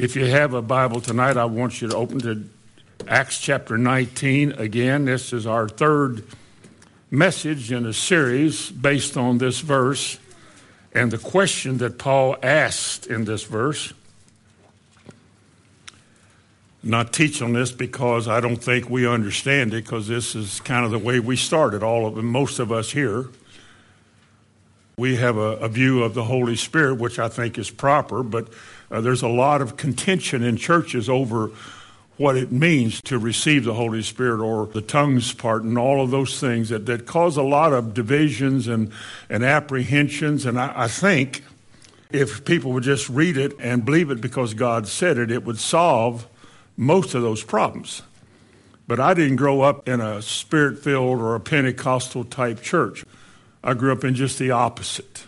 If 0.00 0.16
you 0.16 0.24
have 0.24 0.54
a 0.54 0.62
Bible 0.62 1.02
tonight, 1.02 1.36
I 1.36 1.44
want 1.44 1.82
you 1.82 1.88
to 1.88 1.94
open 1.94 2.20
to 2.20 2.48
Acts 3.06 3.38
chapter 3.38 3.76
19 3.76 4.52
again. 4.52 5.04
This 5.04 5.34
is 5.34 5.46
our 5.46 5.68
third 5.68 6.24
message 7.10 7.70
in 7.70 7.84
a 7.84 7.92
series 7.92 8.70
based 8.70 9.18
on 9.18 9.36
this 9.36 9.60
verse 9.60 10.16
and 10.94 11.10
the 11.10 11.18
question 11.18 11.76
that 11.78 11.98
Paul 11.98 12.36
asked 12.42 13.08
in 13.08 13.26
this 13.26 13.44
verse. 13.44 13.92
not 16.82 17.12
teach 17.12 17.42
on 17.42 17.52
this 17.52 17.70
because 17.70 18.26
I 18.26 18.40
don't 18.40 18.56
think 18.56 18.88
we 18.88 19.06
understand 19.06 19.74
it, 19.74 19.84
because 19.84 20.08
this 20.08 20.34
is 20.34 20.60
kind 20.60 20.86
of 20.86 20.92
the 20.92 20.98
way 20.98 21.20
we 21.20 21.36
started, 21.36 21.82
all 21.82 22.06
of 22.06 22.16
most 22.24 22.58
of 22.58 22.72
us 22.72 22.92
here. 22.92 23.28
We 24.96 25.16
have 25.16 25.36
a, 25.36 25.58
a 25.58 25.68
view 25.68 26.02
of 26.02 26.14
the 26.14 26.24
Holy 26.24 26.56
Spirit, 26.56 26.94
which 26.94 27.18
I 27.18 27.28
think 27.28 27.58
is 27.58 27.68
proper, 27.68 28.22
but 28.22 28.48
uh, 28.90 29.00
there's 29.00 29.22
a 29.22 29.28
lot 29.28 29.62
of 29.62 29.76
contention 29.76 30.42
in 30.42 30.56
churches 30.56 31.08
over 31.08 31.50
what 32.16 32.36
it 32.36 32.52
means 32.52 33.00
to 33.00 33.18
receive 33.18 33.64
the 33.64 33.72
Holy 33.72 34.02
Spirit 34.02 34.44
or 34.44 34.66
the 34.66 34.82
tongues 34.82 35.32
part 35.32 35.62
and 35.62 35.78
all 35.78 36.02
of 36.02 36.10
those 36.10 36.38
things 36.38 36.68
that, 36.68 36.84
that 36.84 37.06
cause 37.06 37.38
a 37.38 37.42
lot 37.42 37.72
of 37.72 37.94
divisions 37.94 38.68
and, 38.68 38.92
and 39.30 39.42
apprehensions. 39.42 40.44
And 40.44 40.60
I, 40.60 40.72
I 40.76 40.88
think 40.88 41.42
if 42.10 42.44
people 42.44 42.72
would 42.72 42.82
just 42.82 43.08
read 43.08 43.38
it 43.38 43.54
and 43.58 43.84
believe 43.84 44.10
it 44.10 44.20
because 44.20 44.52
God 44.52 44.86
said 44.86 45.16
it, 45.16 45.30
it 45.30 45.44
would 45.44 45.58
solve 45.58 46.26
most 46.76 47.14
of 47.14 47.22
those 47.22 47.42
problems. 47.42 48.02
But 48.86 49.00
I 49.00 49.14
didn't 49.14 49.36
grow 49.36 49.62
up 49.62 49.88
in 49.88 50.00
a 50.00 50.20
spirit 50.20 50.78
filled 50.78 51.20
or 51.20 51.34
a 51.34 51.40
Pentecostal 51.40 52.24
type 52.24 52.60
church. 52.60 53.04
I 53.62 53.74
grew 53.74 53.92
up 53.92 54.04
in 54.04 54.14
just 54.14 54.38
the 54.38 54.50
opposite. 54.50 55.26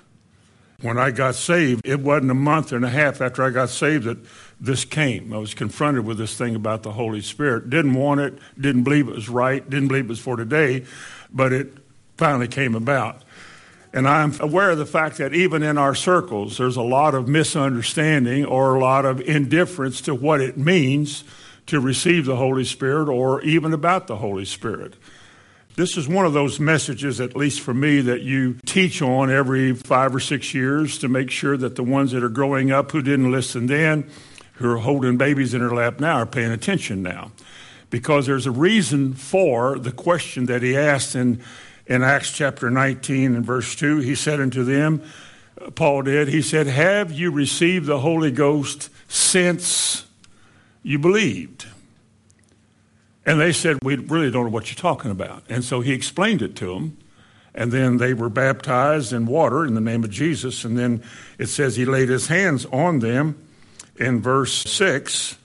When 0.83 0.99
I 0.99 1.13
got 1.13 1.37
saved, 1.37 1.87
it 1.87 2.01
wasn't 2.01 2.33
a 2.33 2.35
month 2.35 2.73
and 2.73 2.85
a 2.85 2.89
half 2.89 3.21
after 3.21 3.45
I 3.45 3.51
got 3.51 3.71
saved 3.71 4.05
that 4.05 4.19
this 4.61 4.85
came. 4.85 5.33
I 5.33 5.39
was 5.39 5.55
confronted 5.55 6.05
with 6.05 6.19
this 6.19 6.37
thing 6.37 6.57
about 6.57 6.83
the 6.83 6.91
Holy 6.91 7.21
Spirit. 7.21 7.71
Didn't 7.71 7.95
want 7.95 8.21
it, 8.21 8.37
didn't 8.61 8.83
believe 8.83 9.09
it 9.09 9.15
was 9.15 9.29
right, 9.29 9.69
didn't 9.69 9.89
believe 9.89 10.07
it 10.07 10.09
was 10.09 10.19
for 10.19 10.37
today, 10.37 10.85
but 11.33 11.53
it 11.53 11.73
finally 12.17 12.49
came 12.49 12.75
about. 12.75 13.23
And 13.93 14.09
I'm 14.09 14.35
aware 14.41 14.71
of 14.71 14.79
the 14.79 14.87
fact 14.87 15.19
that 15.19 15.35
even 15.35 15.63
in 15.63 15.79
our 15.79 15.95
circles, 15.95 16.59
there's 16.59 16.77
a 16.77 16.83
lot 16.83 17.15
of 17.15 17.29
misunderstanding 17.29 18.45
or 18.45 18.75
a 18.75 18.81
lot 18.81 19.05
of 19.05 19.21
indifference 19.21 20.01
to 20.03 20.15
what 20.15 20.41
it 20.41 20.57
means 20.57 21.23
to 21.67 21.79
receive 21.79 22.25
the 22.25 22.37
Holy 22.37 22.65
Spirit 22.65 23.09
or 23.09 23.41
even 23.43 23.73
about 23.73 24.09
the 24.09 24.17
Holy 24.17 24.45
Spirit. 24.45 24.95
This 25.75 25.97
is 25.97 26.07
one 26.07 26.27
of 26.27 26.35
those 26.35 26.61
messages, 26.61 27.19
at 27.19 27.35
least 27.35 27.61
for 27.63 27.73
me, 27.73 28.03
that 28.03 28.21
you 28.21 28.57
teach 28.67 29.01
on 29.01 29.31
every 29.31 29.75
five 29.75 30.15
or 30.15 30.21
six 30.21 30.53
years 30.53 30.99
to 30.99 31.09
make 31.09 31.31
sure 31.31 31.57
that 31.57 31.77
the 31.77 31.83
ones 31.83 32.13
that 32.13 32.23
are 32.23 32.29
growing 32.29 32.71
up 32.71 32.93
who 32.93 33.01
didn't 33.01 33.31
listen 33.31 33.67
then, 33.67 34.09
who 34.55 34.71
are 34.71 34.79
holding 34.79 35.17
babies 35.17 35.55
in 35.55 35.61
their 35.61 35.71
lap 35.71 35.99
now, 35.99 36.17
are 36.17 36.27
paying 36.27 36.53
attention 36.53 37.03
now. 37.03 37.33
Because 37.89 38.27
there's 38.27 38.47
a 38.47 38.51
reason 38.51 39.15
for 39.15 39.79
the 39.79 39.93
question 39.93 40.45
that 40.47 40.63
he 40.63 40.77
asked 40.77 41.15
in, 41.15 41.43
in 41.87 42.03
Acts 42.03 42.33
chapter 42.33 42.71
19 42.71 43.35
and 43.35 43.45
verse 43.45 43.75
2. 43.75 43.99
He 43.99 44.15
said 44.15 44.41
unto 44.41 44.65
them, 44.65 45.03
Paul 45.75 46.03
did, 46.03 46.29
he 46.29 46.43
said, 46.43 46.67
Have 46.67 47.13
you 47.13 47.31
received 47.31 47.87
the 47.87 48.01
Holy 48.01 48.31
Ghost 48.31 48.91
since 49.09 50.05
you 50.83 50.99
believed? 50.99 51.67
And 53.25 53.41
they 53.41 53.53
said, 53.53 53.79
We 53.83 53.97
really 53.97 54.31
don't 54.31 54.47
know 54.47 54.51
what 54.51 54.71
you're 54.71 54.77
talking 54.77 55.11
about. 55.11 55.45
And 55.49 55.65
so 55.65 55.81
he 55.81 55.93
explained 55.93 56.43
it 56.43 56.57
to 56.57 56.75
them. 56.75 56.99
And 57.55 57.71
then 57.71 57.99
they 57.99 58.15
were 58.15 58.31
baptized 58.31 59.13
in 59.13 59.27
water 59.27 59.67
in 59.67 59.75
the 59.75 59.81
name 59.81 60.05
of 60.05 60.11
Jesus. 60.11 60.65
And 60.65 60.79
then 60.79 61.03
it 61.39 61.47
says 61.47 61.77
he 61.77 61.85
laid 61.85 62.09
his 62.09 62.29
hands 62.29 62.65
on 62.67 63.01
them 63.01 63.47
in 63.97 64.23
verse 64.23 64.53
6 64.53 65.37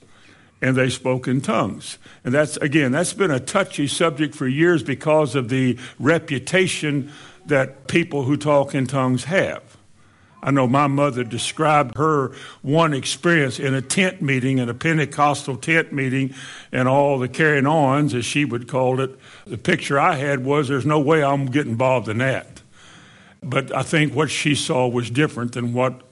and 0.60 0.76
they 0.76 0.88
spoke 0.90 1.28
in 1.28 1.40
tongues. 1.40 1.98
And 2.24 2.34
that's, 2.34 2.56
again, 2.56 2.92
that's 2.92 3.12
been 3.12 3.30
a 3.30 3.40
touchy 3.40 3.86
subject 3.86 4.34
for 4.34 4.48
years 4.48 4.82
because 4.82 5.34
of 5.34 5.48
the 5.48 5.78
reputation 5.98 7.12
that 7.46 7.86
people 7.86 8.24
who 8.24 8.36
talk 8.36 8.74
in 8.74 8.86
tongues 8.86 9.24
have. 9.24 9.77
I 10.42 10.50
know 10.50 10.68
my 10.68 10.86
mother 10.86 11.24
described 11.24 11.96
her 11.96 12.32
one 12.62 12.94
experience 12.94 13.58
in 13.58 13.74
a 13.74 13.82
tent 13.82 14.22
meeting, 14.22 14.58
in 14.58 14.68
a 14.68 14.74
Pentecostal 14.74 15.56
tent 15.56 15.92
meeting, 15.92 16.34
and 16.70 16.86
all 16.88 17.18
the 17.18 17.28
carrying 17.28 17.66
ons, 17.66 18.14
as 18.14 18.24
she 18.24 18.44
would 18.44 18.68
call 18.68 19.00
it. 19.00 19.18
The 19.46 19.58
picture 19.58 19.98
I 19.98 20.14
had 20.14 20.44
was 20.44 20.68
there's 20.68 20.86
no 20.86 21.00
way 21.00 21.24
I'm 21.24 21.46
getting 21.46 21.72
involved 21.72 22.08
in 22.08 22.18
that. 22.18 22.62
But 23.42 23.74
I 23.74 23.82
think 23.82 24.14
what 24.14 24.30
she 24.30 24.54
saw 24.54 24.86
was 24.88 25.10
different 25.10 25.52
than 25.52 25.72
what 25.72 26.02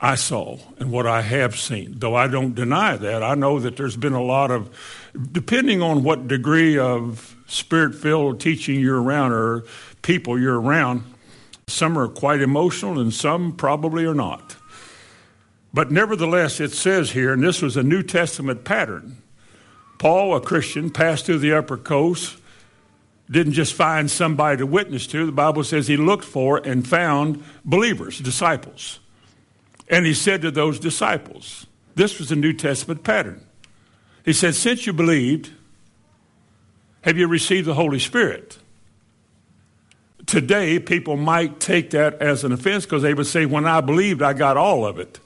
I 0.00 0.16
saw 0.16 0.58
and 0.78 0.90
what 0.90 1.06
I 1.06 1.22
have 1.22 1.56
seen. 1.56 1.94
Though 1.98 2.16
I 2.16 2.26
don't 2.26 2.54
deny 2.54 2.96
that, 2.96 3.22
I 3.22 3.36
know 3.36 3.60
that 3.60 3.76
there's 3.76 3.96
been 3.96 4.12
a 4.12 4.22
lot 4.22 4.50
of, 4.50 4.68
depending 5.30 5.80
on 5.80 6.02
what 6.02 6.26
degree 6.26 6.76
of 6.76 7.36
spirit 7.46 7.94
filled 7.94 8.40
teaching 8.40 8.80
you're 8.80 9.00
around 9.00 9.32
or 9.32 9.64
people 10.02 10.40
you're 10.40 10.60
around, 10.60 11.04
some 11.72 11.98
are 11.98 12.08
quite 12.08 12.40
emotional 12.40 13.00
and 13.00 13.12
some 13.12 13.52
probably 13.52 14.04
are 14.04 14.14
not. 14.14 14.56
But 15.74 15.90
nevertheless, 15.90 16.60
it 16.60 16.72
says 16.72 17.12
here, 17.12 17.32
and 17.32 17.42
this 17.42 17.62
was 17.62 17.76
a 17.76 17.82
New 17.82 18.02
Testament 18.02 18.64
pattern. 18.64 19.22
Paul, 19.98 20.36
a 20.36 20.40
Christian, 20.40 20.90
passed 20.90 21.26
through 21.26 21.38
the 21.38 21.54
upper 21.54 21.76
coast, 21.76 22.36
didn't 23.30 23.54
just 23.54 23.72
find 23.72 24.10
somebody 24.10 24.58
to 24.58 24.66
witness 24.66 25.06
to. 25.08 25.24
The 25.24 25.32
Bible 25.32 25.64
says 25.64 25.88
he 25.88 25.96
looked 25.96 26.24
for 26.24 26.58
and 26.58 26.86
found 26.86 27.42
believers, 27.64 28.18
disciples. 28.18 29.00
And 29.88 30.04
he 30.04 30.12
said 30.12 30.42
to 30.42 30.50
those 30.50 30.78
disciples, 30.78 31.66
this 31.94 32.18
was 32.18 32.32
a 32.32 32.36
New 32.36 32.52
Testament 32.52 33.02
pattern. 33.04 33.44
He 34.24 34.32
said, 34.32 34.54
Since 34.54 34.86
you 34.86 34.92
believed, 34.92 35.50
have 37.02 37.18
you 37.18 37.26
received 37.26 37.66
the 37.66 37.74
Holy 37.74 37.98
Spirit? 37.98 38.58
Today, 40.26 40.78
people 40.78 41.16
might 41.16 41.60
take 41.60 41.90
that 41.90 42.14
as 42.22 42.44
an 42.44 42.52
offense 42.52 42.84
because 42.84 43.02
they 43.02 43.14
would 43.14 43.26
say, 43.26 43.46
When 43.46 43.66
I 43.66 43.80
believed, 43.80 44.22
I 44.22 44.32
got 44.32 44.56
all 44.56 44.86
of 44.86 44.98
it. 44.98 45.18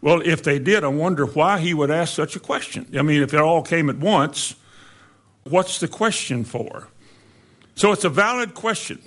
Well, 0.00 0.20
if 0.22 0.42
they 0.42 0.58
did, 0.58 0.84
I 0.84 0.88
wonder 0.88 1.24
why 1.24 1.60
he 1.60 1.72
would 1.72 1.90
ask 1.90 2.14
such 2.14 2.36
a 2.36 2.40
question. 2.40 2.86
I 2.96 3.02
mean, 3.02 3.22
if 3.22 3.32
it 3.32 3.40
all 3.40 3.62
came 3.62 3.88
at 3.88 3.96
once, 3.96 4.54
what's 5.44 5.80
the 5.80 5.88
question 5.88 6.44
for? 6.44 6.88
So 7.74 7.90
it's 7.90 8.04
a 8.04 8.10
valid 8.10 8.54
question. 8.54 9.00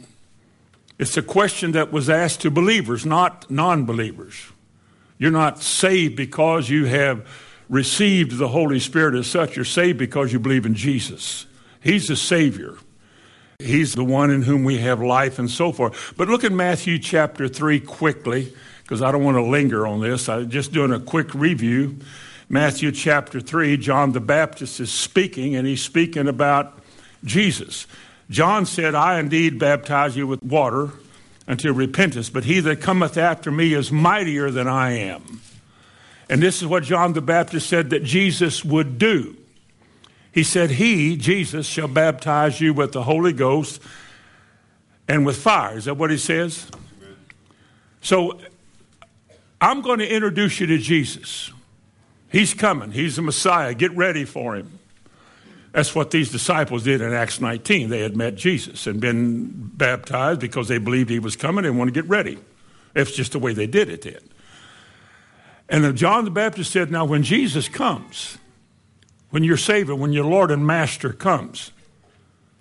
It's 0.97 1.15
a 1.15 1.21
question 1.21 1.73
that 1.73 1.91
was 1.91 2.09
asked 2.09 2.41
to 2.41 2.51
believers, 2.51 3.05
not 3.05 3.49
non 3.51 3.85
believers. 3.85 4.35
You're 5.19 5.31
not 5.31 5.61
saved 5.61 6.15
because 6.15 6.69
you 6.69 6.85
have 6.85 7.27
received 7.69 8.37
the 8.37 8.47
Holy 8.47 8.79
Spirit 8.79 9.15
as 9.15 9.27
such. 9.27 9.55
You're 9.55 9.65
saved 9.65 9.97
because 9.97 10.33
you 10.33 10.39
believe 10.39 10.65
in 10.65 10.73
Jesus. 10.73 11.45
He's 11.79 12.07
the 12.07 12.15
Savior. 12.15 12.77
He's 13.59 13.95
the 13.95 14.03
one 14.03 14.29
in 14.29 14.43
whom 14.43 14.63
we 14.63 14.77
have 14.77 15.01
life 15.01 15.39
and 15.39 15.49
so 15.49 15.71
forth. 15.71 16.13
But 16.15 16.27
look 16.27 16.43
at 16.43 16.51
Matthew 16.51 16.99
chapter 16.99 17.47
3 17.47 17.79
quickly, 17.79 18.53
because 18.83 19.01
I 19.01 19.11
don't 19.11 19.23
want 19.23 19.35
to 19.37 19.41
linger 19.41 19.87
on 19.87 19.99
this. 19.99 20.29
I'm 20.29 20.47
just 20.47 20.71
doing 20.71 20.91
a 20.91 20.99
quick 20.99 21.33
review. 21.33 21.97
Matthew 22.49 22.91
chapter 22.91 23.41
3, 23.41 23.77
John 23.77 24.11
the 24.11 24.19
Baptist 24.19 24.79
is 24.79 24.91
speaking, 24.91 25.55
and 25.55 25.65
he's 25.67 25.81
speaking 25.81 26.27
about 26.27 26.79
Jesus. 27.23 27.87
John 28.29 28.67
said, 28.67 28.93
I 28.93 29.19
indeed 29.19 29.57
baptize 29.57 30.15
you 30.15 30.27
with 30.27 30.43
water 30.43 30.91
until 31.47 31.73
repentance, 31.73 32.29
but 32.29 32.43
he 32.43 32.59
that 32.59 32.79
cometh 32.79 33.17
after 33.17 33.49
me 33.49 33.73
is 33.73 33.91
mightier 33.91 34.51
than 34.51 34.67
I 34.67 34.91
am. 34.91 35.41
And 36.29 36.43
this 36.43 36.61
is 36.61 36.67
what 36.67 36.83
John 36.83 37.13
the 37.13 37.21
Baptist 37.21 37.67
said 37.67 37.89
that 37.89 38.03
Jesus 38.03 38.63
would 38.63 38.99
do. 38.99 39.35
He 40.37 40.43
said, 40.43 40.69
He, 40.69 41.17
Jesus, 41.17 41.65
shall 41.65 41.87
baptize 41.87 42.61
you 42.61 42.71
with 42.71 42.91
the 42.91 43.01
Holy 43.01 43.33
Ghost 43.33 43.81
and 45.07 45.25
with 45.25 45.35
fire. 45.35 45.75
Is 45.75 45.85
that 45.85 45.95
what 45.95 46.11
he 46.11 46.17
says? 46.19 46.67
Amen. 46.75 47.15
So 48.01 48.39
I'm 49.59 49.81
going 49.81 49.97
to 49.97 50.07
introduce 50.07 50.59
you 50.59 50.67
to 50.67 50.77
Jesus. 50.77 51.51
He's 52.31 52.53
coming, 52.53 52.91
He's 52.91 53.15
the 53.15 53.23
Messiah. 53.23 53.73
Get 53.73 53.97
ready 53.97 54.25
for 54.25 54.55
Him. 54.55 54.77
That's 55.71 55.95
what 55.95 56.11
these 56.11 56.31
disciples 56.31 56.83
did 56.83 57.01
in 57.01 57.13
Acts 57.13 57.41
19. 57.41 57.89
They 57.89 58.01
had 58.01 58.15
met 58.15 58.35
Jesus 58.35 58.85
and 58.85 59.01
been 59.01 59.71
baptized 59.73 60.39
because 60.39 60.67
they 60.67 60.77
believed 60.77 61.09
He 61.09 61.17
was 61.17 61.35
coming 61.35 61.65
and 61.65 61.79
want 61.79 61.87
to 61.87 61.99
get 61.99 62.07
ready. 62.07 62.37
That's 62.93 63.11
just 63.11 63.31
the 63.31 63.39
way 63.39 63.53
they 63.53 63.65
did 63.65 63.89
it 63.89 64.03
then. 64.03 64.21
And 65.67 65.97
John 65.97 66.25
the 66.25 66.29
Baptist 66.29 66.71
said, 66.71 66.91
Now, 66.91 67.05
when 67.05 67.23
Jesus 67.23 67.67
comes, 67.67 68.37
when 69.29 69.43
your 69.43 69.57
Savior, 69.57 69.95
when 69.95 70.13
your 70.13 70.25
Lord 70.25 70.51
and 70.51 70.65
Master 70.65 71.11
comes, 71.11 71.71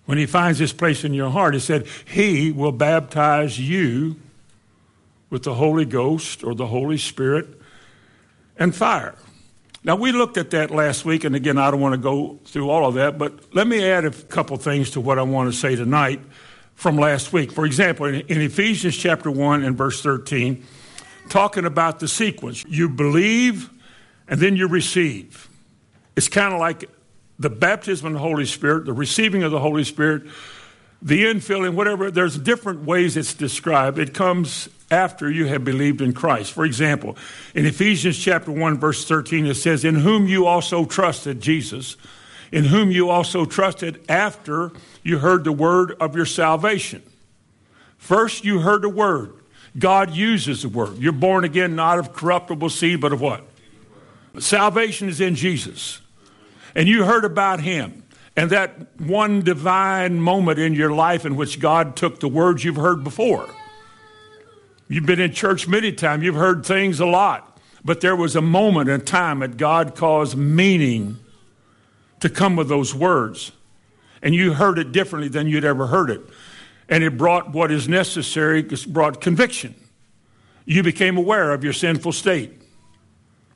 when 0.04 0.18
He 0.18 0.26
finds 0.26 0.58
His 0.58 0.72
place 0.72 1.04
in 1.04 1.14
your 1.14 1.30
heart, 1.30 1.54
He 1.54 1.60
said, 1.60 1.86
He 2.06 2.52
will 2.52 2.72
baptize 2.72 3.58
you 3.58 4.16
with 5.30 5.42
the 5.42 5.54
Holy 5.54 5.84
Ghost 5.84 6.44
or 6.44 6.54
the 6.54 6.66
Holy 6.66 6.98
Spirit 6.98 7.46
and 8.58 8.74
fire. 8.74 9.14
Now, 9.84 9.94
we 9.94 10.10
looked 10.10 10.36
at 10.36 10.50
that 10.50 10.72
last 10.72 11.04
week, 11.04 11.22
and 11.22 11.36
again, 11.36 11.58
I 11.58 11.70
don't 11.70 11.80
want 11.80 11.92
to 11.92 12.00
go 12.00 12.40
through 12.44 12.70
all 12.70 12.86
of 12.88 12.94
that, 12.94 13.18
but 13.18 13.54
let 13.54 13.68
me 13.68 13.84
add 13.84 14.04
a 14.04 14.10
couple 14.10 14.56
things 14.56 14.90
to 14.92 15.00
what 15.00 15.18
I 15.18 15.22
want 15.22 15.52
to 15.52 15.56
say 15.56 15.76
tonight 15.76 16.20
from 16.74 16.96
last 16.96 17.32
week. 17.32 17.52
For 17.52 17.64
example, 17.64 18.06
in, 18.06 18.24
Ephesians 18.28 18.96
chapter 18.96 19.30
1 19.30 19.62
and 19.62 19.76
verse 19.76 20.02
13, 20.02 20.64
talking 21.28 21.64
about 21.64 22.00
the 22.00 22.08
sequence, 22.08 22.64
you 22.68 22.88
believe 22.88 23.70
and 24.26 24.40
then 24.40 24.56
you 24.56 24.66
receive. 24.66 25.48
It's 26.16 26.28
kind 26.28 26.52
of 26.52 26.60
like 26.60 26.88
the 27.38 27.50
baptism 27.50 28.08
of 28.08 28.12
the 28.14 28.18
Holy 28.18 28.46
Spirit, 28.46 28.86
the 28.86 28.92
receiving 28.92 29.42
of 29.42 29.52
the 29.52 29.60
Holy 29.60 29.84
Spirit, 29.84 30.22
the 31.02 31.24
infilling, 31.24 31.74
whatever. 31.74 32.10
There's 32.10 32.38
different 32.38 32.84
ways 32.84 33.16
it's 33.16 33.34
described. 33.34 33.98
It 33.98 34.14
comes 34.14 34.68
after 34.90 35.30
you 35.30 35.46
have 35.46 35.64
believed 35.64 36.00
in 36.00 36.12
Christ. 36.12 36.52
For 36.52 36.64
example, 36.64 37.16
in 37.54 37.66
Ephesians 37.66 38.18
chapter 38.18 38.52
1 38.52 38.78
verse 38.78 39.06
13 39.06 39.46
it 39.46 39.54
says 39.54 39.84
in 39.84 39.96
whom 39.96 40.26
you 40.26 40.46
also 40.46 40.84
trusted 40.84 41.40
Jesus, 41.40 41.96
in 42.52 42.64
whom 42.64 42.90
you 42.90 43.10
also 43.10 43.44
trusted 43.44 44.04
after 44.08 44.72
you 45.02 45.18
heard 45.18 45.44
the 45.44 45.52
word 45.52 45.92
of 46.00 46.14
your 46.14 46.26
salvation. 46.26 47.02
First 47.98 48.44
you 48.44 48.60
heard 48.60 48.82
the 48.82 48.88
word. 48.88 49.34
God 49.78 50.14
uses 50.14 50.62
the 50.62 50.68
word. 50.68 50.96
You're 50.98 51.12
born 51.12 51.44
again 51.44 51.76
not 51.76 51.98
of 51.98 52.12
corruptible 52.12 52.70
seed 52.70 53.00
but 53.00 53.12
of 53.12 53.20
what? 53.20 53.44
Salvation 54.38 55.08
is 55.08 55.20
in 55.20 55.34
Jesus. 55.34 56.00
And 56.76 56.86
you 56.86 57.04
heard 57.04 57.24
about 57.24 57.60
him. 57.60 58.04
And 58.36 58.50
that 58.50 59.00
one 59.00 59.40
divine 59.40 60.20
moment 60.20 60.58
in 60.58 60.74
your 60.74 60.92
life 60.92 61.24
in 61.24 61.34
which 61.34 61.58
God 61.58 61.96
took 61.96 62.20
the 62.20 62.28
words 62.28 62.62
you've 62.62 62.76
heard 62.76 63.02
before 63.02 63.48
You've 64.88 65.06
been 65.06 65.20
in 65.20 65.32
church 65.32 65.66
many 65.66 65.90
times, 65.90 66.22
you've 66.22 66.36
heard 66.36 66.64
things 66.64 67.00
a 67.00 67.06
lot, 67.06 67.58
but 67.84 68.00
there 68.00 68.14
was 68.14 68.36
a 68.36 68.40
moment 68.40 68.88
in 68.88 69.00
time 69.00 69.40
that 69.40 69.56
God 69.56 69.96
caused 69.96 70.36
meaning 70.36 71.18
to 72.20 72.28
come 72.28 72.54
with 72.54 72.68
those 72.68 72.94
words. 72.94 73.50
And 74.22 74.32
you 74.32 74.52
heard 74.52 74.78
it 74.78 74.92
differently 74.92 75.28
than 75.28 75.48
you'd 75.48 75.64
ever 75.64 75.88
heard 75.88 76.10
it. 76.10 76.20
And 76.88 77.02
it 77.02 77.18
brought 77.18 77.52
what 77.52 77.72
is 77.72 77.88
necessary, 77.88 78.60
it 78.60 78.92
brought 78.92 79.20
conviction. 79.20 79.74
You 80.64 80.84
became 80.84 81.16
aware 81.16 81.52
of 81.52 81.64
your 81.64 81.72
sinful 81.72 82.12
state. 82.12 82.52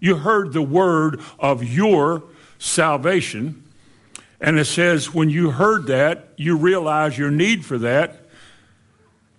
You 0.01 0.17
heard 0.17 0.53
the 0.53 0.63
word 0.63 1.21
of 1.39 1.63
your 1.63 2.25
salvation. 2.61 3.65
And 4.41 4.59
it 4.59 4.67
says, 4.67 5.13
when 5.13 5.29
you 5.29 5.51
heard 5.51 5.89
that, 5.89 6.29
you 6.37 6.57
realize 6.57 7.19
your 7.19 7.33
need 7.33 7.65
for 7.65 7.79
that, 7.79 8.21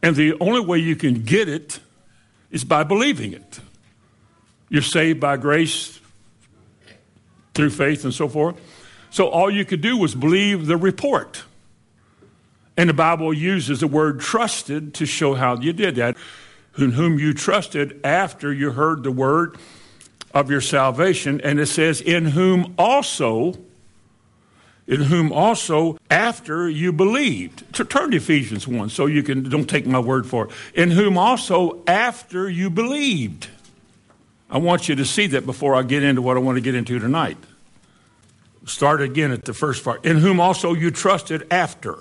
and 0.03 0.15
the 0.15 0.33
only 0.41 0.59
way 0.59 0.79
you 0.79 0.95
can 0.95 1.23
get 1.23 1.47
it 1.47 1.79
is 2.49 2.63
by 2.63 2.83
believing 2.83 3.33
it. 3.33 3.59
You're 4.67 4.81
saved 4.81 5.19
by 5.19 5.37
grace 5.37 5.99
through 7.53 7.69
faith 7.69 8.03
and 8.03 8.13
so 8.13 8.27
forth. 8.27 8.59
So 9.09 9.27
all 9.27 9.49
you 9.49 9.63
could 9.63 9.81
do 9.81 9.97
was 9.97 10.15
believe 10.15 10.65
the 10.65 10.77
report. 10.77 11.43
And 12.77 12.89
the 12.89 12.93
Bible 12.93 13.33
uses 13.33 13.81
the 13.81 13.87
word 13.87 14.19
trusted 14.19 14.93
to 14.95 15.05
show 15.05 15.35
how 15.35 15.59
you 15.59 15.73
did 15.73 15.95
that. 15.95 16.17
In 16.77 16.91
whom 16.91 17.19
you 17.19 17.33
trusted 17.33 17.99
after 18.03 18.53
you 18.53 18.71
heard 18.71 19.03
the 19.03 19.11
word 19.11 19.57
of 20.33 20.49
your 20.49 20.61
salvation. 20.61 21.41
And 21.41 21.59
it 21.59 21.67
says, 21.67 22.01
In 22.01 22.25
whom 22.25 22.73
also 22.77 23.55
in 24.87 25.03
whom 25.03 25.31
also 25.31 25.97
after 26.09 26.69
you 26.69 26.91
believed. 26.91 27.73
To 27.75 27.85
turn 27.85 28.11
to 28.11 28.17
Ephesians 28.17 28.67
1 28.67 28.89
so 28.89 29.05
you 29.05 29.23
can, 29.23 29.43
don't 29.43 29.69
take 29.69 29.85
my 29.85 29.99
word 29.99 30.27
for 30.27 30.47
it. 30.47 30.51
In 30.73 30.91
whom 30.91 31.17
also 31.17 31.81
after 31.87 32.49
you 32.49 32.69
believed. 32.69 33.47
I 34.49 34.57
want 34.57 34.89
you 34.89 34.95
to 34.95 35.05
see 35.05 35.27
that 35.27 35.45
before 35.45 35.75
I 35.75 35.83
get 35.83 36.03
into 36.03 36.21
what 36.21 36.35
I 36.35 36.41
want 36.41 36.57
to 36.57 36.61
get 36.61 36.75
into 36.75 36.99
tonight. 36.99 37.37
Start 38.65 39.01
again 39.01 39.31
at 39.31 39.45
the 39.45 39.53
first 39.53 39.83
part. 39.83 40.05
In 40.05 40.17
whom 40.17 40.41
also 40.41 40.73
you 40.73 40.91
trusted 40.91 41.47
after. 41.49 41.99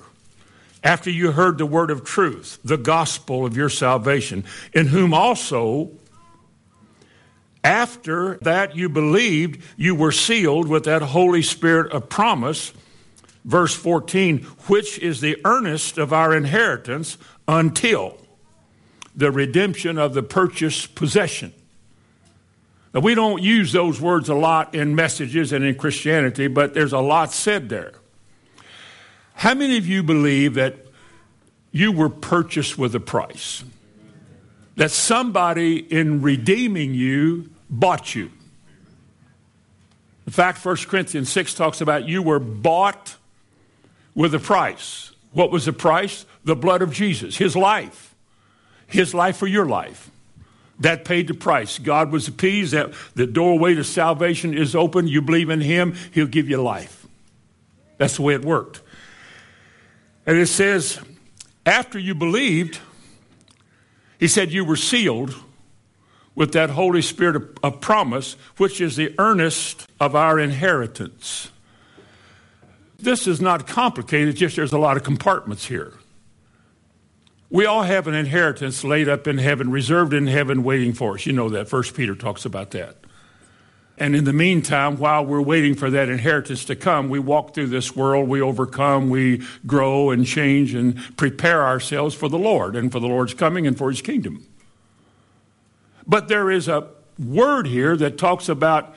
After 0.82 1.10
you 1.10 1.30
heard 1.32 1.58
the 1.58 1.66
word 1.66 1.90
of 1.90 2.04
truth, 2.04 2.58
the 2.64 2.78
gospel 2.78 3.46
of 3.46 3.56
your 3.56 3.68
salvation, 3.68 4.44
in 4.72 4.88
whom 4.88 5.14
also 5.14 5.90
after 7.62 8.38
that 8.42 8.74
you 8.74 8.88
believed, 8.88 9.62
you 9.76 9.94
were 9.94 10.12
sealed 10.12 10.68
with 10.68 10.84
that 10.84 11.02
Holy 11.02 11.42
Spirit 11.42 11.92
of 11.92 12.08
promise. 12.08 12.72
Verse 13.44 13.74
14, 13.74 14.42
which 14.66 14.98
is 14.98 15.20
the 15.20 15.38
earnest 15.44 15.98
of 15.98 16.12
our 16.12 16.34
inheritance 16.34 17.16
until 17.48 18.18
the 19.14 19.30
redemption 19.30 19.98
of 19.98 20.14
the 20.14 20.22
purchased 20.22 20.94
possession. 20.94 21.52
Now, 22.92 23.00
we 23.00 23.14
don't 23.14 23.42
use 23.42 23.72
those 23.72 24.00
words 24.00 24.28
a 24.28 24.34
lot 24.34 24.74
in 24.74 24.94
messages 24.94 25.52
and 25.52 25.64
in 25.64 25.74
Christianity, 25.76 26.48
but 26.48 26.74
there's 26.74 26.92
a 26.92 26.98
lot 26.98 27.32
said 27.32 27.68
there. 27.68 27.92
How 29.34 29.54
many 29.54 29.76
of 29.78 29.86
you 29.86 30.02
believe 30.02 30.54
that 30.54 30.76
you 31.72 31.92
were 31.92 32.10
purchased 32.10 32.76
with 32.76 32.94
a 32.94 33.00
price? 33.00 33.64
that 34.80 34.90
somebody 34.90 35.76
in 35.76 36.22
redeeming 36.22 36.94
you 36.94 37.49
bought 37.70 38.14
you. 38.14 38.30
In 40.26 40.32
fact, 40.32 40.64
1 40.64 40.76
Corinthians 40.88 41.30
6 41.30 41.54
talks 41.54 41.80
about 41.80 42.08
you 42.08 42.22
were 42.22 42.38
bought 42.38 43.16
with 44.14 44.34
a 44.34 44.38
price. 44.38 45.12
What 45.32 45.50
was 45.50 45.64
the 45.64 45.72
price? 45.72 46.26
The 46.44 46.56
blood 46.56 46.82
of 46.82 46.92
Jesus, 46.92 47.36
his 47.36 47.56
life. 47.56 48.14
His 48.86 49.14
life 49.14 49.36
for 49.36 49.46
your 49.46 49.66
life. 49.66 50.10
That 50.80 51.04
paid 51.04 51.28
the 51.28 51.34
price. 51.34 51.78
God 51.78 52.10
was 52.10 52.26
appeased 52.26 52.72
that 52.72 52.92
the 53.14 53.26
doorway 53.26 53.74
to 53.74 53.84
salvation 53.84 54.56
is 54.56 54.74
open. 54.74 55.06
You 55.06 55.22
believe 55.22 55.50
in 55.50 55.60
him, 55.60 55.94
he'll 56.12 56.26
give 56.26 56.48
you 56.48 56.60
life. 56.60 57.06
That's 57.98 58.16
the 58.16 58.22
way 58.22 58.34
it 58.34 58.44
worked. 58.44 58.80
And 60.26 60.38
it 60.38 60.46
says, 60.46 60.98
after 61.66 61.98
you 61.98 62.14
believed, 62.14 62.78
he 64.18 64.28
said, 64.28 64.52
You 64.52 64.64
were 64.64 64.76
sealed 64.76 65.34
with 66.34 66.52
that 66.52 66.70
Holy 66.70 67.02
Spirit 67.02 67.58
of, 67.62 67.80
promise, 67.80 68.34
which 68.56 68.80
is 68.80 68.96
the 68.96 69.14
earnest 69.18 69.88
of 69.98 70.14
our 70.14 70.38
inheritance. 70.38 71.50
This 72.98 73.26
is 73.26 73.40
not 73.40 73.66
complicated, 73.66 74.36
just 74.36 74.56
there's 74.56 74.72
a 74.72 74.78
lot 74.78 74.96
of 74.96 75.02
compartments 75.02 75.66
here. 75.66 75.94
We 77.48 77.66
all 77.66 77.82
have 77.82 78.06
an 78.06 78.14
inheritance 78.14 78.84
laid 78.84 79.08
up 79.08 79.26
in 79.26 79.38
heaven, 79.38 79.70
reserved 79.70 80.14
in 80.14 80.28
heaven, 80.28 80.62
waiting 80.62 80.92
for 80.92 81.14
us. 81.14 81.26
You 81.26 81.32
know 81.32 81.48
that. 81.48 81.68
First 81.68 81.96
Peter 81.96 82.14
talks 82.14 82.44
about 82.44 82.70
that. 82.72 82.96
And 83.98 84.16
in 84.16 84.24
the 84.24 84.32
meantime, 84.32 84.96
while 84.96 85.26
we're 85.26 85.42
waiting 85.42 85.74
for 85.74 85.90
that 85.90 86.08
inheritance 86.08 86.64
to 86.66 86.76
come, 86.76 87.10
we 87.10 87.18
walk 87.18 87.52
through 87.52 87.66
this 87.66 87.94
world, 87.94 88.28
we 88.28 88.40
overcome, 88.40 89.10
we 89.10 89.42
grow 89.66 90.10
and 90.10 90.24
change 90.24 90.74
and 90.74 90.96
prepare 91.18 91.66
ourselves 91.66 92.14
for 92.14 92.30
the 92.30 92.38
Lord 92.38 92.76
and 92.76 92.90
for 92.90 92.98
the 92.98 93.08
Lord's 93.08 93.34
coming 93.34 93.66
and 93.66 93.76
for 93.76 93.90
his 93.90 94.00
kingdom. 94.00 94.46
But 96.06 96.28
there 96.28 96.50
is 96.50 96.68
a 96.68 96.88
word 97.18 97.66
here 97.66 97.96
that 97.96 98.18
talks 98.18 98.48
about 98.48 98.94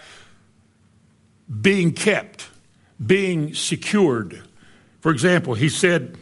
being 1.61 1.91
kept, 1.91 2.47
being 3.05 3.53
secured. 3.53 4.41
For 5.01 5.11
example, 5.11 5.53
he 5.53 5.69
said, 5.69 6.17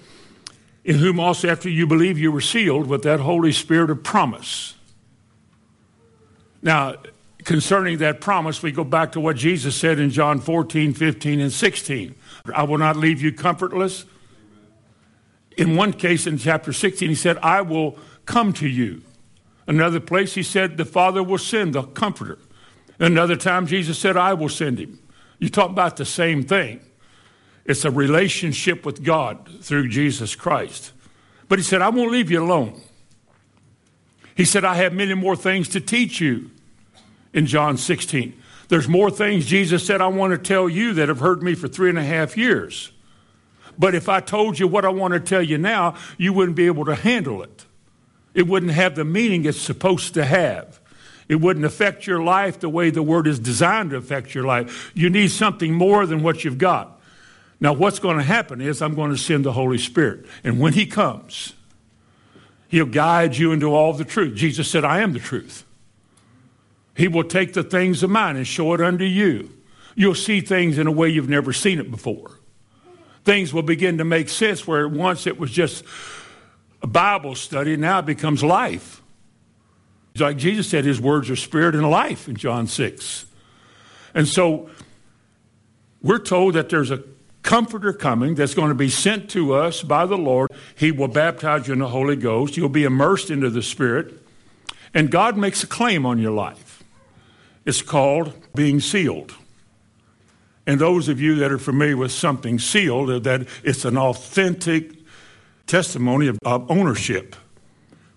In 0.84 0.98
whom 0.98 1.20
also 1.20 1.50
after 1.50 1.70
you 1.70 1.86
believe 1.86 2.18
you 2.18 2.32
were 2.32 2.42
sealed 2.42 2.88
with 2.88 3.04
that 3.04 3.20
Holy 3.20 3.52
Spirit 3.52 3.90
of 3.90 4.04
promise. 4.04 4.76
Now, 6.62 6.96
concerning 7.44 8.00
that 8.00 8.22
promise, 8.22 8.62
we 8.62 8.72
go 8.72 8.84
back 8.84 9.14
to 9.14 9.20
what 9.20 9.36
Jesus 9.36 9.76
said 9.76 10.00
in 10.00 10.10
John 10.10 10.40
14, 10.40 10.94
15, 10.94 11.40
and 11.40 11.52
16. 11.52 12.16
I 12.54 12.64
will 12.64 12.78
not 12.78 12.96
leave 12.96 13.22
you 13.22 13.32
comfortless. 13.32 14.06
In 15.58 15.76
one 15.76 15.94
case 15.94 16.28
in 16.28 16.38
chapter 16.38 16.74
16, 16.74 17.10
he 17.10 17.16
said, 17.16 17.38
I 17.40 17.62
will 17.62 17.98
come 18.26 18.54
to 18.54 18.68
you. 18.68 19.02
Another 19.68 20.00
place, 20.00 20.34
he 20.34 20.44
said, 20.44 20.78
the 20.78 20.86
Father 20.86 21.24
will 21.24 21.38
send 21.38 21.74
the 21.74 21.84
comforter. 21.84 22.40
Another 23.00 23.36
time, 23.36 23.68
Jesus 23.68 23.98
said, 23.98 24.18
I 24.18 24.34
will 24.34 24.50
send 24.50 24.80
him. 24.80 25.00
You 25.40 25.50
talk 25.50 25.70
about 25.70 25.98
the 25.98 26.06
same 26.06 26.44
thing. 26.44 26.82
It's 27.66 27.86
a 27.86 27.92
relationship 27.92 28.86
with 28.86 29.04
God 29.04 29.50
through 29.62 29.90
Jesus 29.90 30.36
Christ. 30.36 30.94
But 31.48 31.60
he 31.60 31.64
said, 31.64 31.82
I 31.82 31.90
won't 31.90 32.12
leave 32.12 32.32
you 32.32 32.44
alone. 32.44 32.82
He 34.36 34.46
said, 34.46 34.64
I 34.64 34.76
have 34.76 34.94
many 34.94 35.14
more 35.14 35.36
things 35.36 35.68
to 35.70 35.82
teach 35.82 36.22
you 36.22 36.52
in 37.34 37.46
John 37.46 37.78
16. 37.78 38.40
There's 38.70 38.88
more 38.88 39.12
things 39.12 39.46
Jesus 39.46 39.86
said, 39.86 40.00
I 40.00 40.08
want 40.08 40.32
to 40.32 40.38
tell 40.38 40.70
you 40.70 40.94
that 40.94 41.10
have 41.10 41.20
heard 41.20 41.44
me 41.44 41.56
for 41.56 41.68
three 41.68 41.90
and 41.90 42.00
a 42.00 42.04
half 42.04 42.38
years. 42.38 42.92
But 43.78 43.96
if 43.96 44.08
I 44.08 44.20
told 44.20 44.60
you 44.60 44.68
what 44.68 44.86
I 44.86 44.90
want 44.90 45.14
to 45.14 45.20
tell 45.20 45.42
you 45.42 45.58
now, 45.58 45.96
you 46.18 46.34
wouldn't 46.34 46.56
be 46.56 46.68
able 46.68 46.86
to 46.86 46.96
handle 46.96 47.44
it. 47.44 47.66
It 48.34 48.48
wouldn't 48.48 48.72
have 48.72 48.96
the 48.96 49.06
meaning 49.06 49.46
it's 49.46 49.60
supposed 49.60 50.14
to 50.14 50.26
have. 50.26 50.80
It 51.28 51.36
wouldn't 51.36 51.66
affect 51.66 52.08
your 52.08 52.22
life 52.22 52.60
the 52.60 52.70
way 52.70 52.90
the 52.90 53.04
word 53.04 53.28
is 53.28 53.40
designed 53.40 53.92
to 53.92 53.98
affect 53.98 54.36
your 54.36 54.44
life. 54.44 54.92
You 54.94 55.10
need 55.10 55.32
something 55.32 55.74
more 55.74 56.06
than 56.06 56.24
what 56.24 56.44
you've 56.44 56.58
got. 56.58 57.00
Now, 57.60 57.74
what's 57.74 58.00
going 58.00 58.18
to 58.18 58.24
happen 58.24 58.60
is 58.60 58.82
I'm 58.82 58.96
going 58.96 59.12
to 59.12 59.18
send 59.18 59.46
the 59.46 59.54
Holy 59.54 59.78
Spirit. 59.78 60.26
And 60.44 60.60
when 60.60 60.74
He 60.74 60.86
comes, 60.86 61.54
He'll 62.68 62.86
guide 62.86 63.36
you 63.36 63.52
into 63.52 63.74
all 63.74 63.94
the 63.94 64.06
truth. 64.06 64.36
Jesus 64.36 64.70
said, 64.70 64.86
I 64.86 65.02
am 65.02 65.12
the 65.12 65.20
truth. 65.20 65.66
He 66.96 67.08
will 67.10 67.26
take 67.26 67.52
the 67.54 67.64
things 67.64 68.02
of 68.02 68.10
mine 68.10 68.38
and 68.38 68.48
show 68.48 68.74
it 68.74 68.82
unto 68.82 69.04
you. 69.04 69.52
You'll 69.96 70.16
see 70.16 70.40
things 70.40 70.78
in 70.78 70.88
a 70.88 70.92
way 70.92 71.10
you've 71.10 71.30
never 71.30 71.52
seen 71.52 71.80
it 71.80 71.92
before. 71.92 72.32
Things 73.26 73.54
will 73.54 73.62
begin 73.62 73.98
to 73.98 74.06
make 74.06 74.30
sense 74.30 74.66
where 74.66 74.88
once 74.88 75.28
it 75.28 75.38
was 75.38 75.52
just 75.52 75.84
Bible 76.88 77.36
study, 77.36 77.78
now 77.78 78.02
becomes 78.02 78.44
life. 78.44 79.02
Like 80.18 80.38
Jesus 80.38 80.68
said, 80.68 80.84
his 80.84 81.00
words 81.00 81.30
are 81.30 81.36
spirit 81.36 81.76
and 81.76 81.90
life 81.90 82.28
in 82.28 82.36
John 82.36 82.68
6. 82.68 83.26
And 84.14 84.28
so 84.28 84.70
we're 86.02 86.20
told 86.20 86.56
that 86.56 86.70
there's 86.70 86.92
a 86.92 87.04
comforter 87.44 87.94
coming 87.94 88.36
that's 88.36 88.54
going 88.54 88.70
to 88.70 88.76
be 88.76 88.90
sent 88.90 89.30
to 89.32 89.54
us 89.54 89.84
by 89.84 90.06
the 90.06 90.18
Lord. 90.18 90.52
He 90.76 90.92
will 90.92 91.08
baptize 91.08 91.68
you 91.68 91.74
in 91.74 91.80
the 91.80 91.88
Holy 91.88 92.16
Ghost. 92.16 92.58
You'll 92.58 92.70
be 92.70 92.84
immersed 92.84 93.30
into 93.30 93.50
the 93.50 93.62
Spirit. 93.62 94.14
And 94.94 95.10
God 95.10 95.38
makes 95.38 95.64
a 95.64 95.68
claim 95.68 96.06
on 96.06 96.20
your 96.20 96.32
life. 96.32 96.84
It's 97.66 97.82
called 97.82 98.34
being 98.54 98.80
sealed. 98.80 99.34
And 100.68 100.80
those 100.80 101.08
of 101.08 101.20
you 101.20 101.36
that 101.36 101.52
are 101.52 101.58
familiar 101.58 101.98
with 101.98 102.12
something 102.12 102.60
sealed, 102.60 103.24
that 103.24 103.48
it's 103.64 103.86
an 103.86 103.98
authentic 103.98 105.01
testimony 105.72 106.28
of, 106.28 106.38
of 106.44 106.70
ownership. 106.70 107.34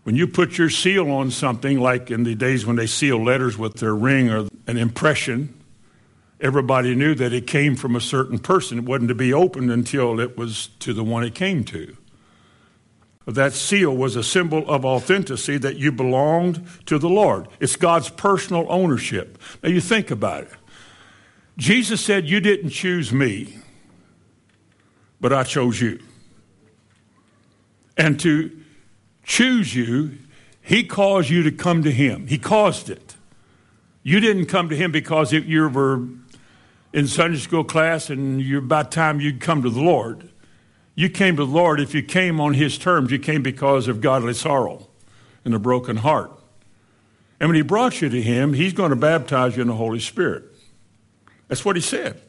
When 0.02 0.16
you 0.16 0.26
put 0.26 0.58
your 0.58 0.68
seal 0.68 1.10
on 1.10 1.30
something, 1.30 1.78
like 1.78 2.10
in 2.10 2.24
the 2.24 2.34
days 2.34 2.66
when 2.66 2.74
they 2.74 2.88
seal 2.88 3.22
letters 3.22 3.56
with 3.56 3.76
their 3.76 3.94
ring 3.94 4.28
or 4.28 4.48
an 4.66 4.76
impression, 4.76 5.54
everybody 6.40 6.96
knew 6.96 7.14
that 7.14 7.32
it 7.32 7.46
came 7.46 7.76
from 7.76 7.94
a 7.94 8.00
certain 8.00 8.40
person. 8.40 8.78
It 8.78 8.84
wasn't 8.84 9.08
to 9.08 9.14
be 9.14 9.32
opened 9.32 9.70
until 9.70 10.18
it 10.18 10.36
was 10.36 10.66
to 10.80 10.92
the 10.92 11.04
one 11.04 11.22
it 11.22 11.36
came 11.36 11.62
to. 11.66 11.96
That 13.26 13.52
seal 13.52 13.96
was 13.96 14.16
a 14.16 14.24
symbol 14.24 14.68
of 14.68 14.84
authenticity 14.84 15.56
that 15.58 15.76
you 15.76 15.92
belonged 15.92 16.66
to 16.86 16.98
the 16.98 17.08
Lord. 17.08 17.48
It's 17.60 17.76
God's 17.76 18.10
personal 18.10 18.66
ownership. 18.68 19.38
Now 19.62 19.70
you 19.70 19.80
think 19.80 20.10
about 20.10 20.42
it. 20.42 20.50
Jesus 21.56 22.00
said, 22.00 22.28
You 22.28 22.40
didn't 22.40 22.70
choose 22.70 23.12
me, 23.12 23.56
but 25.20 25.32
I 25.32 25.44
chose 25.44 25.80
you. 25.80 26.00
And 27.96 28.18
to 28.20 28.50
choose 29.22 29.74
you, 29.74 30.18
He 30.60 30.84
caused 30.84 31.30
you 31.30 31.42
to 31.42 31.52
come 31.52 31.82
to 31.82 31.90
Him. 31.90 32.26
He 32.26 32.38
caused 32.38 32.90
it. 32.90 33.14
You 34.02 34.20
didn't 34.20 34.46
come 34.46 34.68
to 34.68 34.76
Him 34.76 34.92
because 34.92 35.32
you 35.32 35.68
were 35.68 36.02
in 36.92 37.06
Sunday 37.08 37.38
school 37.38 37.64
class 37.64 38.10
and 38.10 38.40
you 38.40 38.58
about 38.58 38.92
time 38.92 39.20
you'd 39.20 39.40
come 39.40 39.62
to 39.62 39.70
the 39.70 39.82
Lord. 39.82 40.30
You 40.94 41.08
came 41.08 41.36
to 41.36 41.44
the 41.44 41.50
Lord 41.50 41.80
if 41.80 41.94
you 41.94 42.02
came 42.02 42.40
on 42.40 42.54
His 42.54 42.78
terms, 42.78 43.10
you 43.10 43.18
came 43.18 43.42
because 43.42 43.88
of 43.88 44.00
godly 44.00 44.34
sorrow 44.34 44.88
and 45.44 45.54
a 45.54 45.58
broken 45.58 45.96
heart. 45.96 46.30
And 47.40 47.48
when 47.48 47.56
He 47.56 47.62
brought 47.62 48.00
you 48.00 48.08
to 48.08 48.22
Him, 48.22 48.52
He's 48.52 48.72
going 48.72 48.90
to 48.90 48.96
baptize 48.96 49.56
you 49.56 49.62
in 49.62 49.68
the 49.68 49.74
Holy 49.74 50.00
Spirit. 50.00 50.44
That's 51.48 51.64
what 51.64 51.76
He 51.76 51.82
said. 51.82 52.20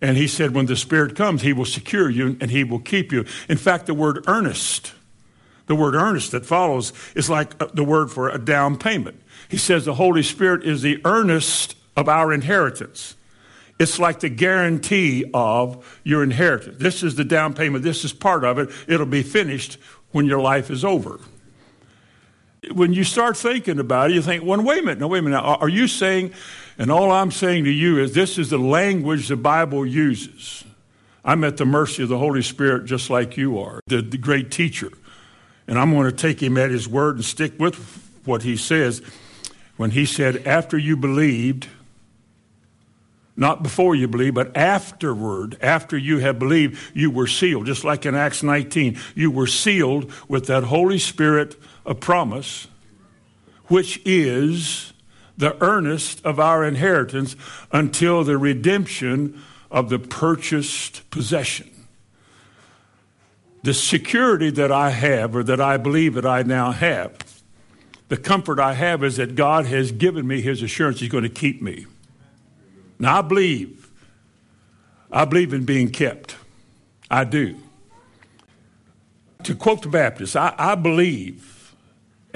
And 0.00 0.16
He 0.16 0.26
said, 0.26 0.54
when 0.54 0.66
the 0.66 0.76
Spirit 0.76 1.16
comes, 1.16 1.42
He 1.42 1.52
will 1.52 1.64
secure 1.64 2.10
you 2.10 2.36
and 2.40 2.50
He 2.50 2.64
will 2.64 2.80
keep 2.80 3.12
you. 3.12 3.24
In 3.48 3.56
fact, 3.56 3.86
the 3.86 3.94
word 3.94 4.24
earnest, 4.26 4.92
the 5.66 5.74
word 5.74 5.94
earnest 5.94 6.32
that 6.32 6.44
follows, 6.44 6.92
is 7.14 7.30
like 7.30 7.60
uh, 7.62 7.68
the 7.72 7.84
word 7.84 8.10
for 8.10 8.28
a 8.28 8.38
down 8.38 8.76
payment. 8.76 9.20
He 9.48 9.56
says 9.56 9.84
the 9.84 9.94
Holy 9.94 10.22
Spirit 10.22 10.64
is 10.64 10.82
the 10.82 11.00
earnest 11.04 11.76
of 11.96 12.08
our 12.08 12.32
inheritance. 12.32 13.14
It's 13.78 13.98
like 13.98 14.20
the 14.20 14.28
guarantee 14.30 15.24
of 15.34 16.00
your 16.02 16.22
inheritance. 16.22 16.76
This 16.78 17.02
is 17.02 17.14
the 17.14 17.24
down 17.24 17.54
payment. 17.54 17.84
This 17.84 18.04
is 18.04 18.12
part 18.12 18.42
of 18.44 18.58
it. 18.58 18.70
It'll 18.88 19.06
be 19.06 19.22
finished 19.22 19.78
when 20.12 20.26
your 20.26 20.40
life 20.40 20.70
is 20.70 20.84
over. 20.84 21.20
When 22.72 22.92
you 22.92 23.04
start 23.04 23.36
thinking 23.36 23.78
about 23.78 24.10
it, 24.10 24.14
you 24.14 24.22
think, 24.22 24.42
well, 24.44 24.60
wait 24.62 24.78
a 24.78 24.82
minute, 24.82 24.98
no, 24.98 25.08
wait 25.08 25.18
a 25.18 25.22
minute. 25.22 25.40
Are 25.40 25.68
you 25.68 25.86
saying, 25.86 26.32
and 26.78 26.90
all 26.90 27.10
I'm 27.10 27.30
saying 27.30 27.64
to 27.64 27.70
you 27.70 27.98
is 27.98 28.12
this 28.12 28.38
is 28.38 28.50
the 28.50 28.58
language 28.58 29.28
the 29.28 29.36
Bible 29.36 29.86
uses. 29.86 30.64
I'm 31.24 31.42
at 31.42 31.56
the 31.56 31.64
mercy 31.64 32.02
of 32.02 32.08
the 32.08 32.18
Holy 32.18 32.42
Spirit 32.42 32.84
just 32.84 33.10
like 33.10 33.36
you 33.36 33.58
are, 33.58 33.80
the, 33.86 34.02
the 34.02 34.18
great 34.18 34.50
teacher. 34.50 34.90
And 35.66 35.78
I'm 35.78 35.92
going 35.92 36.08
to 36.08 36.16
take 36.16 36.40
him 36.40 36.56
at 36.56 36.70
his 36.70 36.88
word 36.88 37.16
and 37.16 37.24
stick 37.24 37.58
with 37.58 37.74
what 38.24 38.42
he 38.42 38.56
says. 38.56 39.02
When 39.76 39.90
he 39.90 40.06
said, 40.06 40.46
after 40.46 40.78
you 40.78 40.96
believed, 40.96 41.68
not 43.36 43.62
before 43.62 43.94
you 43.94 44.08
believe, 44.08 44.34
but 44.34 44.56
afterward, 44.56 45.58
after 45.60 45.98
you 45.98 46.18
have 46.18 46.38
believed, 46.38 46.78
you 46.94 47.10
were 47.10 47.26
sealed. 47.26 47.66
Just 47.66 47.84
like 47.84 48.06
in 48.06 48.14
Acts 48.14 48.42
19, 48.42 48.98
you 49.14 49.30
were 49.30 49.46
sealed 49.46 50.10
with 50.28 50.46
that 50.46 50.64
Holy 50.64 50.98
Spirit 50.98 51.60
of 51.84 52.00
promise, 52.00 52.68
which 53.66 54.00
is 54.04 54.92
the 55.36 55.62
earnest 55.62 56.24
of 56.24 56.40
our 56.40 56.64
inheritance 56.64 57.36
until 57.72 58.24
the 58.24 58.38
redemption 58.38 59.42
of 59.70 59.88
the 59.88 59.98
purchased 59.98 61.08
possession. 61.10 61.70
The 63.62 63.74
security 63.74 64.50
that 64.50 64.70
I 64.70 64.90
have, 64.90 65.34
or 65.34 65.42
that 65.42 65.60
I 65.60 65.76
believe 65.76 66.14
that 66.14 66.26
I 66.26 66.42
now 66.42 66.70
have, 66.70 67.16
the 68.08 68.16
comfort 68.16 68.60
I 68.60 68.74
have 68.74 69.02
is 69.02 69.16
that 69.16 69.34
God 69.34 69.66
has 69.66 69.90
given 69.90 70.26
me 70.26 70.40
His 70.40 70.62
assurance 70.62 71.00
He's 71.00 71.08
going 71.08 71.24
to 71.24 71.28
keep 71.28 71.60
me. 71.60 71.86
Now, 72.98 73.18
I 73.18 73.22
believe. 73.22 73.90
I 75.10 75.24
believe 75.24 75.52
in 75.52 75.64
being 75.64 75.90
kept. 75.90 76.36
I 77.10 77.24
do. 77.24 77.56
To 79.44 79.54
quote 79.54 79.82
the 79.82 79.88
Baptist, 79.88 80.36
I, 80.36 80.54
I 80.58 80.74
believe, 80.74 81.55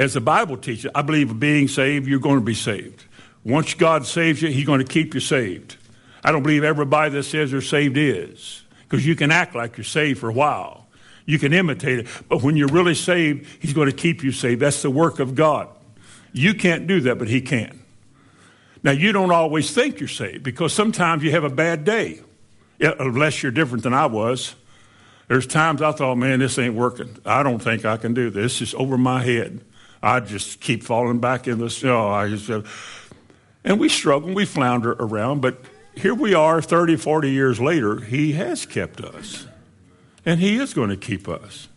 as 0.00 0.14
the 0.14 0.21
Bible 0.21 0.57
teaches, 0.57 0.90
I 0.95 1.02
believe 1.02 1.38
being 1.38 1.69
saved, 1.69 2.09
you're 2.09 2.21
going 2.21 2.38
to 2.38 2.45
be 2.45 2.54
saved. 2.54 3.04
Once 3.45 3.75
God 3.75 4.07
saves 4.07 4.40
you, 4.40 4.49
He's 4.49 4.64
going 4.64 4.78
to 4.78 4.90
keep 4.90 5.12
you 5.12 5.21
saved. 5.21 5.76
I 6.25 6.33
don't 6.33 6.42
believe 6.42 6.64
everybody 6.64 7.11
that 7.11 7.25
says 7.25 7.50
they're 7.50 7.61
saved 7.61 7.99
is, 7.99 8.62
because 8.88 9.07
you 9.07 9.14
can 9.14 9.30
act 9.30 9.54
like 9.54 9.76
you're 9.76 9.85
saved 9.85 10.19
for 10.21 10.30
a 10.30 10.33
while. 10.33 10.87
You 11.26 11.38
can 11.38 11.52
imitate 11.52 11.99
it, 11.99 12.07
but 12.30 12.42
when 12.42 12.57
you're 12.57 12.69
really 12.69 12.95
saved, 12.95 13.47
He's 13.61 13.75
going 13.75 13.90
to 13.90 13.95
keep 13.95 14.25
you 14.25 14.33
saved. 14.33 14.62
That's 14.62 14.80
the 14.80 14.90
work 14.90 15.19
of 15.19 15.35
God. 15.35 15.69
You 16.33 16.54
can't 16.54 16.87
do 16.87 17.02
that, 17.02 17.19
but 17.19 17.28
He 17.28 17.42
can. 17.42 17.83
Now, 18.83 18.92
you 18.92 19.12
don't 19.12 19.30
always 19.30 19.71
think 19.71 20.00
you're 20.00 20.09
saved 20.09 20.42
because 20.42 20.73
sometimes 20.73 21.23
you 21.23 21.30
have 21.33 21.45
a 21.45 21.50
bad 21.50 21.85
day, 21.85 22.23
unless 22.80 23.42
you're 23.42 23.52
different 23.52 23.85
than 23.85 23.92
I 23.92 24.07
was. 24.07 24.54
There's 25.28 25.47
times 25.47 25.83
I 25.83 25.92
thought, 25.92 26.14
man, 26.14 26.38
this 26.38 26.59
ain't 26.59 26.75
working. 26.75 27.19
I 27.26 27.42
don't 27.42 27.59
think 27.59 27.85
I 27.85 27.99
can 27.99 28.14
do 28.14 28.30
this. 28.30 28.62
It's 28.62 28.73
over 28.73 28.97
my 28.97 29.23
head. 29.23 29.62
I 30.02 30.21
just 30.21 30.61
keep 30.61 30.83
falling 30.83 31.21
back 31.21 31.47
in 31.47 31.59
this. 31.59 31.85
Oh, 31.85 32.09
I 32.09 32.28
just, 32.28 32.49
uh, 32.49 32.62
and 33.64 33.78
we 33.78 33.88
struggle, 33.88 34.33
we 34.33 34.47
flounder 34.47 34.92
around, 34.92 35.42
but 35.42 35.62
here 35.95 36.14
we 36.14 36.35
are 36.35 36.62
30, 36.62 36.97
40 36.97 37.30
years 37.30 37.61
later. 37.61 38.00
He 38.00 38.33
has 38.33 38.64
kept 38.64 39.00
us, 39.00 39.47
and 40.25 40.40
He 40.40 40.57
is 40.57 40.73
going 40.73 40.90
to 40.90 40.97
keep 40.97 41.28
us. 41.28 41.69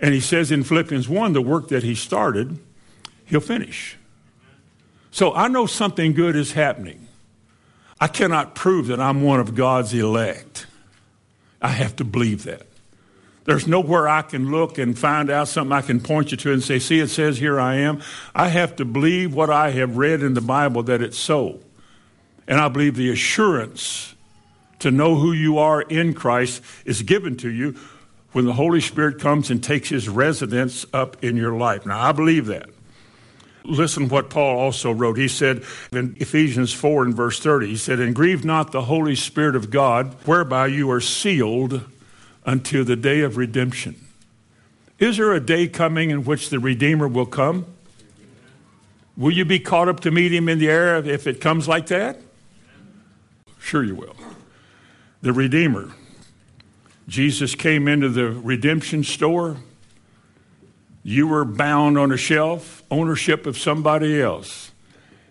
And 0.00 0.12
He 0.12 0.20
says 0.20 0.52
in 0.52 0.62
Philippians 0.62 1.08
1 1.08 1.32
the 1.32 1.40
work 1.40 1.68
that 1.68 1.82
He 1.82 1.94
started, 1.94 2.58
He'll 3.24 3.40
finish. 3.40 3.96
So 5.10 5.34
I 5.34 5.48
know 5.48 5.66
something 5.66 6.12
good 6.12 6.36
is 6.36 6.52
happening. 6.52 7.08
I 8.00 8.06
cannot 8.06 8.54
prove 8.54 8.86
that 8.88 9.00
I'm 9.00 9.22
one 9.22 9.40
of 9.40 9.54
God's 9.54 9.92
elect. 9.92 10.66
I 11.60 11.68
have 11.68 11.96
to 11.96 12.04
believe 12.04 12.44
that. 12.44 12.67
There's 13.48 13.66
nowhere 13.66 14.06
I 14.06 14.20
can 14.20 14.50
look 14.50 14.76
and 14.76 14.96
find 14.96 15.30
out 15.30 15.48
something 15.48 15.72
I 15.72 15.80
can 15.80 16.00
point 16.00 16.32
you 16.32 16.36
to 16.36 16.52
and 16.52 16.62
say, 16.62 16.78
see, 16.78 17.00
it 17.00 17.08
says 17.08 17.38
here 17.38 17.58
I 17.58 17.76
am. 17.76 18.02
I 18.34 18.48
have 18.48 18.76
to 18.76 18.84
believe 18.84 19.34
what 19.34 19.48
I 19.48 19.70
have 19.70 19.96
read 19.96 20.22
in 20.22 20.34
the 20.34 20.42
Bible 20.42 20.82
that 20.82 21.00
it's 21.00 21.16
so. 21.16 21.60
And 22.46 22.60
I 22.60 22.68
believe 22.68 22.94
the 22.94 23.10
assurance 23.10 24.14
to 24.80 24.90
know 24.90 25.14
who 25.14 25.32
you 25.32 25.56
are 25.56 25.80
in 25.80 26.12
Christ 26.12 26.62
is 26.84 27.00
given 27.00 27.38
to 27.38 27.48
you 27.48 27.74
when 28.32 28.44
the 28.44 28.52
Holy 28.52 28.82
Spirit 28.82 29.18
comes 29.18 29.50
and 29.50 29.64
takes 29.64 29.88
his 29.88 30.10
residence 30.10 30.84
up 30.92 31.24
in 31.24 31.38
your 31.38 31.54
life. 31.54 31.86
Now, 31.86 32.02
I 32.02 32.12
believe 32.12 32.44
that. 32.48 32.68
Listen 33.64 34.10
what 34.10 34.28
Paul 34.28 34.58
also 34.58 34.92
wrote. 34.92 35.16
He 35.16 35.26
said 35.26 35.64
in 35.90 36.18
Ephesians 36.20 36.74
4 36.74 37.04
and 37.04 37.14
verse 37.14 37.40
30, 37.40 37.68
he 37.68 37.76
said, 37.78 37.98
And 37.98 38.14
grieve 38.14 38.44
not 38.44 38.72
the 38.72 38.82
Holy 38.82 39.14
Spirit 39.14 39.56
of 39.56 39.70
God, 39.70 40.12
whereby 40.26 40.66
you 40.66 40.90
are 40.90 41.00
sealed 41.00 41.86
until 42.48 42.82
the 42.82 42.96
day 42.96 43.20
of 43.20 43.36
redemption. 43.36 43.94
Is 44.98 45.18
there 45.18 45.32
a 45.34 45.40
day 45.40 45.68
coming 45.68 46.08
in 46.08 46.24
which 46.24 46.48
the 46.48 46.58
Redeemer 46.58 47.06
will 47.06 47.26
come? 47.26 47.66
Will 49.18 49.32
you 49.32 49.44
be 49.44 49.60
caught 49.60 49.86
up 49.86 50.00
to 50.00 50.10
meet 50.10 50.32
him 50.32 50.48
in 50.48 50.58
the 50.58 50.70
air 50.70 50.96
if 50.96 51.26
it 51.26 51.42
comes 51.42 51.68
like 51.68 51.88
that? 51.88 52.18
Sure, 53.60 53.84
you 53.84 53.94
will. 53.94 54.16
The 55.20 55.34
Redeemer. 55.34 55.90
Jesus 57.06 57.54
came 57.54 57.86
into 57.86 58.08
the 58.08 58.30
redemption 58.30 59.04
store 59.04 59.58
you 61.02 61.26
were 61.26 61.44
bound 61.44 61.96
on 61.96 62.12
a 62.12 62.16
shelf, 62.16 62.82
ownership 62.90 63.46
of 63.46 63.56
somebody 63.56 64.20
else. 64.20 64.72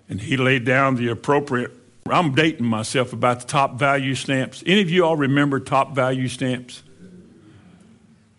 And 0.09 0.21
he 0.21 0.38
laid 0.38 0.65
down 0.65 0.95
the 0.95 1.09
appropriate. 1.09 1.71
I'm 2.09 2.33
dating 2.36 2.65
myself 2.65 3.12
about 3.12 3.41
the 3.41 3.47
top 3.47 3.77
value 3.77 4.15
stamps. 4.15 4.63
Any 4.65 4.81
of 4.81 4.89
you 4.89 5.05
all 5.05 5.15
remember 5.15 5.59
top 5.59 5.93
value 5.93 6.29
stamps? 6.29 6.83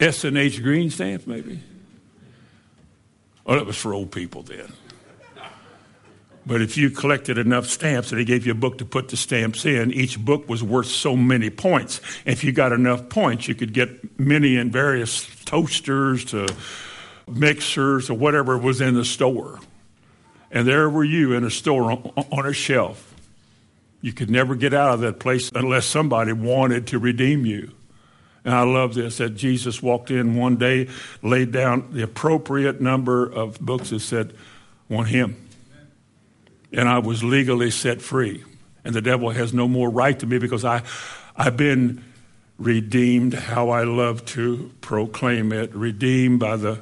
S 0.01 0.25
and 0.25 0.39
H 0.39 0.63
green 0.63 0.91
stamps, 0.91 1.27
maybe? 1.27 1.61
Oh, 3.47 3.55
that 3.55 3.67
was 3.67 3.77
for 3.77 3.95
old 3.95 4.13
people 4.13 4.43
then. 4.43 4.73
But 6.47 6.63
if 6.63 6.79
you 6.79 6.89
collected 6.89 7.37
enough 7.37 7.67
stamps 7.67 8.11
and 8.11 8.19
they 8.19 8.25
gave 8.25 8.47
you 8.47 8.53
a 8.53 8.55
book 8.55 8.79
to 8.79 8.85
put 8.85 9.09
the 9.09 9.19
stamps 9.19 9.67
in, 9.67 9.93
each 9.93 10.19
book 10.19 10.49
was 10.49 10.63
worth 10.63 10.87
so 10.87 11.15
many 11.15 11.51
points. 11.51 12.01
If 12.25 12.43
you 12.43 12.53
got 12.53 12.73
enough 12.73 13.11
points, 13.11 13.49
you 13.49 13.55
could 13.55 13.75
get 13.75 14.19
many 14.19 14.57
and 14.57 14.73
various 14.73 15.29
toasters 15.45 16.25
to 16.27 16.49
mixers 17.27 18.09
or 18.09 18.15
whatever 18.15 18.57
was 18.57 18.81
in 18.81 18.95
the 18.95 19.05
store. 19.05 19.61
And 20.51 20.67
there 20.67 20.89
were 20.89 21.05
you 21.05 21.35
in 21.35 21.45
a 21.45 21.51
store 21.51 21.93
on 22.33 22.47
a 22.47 22.55
shelf. 22.55 23.15
You 24.01 24.15
could 24.15 24.31
never 24.31 24.55
get 24.55 24.73
out 24.73 24.95
of 24.95 25.01
that 25.01 25.21
place 25.21 25.51
unless 25.55 25.85
somebody 25.85 26.33
wanted 26.33 26.87
to 26.89 26.99
redeem 26.99 27.45
you. 27.45 27.73
And 28.45 28.55
I 28.55 28.63
love 28.63 28.95
this 28.95 29.19
that 29.19 29.31
Jesus 29.31 29.83
walked 29.83 30.11
in 30.11 30.37
one 30.37 30.57
day, 30.57 30.89
laid 31.23 31.53
down 31.53 31.89
the 31.93 32.03
appropriate 32.03 32.81
number 32.81 33.27
of 33.27 33.61
books 33.61 33.91
that 33.91 34.01
said, 34.01 34.35
Want 34.89 35.09
him. 35.09 35.37
And 36.73 36.89
I 36.89 36.99
was 36.99 37.23
legally 37.23 37.71
set 37.71 38.01
free. 38.01 38.45
And 38.85 38.95
the 38.95 39.03
devil 39.03 39.31
has 39.31 39.53
no 39.53 39.69
more 39.69 39.91
right 39.91 40.19
to 40.19 40.27
me 40.27 40.39
because 40.39 40.65
I, 40.65 40.83
I've 41.37 41.57
been 41.57 42.03
redeemed, 42.59 43.35
how 43.35 43.71
I 43.71 43.85
love 43.85 44.25
to 44.27 44.73
proclaim 44.81 45.53
it, 45.53 45.75
redeemed 45.75 46.41
by 46.41 46.57
the 46.57 46.81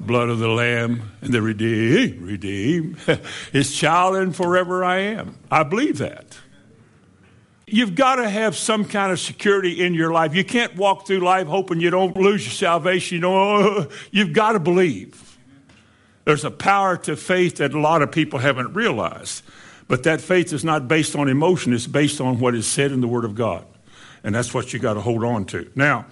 blood 0.00 0.28
of 0.28 0.38
the 0.38 0.48
Lamb 0.48 1.12
and 1.20 1.32
the 1.32 1.42
redeemed, 1.42 2.20
redeemed, 2.22 2.98
his 3.52 3.74
child 3.74 4.16
and 4.16 4.34
forever 4.34 4.84
I 4.84 4.98
am. 4.98 5.36
I 5.50 5.62
believe 5.62 5.98
that. 5.98 6.38
You've 7.68 7.96
got 7.96 8.16
to 8.16 8.28
have 8.28 8.56
some 8.56 8.84
kind 8.84 9.10
of 9.10 9.18
security 9.18 9.84
in 9.84 9.92
your 9.92 10.12
life. 10.12 10.36
You 10.36 10.44
can't 10.44 10.76
walk 10.76 11.04
through 11.04 11.18
life 11.18 11.48
hoping 11.48 11.80
you 11.80 11.90
don't 11.90 12.16
lose 12.16 12.44
your 12.44 12.52
salvation. 12.52 13.16
You 13.16 13.20
know, 13.22 13.88
you've 14.12 14.32
got 14.32 14.52
to 14.52 14.60
believe. 14.60 15.36
There's 16.24 16.44
a 16.44 16.50
power 16.50 16.96
to 16.98 17.16
faith 17.16 17.56
that 17.56 17.74
a 17.74 17.80
lot 17.80 18.02
of 18.02 18.12
people 18.12 18.38
haven't 18.38 18.74
realized. 18.74 19.42
But 19.88 20.04
that 20.04 20.20
faith 20.20 20.52
is 20.52 20.64
not 20.64 20.86
based 20.86 21.16
on 21.16 21.28
emotion, 21.28 21.72
it's 21.72 21.86
based 21.86 22.20
on 22.20 22.38
what 22.38 22.54
is 22.54 22.66
said 22.66 22.92
in 22.92 23.00
the 23.00 23.08
Word 23.08 23.24
of 23.24 23.34
God. 23.34 23.64
And 24.22 24.34
that's 24.34 24.54
what 24.54 24.72
you 24.72 24.78
got 24.78 24.94
to 24.94 25.00
hold 25.00 25.24
on 25.24 25.44
to. 25.46 25.70
Now, 25.74 26.06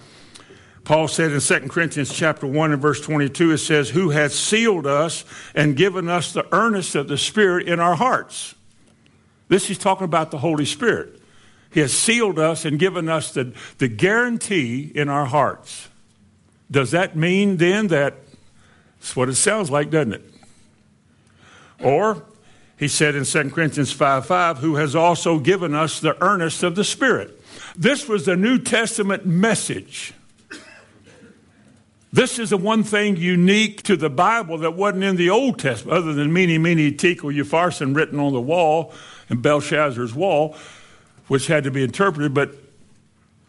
Paul 0.83 1.07
said 1.07 1.31
in 1.31 1.39
2 1.39 1.59
Corinthians 1.69 2.13
chapter 2.13 2.47
1 2.47 2.73
and 2.73 2.81
verse 2.81 3.01
22, 3.01 3.51
it 3.51 3.57
says, 3.57 3.89
Who 3.89 4.09
hath 4.09 4.33
sealed 4.33 4.87
us 4.87 5.25
and 5.53 5.75
given 5.75 6.09
us 6.09 6.31
the 6.31 6.47
earnest 6.53 6.95
of 6.95 7.07
the 7.07 7.17
Spirit 7.17 7.67
in 7.67 7.79
our 7.79 7.95
hearts. 7.95 8.55
This 9.47 9.69
is 9.69 9.77
talking 9.77 10.05
about 10.05 10.31
the 10.31 10.37
Holy 10.37 10.65
Spirit. 10.65 11.21
He 11.75 11.81
has 11.81 11.91
sealed 11.91 12.39
us 12.39 12.63
and 12.63 12.79
given 12.79 13.09
us 13.09 13.33
the, 13.33 13.53
the 13.79 13.89
guarantee 13.89 14.93
in 14.95 15.09
our 15.09 15.25
hearts. 15.25 15.89
Does 16.71 16.91
that 16.91 17.17
mean 17.17 17.57
then 17.57 17.87
that 17.87 18.15
it's 19.01 19.13
what 19.13 19.27
it 19.27 19.35
sounds 19.35 19.69
like, 19.69 19.89
doesn't 19.89 20.13
it? 20.13 20.23
Or 21.83 22.23
he 22.79 22.87
said 22.87 23.13
in 23.13 23.25
2 23.25 23.49
Corinthians 23.49 23.91
5 23.91 24.25
5, 24.25 24.59
who 24.59 24.75
has 24.75 24.95
also 24.95 25.37
given 25.37 25.75
us 25.75 25.99
the 25.99 26.15
earnest 26.23 26.63
of 26.63 26.75
the 26.75 26.85
Spirit. 26.85 27.41
This 27.75 28.07
was 28.07 28.25
the 28.25 28.37
New 28.37 28.57
Testament 28.57 29.25
message. 29.25 30.13
This 32.13 32.39
is 32.39 32.51
the 32.51 32.57
one 32.57 32.83
thing 32.83 33.17
unique 33.17 33.83
to 33.83 33.97
the 33.97 34.09
Bible 34.09 34.59
that 34.59 34.75
wasn't 34.75 35.03
in 35.03 35.17
the 35.17 35.29
Old 35.29 35.59
Testament, 35.59 35.97
other 35.97 36.13
than 36.13 36.31
Mene, 36.31 36.61
Mene, 36.61 36.95
Tekel, 36.95 37.31
Upharsin 37.31 37.93
written 37.93 38.17
on 38.17 38.31
the 38.31 38.39
wall 38.39 38.93
and 39.27 39.41
Belshazzar's 39.41 40.13
wall, 40.13 40.55
which 41.27 41.47
had 41.47 41.63
to 41.63 41.71
be 41.71 41.83
interpreted. 41.83 42.33
But 42.33 42.55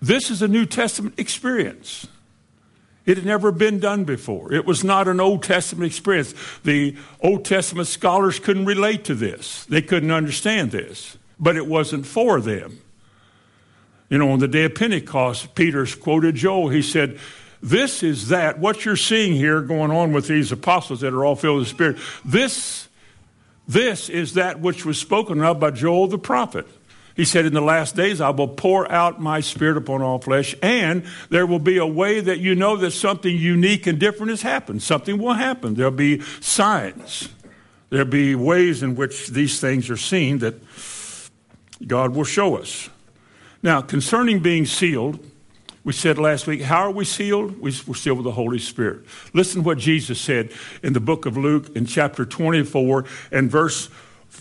this 0.00 0.30
is 0.30 0.42
a 0.42 0.49
New 0.49 0.66
Testament 0.66 1.18
experience. 1.18 2.06
It 3.04 3.16
had 3.16 3.26
never 3.26 3.52
been 3.52 3.78
done 3.78 4.04
before. 4.04 4.52
It 4.52 4.66
was 4.66 4.83
not 4.83 5.06
an 5.06 5.21
Old 5.21 5.42
Testament 5.45 5.87
experience. 5.87 6.35
The 6.64 6.97
Old 7.21 7.45
Testament 7.45 7.87
scholars 7.87 8.40
couldn't 8.40 8.66
relate 8.66 9.04
to 9.04 9.14
this, 9.14 9.64
they 9.66 9.83
couldn't 9.83 10.11
understand 10.11 10.73
this, 10.73 11.16
but 11.38 11.56
it 11.56 11.66
wasn't 11.66 12.06
for 12.06 12.40
them. 12.40 12.80
You 14.09 14.18
know, 14.18 14.30
on 14.30 14.38
the 14.38 14.49
day 14.49 14.64
of 14.64 14.75
Pentecost, 14.75 15.54
Peter's 15.54 15.95
quoted 15.95 16.37
Joel. 16.37 16.68
He 16.68 16.83
said, 16.83 17.18
this 17.62 18.02
is 18.02 18.28
that. 18.28 18.59
What 18.59 18.85
you're 18.85 18.97
seeing 18.97 19.35
here 19.35 19.61
going 19.61 19.90
on 19.90 20.12
with 20.12 20.28
these 20.28 20.52
apostles 20.52 21.00
that 21.00 21.12
are 21.12 21.25
all 21.25 21.35
filled 21.35 21.59
with 21.59 21.66
the 21.66 21.75
Spirit, 21.75 21.99
this, 22.25 22.88
this 23.66 24.09
is 24.09 24.35
that 24.35 24.61
which 24.61 24.85
was 24.85 24.99
spoken 24.99 25.42
of 25.42 25.59
by 25.59 25.73
Joel 25.73 26.06
the 26.06 26.18
prophet. 26.18 26.66
He 27.16 27.25
said, 27.25 27.46
In 27.46 27.54
the 27.54 27.62
last 27.62 27.96
days, 27.96 28.20
I 28.20 28.28
will 28.28 28.46
pour 28.46 28.90
out 28.92 29.20
my 29.20 29.40
spirit 29.40 29.78
upon 29.78 30.02
all 30.02 30.18
flesh, 30.18 30.54
and 30.62 31.04
there 31.30 31.47
will 31.47 31.58
be 31.58 31.78
a 31.78 31.86
way 31.86 32.21
that 32.21 32.38
you 32.38 32.54
know 32.54 32.76
that 32.76 32.91
something 32.91 33.34
unique 33.34 33.86
and 33.86 33.99
different 33.99 34.30
has 34.30 34.43
happened. 34.43 34.82
Something 34.82 35.19
will 35.19 35.32
happen. 35.32 35.75
There'll 35.75 35.91
be 35.91 36.21
signs. 36.41 37.30
There'll 37.88 38.06
be 38.06 38.34
ways 38.34 38.82
in 38.82 38.97
which 38.97 39.28
these 39.28 39.58
things 39.60 39.88
are 39.88 39.97
seen 39.97 40.38
that 40.38 40.56
God 41.86 42.14
will 42.14 42.25
show 42.25 42.56
us. 42.56 42.91
Now, 43.62 43.80
concerning 43.80 44.41
being 44.41 44.67
sealed, 44.67 45.19
we 45.84 45.93
said 45.93 46.19
last 46.19 46.47
week, 46.47 46.62
how 46.62 46.82
are 46.82 46.91
we 46.91 47.04
sealed? 47.04 47.60
We're 47.60 47.71
sealed 47.71 48.19
with 48.19 48.25
the 48.25 48.32
Holy 48.32 48.58
Spirit. 48.58 49.06
Listen 49.32 49.62
to 49.62 49.67
what 49.67 49.78
Jesus 49.78 50.21
said 50.21 50.50
in 50.82 50.93
the 50.93 51.00
book 51.00 51.26
of 51.26 51.36
Luke 51.36 51.75
in 51.76 51.86
chapter 51.86 52.26
24 52.26 53.04
and 53.30 53.50
verse 53.50 53.88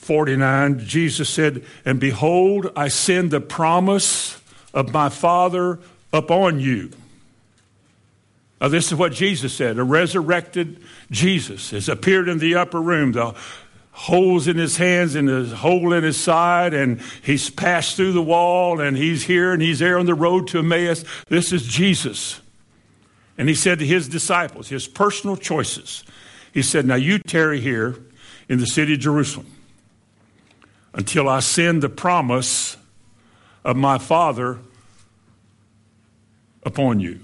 49. 0.06 0.80
Jesus 0.86 1.28
said, 1.28 1.64
And 1.84 2.00
behold, 2.00 2.72
I 2.76 2.90
send 2.90 3.32
the 3.32 3.42
promise 3.42 4.40
of 4.72 4.94
my 4.94 5.10
Father 5.10 5.80
upon 6.14 6.60
you. 6.60 6.92
Now, 8.62 8.68
this 8.68 8.88
is 8.92 8.96
what 8.96 9.14
Jesus 9.14 9.54
said. 9.54 9.80
A 9.80 9.84
resurrected 9.84 10.80
Jesus 11.10 11.72
has 11.72 11.90
appeared 11.90 12.30
in 12.30 12.38
the 12.38 12.54
upper 12.54 12.80
room. 12.80 13.14
The 13.14 13.34
holes 13.92 14.48
in 14.48 14.58
his 14.58 14.78
hands 14.78 15.16
and 15.16 15.28
a 15.28 15.44
hole 15.56 15.92
in 15.92 16.04
his 16.04 16.22
side, 16.22 16.76
and 16.76 17.02
he's 17.24 17.50
passed 17.50 17.96
through 17.96 18.12
the 18.12 18.22
wall, 18.22 18.80
and 18.80 18.96
he's 18.96 19.24
here 19.24 19.54
and 19.54 19.62
he's 19.62 19.80
there 19.80 19.98
on 19.98 20.06
the 20.06 20.14
road 20.14 20.48
to 20.50 20.60
Emmaus. 20.60 21.04
This 21.30 21.52
is 21.52 21.64
Jesus. 21.64 22.42
And 23.40 23.50
he 23.50 23.56
said 23.56 23.80
to 23.80 23.86
his 23.86 24.08
disciples, 24.08 24.70
his 24.70 24.88
personal 24.88 25.36
choices, 25.36 26.04
he 26.54 26.62
said, 26.62 26.86
Now 26.86 26.96
you 26.96 27.18
tarry 27.18 27.60
here 27.60 27.96
in 28.48 28.60
the 28.60 28.68
city 28.68 28.94
of 28.94 29.00
Jerusalem 29.00 29.55
until 30.96 31.28
I 31.28 31.42
send 31.42 31.84
the 31.84 31.90
promise 31.90 32.78
of 33.64 33.76
my 33.76 33.98
Father 33.98 34.60
upon 36.64 37.00
you. 37.00 37.20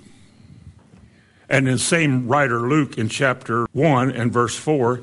And 1.50 1.68
in 1.68 1.74
the 1.74 1.80
same 1.80 2.28
writer, 2.28 2.60
Luke, 2.60 2.98
in 2.98 3.10
chapter 3.10 3.66
1 3.72 4.12
and 4.12 4.32
verse 4.32 4.56
4, 4.56 5.02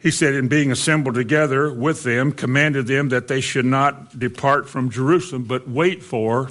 he 0.00 0.12
said, 0.12 0.34
In 0.34 0.48
being 0.48 0.70
assembled 0.70 1.16
together 1.16 1.72
with 1.72 2.04
them, 2.04 2.32
commanded 2.32 2.86
them 2.86 3.08
that 3.08 3.28
they 3.28 3.40
should 3.40 3.64
not 3.64 4.18
depart 4.18 4.68
from 4.68 4.90
Jerusalem, 4.90 5.44
but 5.44 5.68
wait 5.68 6.02
for 6.02 6.50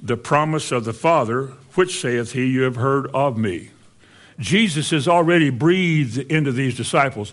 the 0.00 0.16
promise 0.16 0.70
of 0.70 0.84
the 0.84 0.92
Father, 0.92 1.48
which 1.74 2.00
saith 2.00 2.32
he, 2.32 2.46
You 2.46 2.62
have 2.62 2.76
heard 2.76 3.08
of 3.08 3.36
me. 3.36 3.70
Jesus 4.38 4.90
has 4.90 5.06
already 5.06 5.50
breathed 5.50 6.18
into 6.18 6.52
these 6.52 6.76
disciples. 6.76 7.32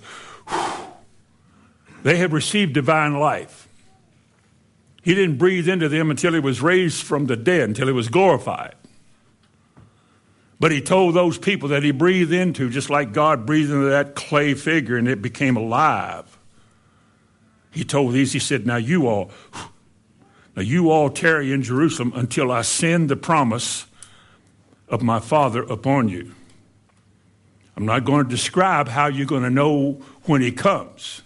They 2.08 2.15
have 2.20 2.32
received 2.32 2.72
divine 2.72 3.15
life. 3.20 3.67
He 5.04 5.13
didn't 5.13 5.38
breathe 5.38 5.67
into 5.67 5.89
them 5.89 6.10
until 6.10 6.32
he 6.32 6.39
was 6.39 6.62
raised 6.62 7.04
from 7.04 7.26
the 7.26 7.36
dead, 7.36 7.67
until 7.67 7.88
he 7.88 7.91
was 7.91 8.08
glorified. 8.08 8.76
But 10.58 10.72
he 10.72 10.80
told 10.80 11.15
those 11.15 11.38
people 11.38 11.67
that 11.67 11.84
he 11.84 11.91
breathed 11.91 12.32
into, 12.32 12.70
just 12.70 12.89
like 12.89 13.12
God 13.12 13.46
breathed 13.46 13.72
into 13.72 13.89
that 13.89 14.15
clay 14.15 14.54
figure 14.54 14.96
and 14.96 15.06
it 15.06 15.22
became 15.22 15.58
alive. 15.58 16.39
He 17.72 17.84
told 17.84 18.13
these, 18.13 18.32
he 18.32 18.39
said, 18.39 18.65
Now 18.65 18.78
you 18.78 19.06
all, 19.06 19.30
now 20.56 20.62
you 20.62 20.89
all 20.89 21.10
tarry 21.10 21.52
in 21.52 21.62
Jerusalem 21.62 22.13
until 22.15 22.54
I 22.54 22.62
send 22.62 23.10
the 23.10 23.17
promise 23.17 23.86
of 24.88 25.04
my 25.04 25.20
Father 25.20 25.62
upon 25.63 26.08
you. 26.08 26.34
I'm 27.76 27.86
not 27.86 28.06
going 28.06 28.24
to 28.24 28.30
describe 28.30 28.88
how 28.88 29.08
you're 29.08 29.26
going 29.26 29.43
to 29.43 29.50
know 29.50 30.02
when 30.24 30.41
he 30.41 30.54
comes. 30.54 31.24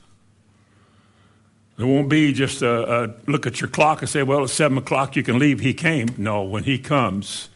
It 1.82 1.86
won't 1.86 2.10
be 2.10 2.32
just 2.32 2.62
a, 2.62 3.06
a, 3.06 3.13
look 3.26 3.48
at 3.48 3.60
your 3.60 3.67
clock 3.67 4.02
and 4.02 4.10
say, 4.10 4.22
well, 4.22 4.44
it's 4.44 4.54
seven 4.54 4.78
o'clock, 4.78 5.15
you 5.15 5.24
can 5.24 5.39
leave. 5.39 5.62
He 5.62 5.74
came. 5.74 6.10
No, 6.15 6.44
when 6.44 6.63
he 6.63 6.78
comes, 6.78 7.50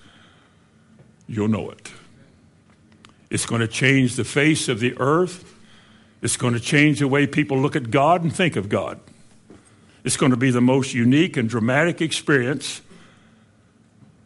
you'll 1.27 1.47
know 1.47 1.69
it. 1.69 1.91
It's 3.29 3.45
going 3.45 3.61
to 3.61 3.67
change 3.67 4.15
the 4.15 4.23
face 4.23 4.67
of 4.67 4.79
the 4.79 4.97
earth. 4.97 5.53
It's 6.23 6.37
going 6.37 6.55
to 6.55 6.59
change 6.59 6.99
the 6.99 7.07
way 7.07 7.27
people 7.27 7.59
look 7.59 7.75
at 7.75 7.91
God 7.91 8.23
and 8.23 8.35
think 8.35 8.55
of 8.55 8.67
God. 8.67 8.99
It's 10.03 10.17
going 10.17 10.31
to 10.31 10.37
be 10.37 10.49
the 10.49 10.61
most 10.61 10.95
unique 10.95 11.37
and 11.37 11.47
dramatic 11.47 12.01
experience 12.01 12.81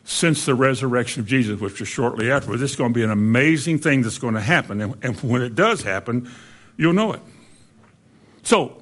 since 0.06 0.46
the 0.46 0.56
resurrection 0.56 1.24
of 1.24 1.28
Jesus, 1.28 1.60
which 1.60 1.82
was 1.82 1.90
shortly 1.90 2.32
afterwards. 2.32 2.62
This 2.62 2.72
is 2.72 2.78
going 2.78 2.94
to 2.94 2.98
be 2.98 3.04
an 3.04 3.12
amazing 3.12 3.80
thing 3.80 4.02
that's 4.02 4.18
going 4.18 4.36
to 4.36 4.42
happen. 4.42 4.80
And, 4.80 4.96
and 5.04 5.18
when 5.20 5.42
it 5.42 5.56
does 5.56 5.84
happen, 5.84 6.32
you'll 6.78 6.94
know 6.94 7.12
it. 7.12 7.22
So, 8.44 8.79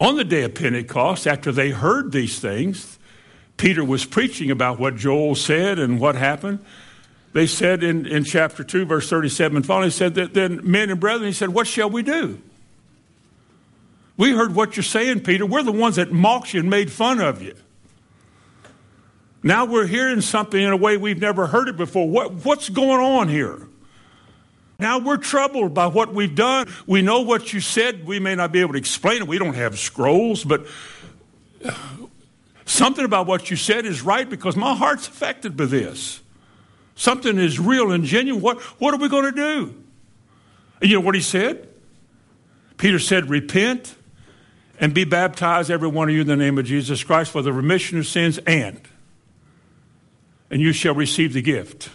on 0.00 0.16
the 0.16 0.24
day 0.24 0.42
of 0.42 0.54
Pentecost, 0.54 1.26
after 1.26 1.52
they 1.52 1.70
heard 1.70 2.12
these 2.12 2.38
things, 2.38 2.98
Peter 3.56 3.84
was 3.84 4.04
preaching 4.04 4.50
about 4.50 4.78
what 4.78 4.96
Joel 4.96 5.34
said 5.34 5.78
and 5.78 6.00
what 6.00 6.16
happened. 6.16 6.64
They 7.32 7.46
said 7.46 7.82
in, 7.82 8.06
in 8.06 8.24
chapter 8.24 8.62
2, 8.62 8.84
verse 8.84 9.08
37 9.08 9.56
and 9.68 9.84
he 9.84 9.90
said 9.90 10.14
that 10.14 10.34
then 10.34 10.60
men 10.62 10.90
and 10.90 11.00
brethren, 11.00 11.26
he 11.26 11.32
said, 11.32 11.50
What 11.50 11.66
shall 11.66 11.90
we 11.90 12.02
do? 12.02 12.40
We 14.16 14.30
heard 14.32 14.54
what 14.54 14.76
you're 14.76 14.84
saying, 14.84 15.20
Peter. 15.20 15.44
We're 15.44 15.64
the 15.64 15.72
ones 15.72 15.96
that 15.96 16.12
mocked 16.12 16.54
you 16.54 16.60
and 16.60 16.70
made 16.70 16.92
fun 16.92 17.20
of 17.20 17.42
you. 17.42 17.56
Now 19.42 19.64
we're 19.64 19.86
hearing 19.86 20.20
something 20.20 20.60
in 20.60 20.70
a 20.70 20.76
way 20.76 20.96
we've 20.96 21.20
never 21.20 21.48
heard 21.48 21.68
it 21.68 21.76
before. 21.76 22.08
What, 22.08 22.44
what's 22.44 22.68
going 22.68 23.00
on 23.00 23.28
here? 23.28 23.66
Now 24.78 24.98
we're 24.98 25.18
troubled 25.18 25.72
by 25.74 25.86
what 25.86 26.12
we've 26.12 26.34
done. 26.34 26.68
We 26.86 27.02
know 27.02 27.20
what 27.20 27.52
you 27.52 27.60
said. 27.60 28.06
We 28.06 28.18
may 28.18 28.34
not 28.34 28.52
be 28.52 28.60
able 28.60 28.72
to 28.72 28.78
explain 28.78 29.22
it. 29.22 29.28
We 29.28 29.38
don't 29.38 29.54
have 29.54 29.78
scrolls, 29.78 30.44
but 30.44 30.66
something 32.64 33.04
about 33.04 33.26
what 33.26 33.50
you 33.50 33.56
said 33.56 33.86
is 33.86 34.02
right 34.02 34.28
because 34.28 34.56
my 34.56 34.74
heart's 34.74 35.06
affected 35.06 35.56
by 35.56 35.66
this. 35.66 36.20
Something 36.96 37.38
is 37.38 37.58
real 37.58 37.92
and 37.92 38.04
genuine. 38.04 38.42
What, 38.42 38.60
what 38.80 38.94
are 38.94 38.98
we 38.98 39.08
going 39.08 39.24
to 39.24 39.32
do? 39.32 39.74
And 40.80 40.90
you 40.90 40.96
know 40.96 41.04
what 41.04 41.14
he 41.14 41.20
said? 41.20 41.68
Peter 42.76 42.98
said, 42.98 43.30
Repent 43.30 43.96
and 44.80 44.92
be 44.92 45.04
baptized, 45.04 45.70
every 45.70 45.88
one 45.88 46.08
of 46.08 46.14
you, 46.14 46.22
in 46.22 46.26
the 46.26 46.36
name 46.36 46.58
of 46.58 46.64
Jesus 46.64 47.02
Christ 47.04 47.30
for 47.30 47.42
the 47.42 47.52
remission 47.52 47.98
of 47.98 48.06
sins, 48.06 48.38
and, 48.46 48.80
and 50.50 50.60
you 50.60 50.72
shall 50.72 50.94
receive 50.94 51.32
the 51.32 51.42
gift 51.42 51.90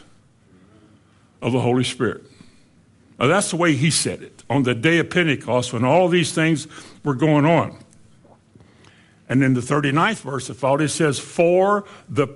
of 1.42 1.52
the 1.52 1.60
Holy 1.60 1.84
Spirit. 1.84 2.24
Now, 3.20 3.28
that's 3.28 3.50
the 3.52 3.58
way 3.58 3.74
he 3.74 3.92
said 3.92 4.22
it 4.22 4.44
on 4.50 4.64
the 4.64 4.74
day 4.74 4.98
of 5.00 5.10
Pentecost 5.10 5.74
when 5.74 5.84
all 5.84 6.08
these 6.08 6.32
things 6.32 6.68
were 7.04 7.16
going 7.16 7.46
on. 7.46 7.78
And 9.28 9.44
in 9.44 9.54
the 9.54 9.62
39th 9.62 10.22
verse 10.22 10.48
that 10.48 10.54
followed, 10.54 10.82
it 10.82 10.90
says, 10.90 11.20
For 11.20 11.84
the 12.08 12.28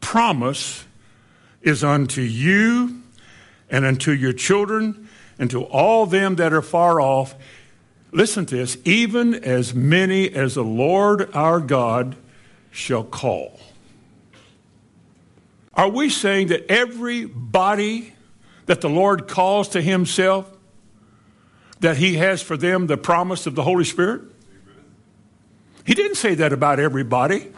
promise 0.00 0.84
is 1.60 1.84
unto 1.84 2.22
you 2.22 3.02
and 3.68 3.84
unto 3.84 4.12
your 4.12 4.32
children 4.32 5.08
and 5.38 5.50
to 5.50 5.62
all 5.64 6.06
them 6.06 6.36
that 6.36 6.52
are 6.54 6.62
far 6.62 7.00
off. 7.00 7.34
Listen 8.10 8.46
to 8.46 8.56
this, 8.56 8.78
even 8.84 9.34
as 9.34 9.74
many 9.74 10.30
as 10.30 10.54
the 10.54 10.64
Lord 10.64 11.30
our 11.34 11.60
God 11.60 12.16
shall 12.70 13.04
call. 13.04 13.60
Are 15.74 15.88
we 15.88 16.08
saying 16.08 16.48
that 16.48 16.68
everybody 16.70 18.14
that 18.68 18.82
the 18.82 18.88
Lord 18.88 19.26
calls 19.26 19.70
to 19.70 19.80
himself, 19.80 20.46
that 21.80 21.96
he 21.96 22.16
has 22.16 22.42
for 22.42 22.56
them 22.56 22.86
the 22.86 22.98
promise 22.98 23.46
of 23.46 23.54
the 23.54 23.62
Holy 23.62 23.84
Spirit? 23.84 24.22
He 25.86 25.94
didn't 25.94 26.16
say 26.16 26.34
that 26.34 26.52
about 26.52 26.78
everybody. 26.78 27.50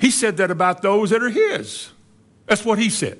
He 0.00 0.10
said 0.10 0.38
that 0.38 0.50
about 0.50 0.82
those 0.82 1.10
that 1.10 1.22
are 1.22 1.30
his. 1.30 1.90
That's 2.46 2.64
what 2.64 2.80
he 2.80 2.90
said. 2.90 3.18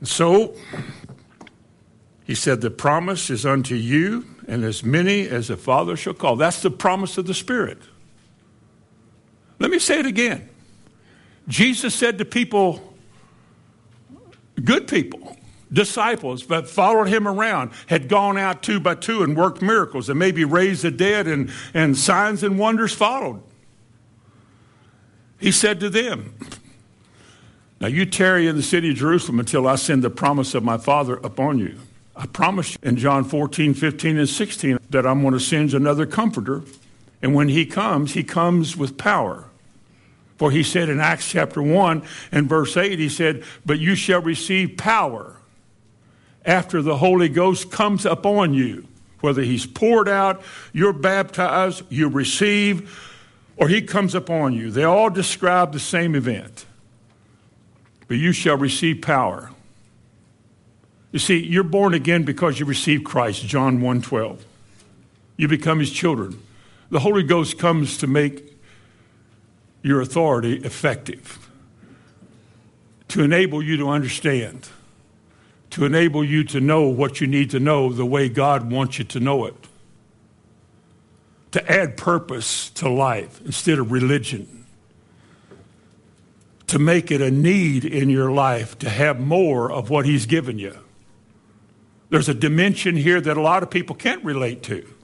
And 0.00 0.08
So 0.08 0.54
he 2.24 2.34
said, 2.34 2.60
The 2.60 2.70
promise 2.70 3.30
is 3.30 3.46
unto 3.46 3.74
you, 3.74 4.26
and 4.46 4.64
as 4.64 4.84
many 4.84 5.26
as 5.26 5.48
the 5.48 5.56
Father 5.56 5.96
shall 5.96 6.12
call. 6.12 6.36
That's 6.36 6.60
the 6.60 6.70
promise 6.70 7.16
of 7.16 7.26
the 7.26 7.34
Spirit. 7.34 7.78
Let 9.58 9.70
me 9.70 9.78
say 9.78 10.00
it 10.00 10.06
again. 10.06 10.50
Jesus 11.48 11.94
said 11.94 12.18
to 12.18 12.26
people, 12.26 12.92
good 14.64 14.88
people, 14.88 15.36
disciples 15.72 16.46
that 16.46 16.68
followed 16.68 17.08
him 17.08 17.26
around, 17.26 17.72
had 17.86 18.08
gone 18.08 18.38
out 18.38 18.62
two 18.62 18.80
by 18.80 18.94
two 18.94 19.22
and 19.22 19.36
worked 19.36 19.62
miracles 19.62 20.08
and 20.08 20.18
maybe 20.18 20.44
raised 20.44 20.82
the 20.82 20.90
dead, 20.90 21.26
and, 21.26 21.50
and 21.74 21.96
signs 21.96 22.42
and 22.42 22.58
wonders 22.58 22.92
followed. 22.92 23.42
He 25.38 25.52
said 25.52 25.80
to 25.80 25.90
them, 25.90 26.34
Now 27.80 27.88
you 27.88 28.06
tarry 28.06 28.46
in 28.46 28.56
the 28.56 28.62
city 28.62 28.90
of 28.90 28.96
Jerusalem 28.96 29.40
until 29.40 29.66
I 29.66 29.76
send 29.76 30.02
the 30.02 30.10
promise 30.10 30.54
of 30.54 30.62
my 30.62 30.78
Father 30.78 31.16
upon 31.16 31.58
you. 31.58 31.78
I 32.14 32.26
promised 32.26 32.78
in 32.82 32.96
John 32.96 33.24
14, 33.24 33.74
15, 33.74 34.18
and 34.18 34.28
16 34.28 34.78
that 34.88 35.06
I'm 35.06 35.20
going 35.20 35.34
to 35.34 35.40
send 35.40 35.74
another 35.74 36.06
comforter. 36.06 36.62
And 37.20 37.34
when 37.34 37.48
he 37.48 37.66
comes, 37.66 38.14
he 38.14 38.24
comes 38.24 38.76
with 38.76 38.96
power. 38.96 39.50
For 40.36 40.50
he 40.50 40.62
said 40.62 40.88
in 40.88 41.00
Acts 41.00 41.30
chapter 41.30 41.62
1 41.62 42.02
and 42.30 42.48
verse 42.48 42.76
8, 42.76 42.98
he 42.98 43.08
said, 43.08 43.42
But 43.64 43.78
you 43.78 43.94
shall 43.94 44.20
receive 44.20 44.76
power 44.76 45.36
after 46.44 46.82
the 46.82 46.98
Holy 46.98 47.28
Ghost 47.28 47.70
comes 47.70 48.04
upon 48.06 48.54
you. 48.54 48.86
Whether 49.20 49.42
he's 49.42 49.66
poured 49.66 50.08
out, 50.08 50.42
you're 50.72 50.92
baptized, 50.92 51.82
you 51.88 52.08
receive, 52.08 53.12
or 53.56 53.68
he 53.68 53.80
comes 53.80 54.14
upon 54.14 54.52
you. 54.52 54.70
They 54.70 54.84
all 54.84 55.10
describe 55.10 55.72
the 55.72 55.80
same 55.80 56.14
event. 56.14 56.66
But 58.06 58.18
you 58.18 58.32
shall 58.32 58.56
receive 58.56 59.00
power. 59.00 59.50
You 61.12 61.18
see, 61.18 61.42
you're 61.42 61.64
born 61.64 61.94
again 61.94 62.24
because 62.24 62.60
you 62.60 62.66
receive 62.66 63.02
Christ, 63.02 63.46
John 63.46 63.80
1:12. 63.80 64.44
You 65.38 65.48
become 65.48 65.78
his 65.80 65.90
children. 65.90 66.38
The 66.90 67.00
Holy 67.00 67.22
Ghost 67.22 67.58
comes 67.58 67.96
to 67.98 68.06
make 68.06 68.55
your 69.86 70.00
authority 70.00 70.56
effective, 70.64 71.48
to 73.06 73.22
enable 73.22 73.62
you 73.62 73.76
to 73.76 73.88
understand, 73.88 74.68
to 75.70 75.84
enable 75.84 76.24
you 76.24 76.42
to 76.42 76.60
know 76.60 76.88
what 76.88 77.20
you 77.20 77.26
need 77.28 77.50
to 77.50 77.60
know 77.60 77.92
the 77.92 78.04
way 78.04 78.28
God 78.28 78.68
wants 78.68 78.98
you 78.98 79.04
to 79.04 79.20
know 79.20 79.46
it, 79.46 79.54
to 81.52 81.70
add 81.70 81.96
purpose 81.96 82.68
to 82.70 82.88
life 82.88 83.40
instead 83.44 83.78
of 83.78 83.92
religion, 83.92 84.66
to 86.66 86.80
make 86.80 87.12
it 87.12 87.20
a 87.20 87.30
need 87.30 87.84
in 87.84 88.10
your 88.10 88.32
life 88.32 88.76
to 88.80 88.90
have 88.90 89.20
more 89.20 89.70
of 89.70 89.88
what 89.88 90.04
He's 90.04 90.26
given 90.26 90.58
you. 90.58 90.76
There's 92.10 92.28
a 92.28 92.34
dimension 92.34 92.96
here 92.96 93.20
that 93.20 93.36
a 93.36 93.40
lot 93.40 93.62
of 93.62 93.70
people 93.70 93.94
can't 93.94 94.24
relate 94.24 94.64
to. 94.64 94.95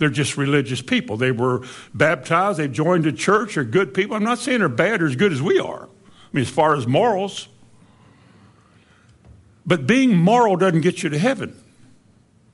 They're 0.00 0.08
just 0.08 0.38
religious 0.38 0.80
people. 0.80 1.18
They 1.18 1.30
were 1.30 1.62
baptized, 1.92 2.58
they 2.58 2.68
joined 2.68 3.06
a 3.06 3.12
church, 3.12 3.56
they're 3.56 3.64
good 3.64 3.92
people. 3.92 4.16
I'm 4.16 4.24
not 4.24 4.38
saying 4.38 4.60
they're 4.60 4.70
bad 4.70 5.02
or 5.02 5.06
as 5.06 5.14
good 5.14 5.30
as 5.30 5.42
we 5.42 5.60
are. 5.60 5.84
I 5.84 6.28
mean, 6.32 6.40
as 6.40 6.48
far 6.48 6.74
as 6.74 6.86
morals. 6.86 7.48
But 9.66 9.86
being 9.86 10.16
moral 10.16 10.56
doesn't 10.56 10.80
get 10.80 11.02
you 11.02 11.10
to 11.10 11.18
heaven. 11.18 11.54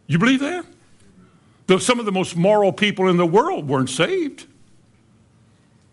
You 0.09 0.19
believe 0.19 0.41
that? 0.41 0.67
Though 1.69 1.79
some 1.79 2.01
of 2.01 2.05
the 2.05 2.11
most 2.11 2.37
moral 2.37 2.73
people 2.73 3.09
in 3.09 3.17
the 3.17 3.27
world 3.27 3.69
weren't 3.69 3.91
saved. 3.91 4.47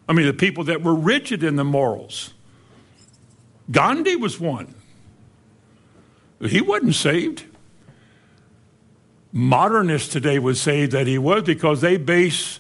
I 0.09 0.13
mean, 0.13 0.25
the 0.25 0.33
people 0.33 0.63
that 0.63 0.81
were 0.81 0.95
rigid 0.95 1.43
in 1.43 1.55
the 1.55 1.63
morals. 1.63 2.33
Gandhi 3.69 4.15
was 4.15 4.39
one. 4.39 4.73
He 6.41 6.61
wasn't 6.61 6.95
saved. 6.95 7.45
Modernists 9.35 10.09
today 10.09 10.37
would 10.37 10.57
say 10.57 10.85
that 10.85 11.07
he 11.07 11.17
was 11.17 11.41
because 11.41 11.81
they 11.81 11.97
base 11.97 12.59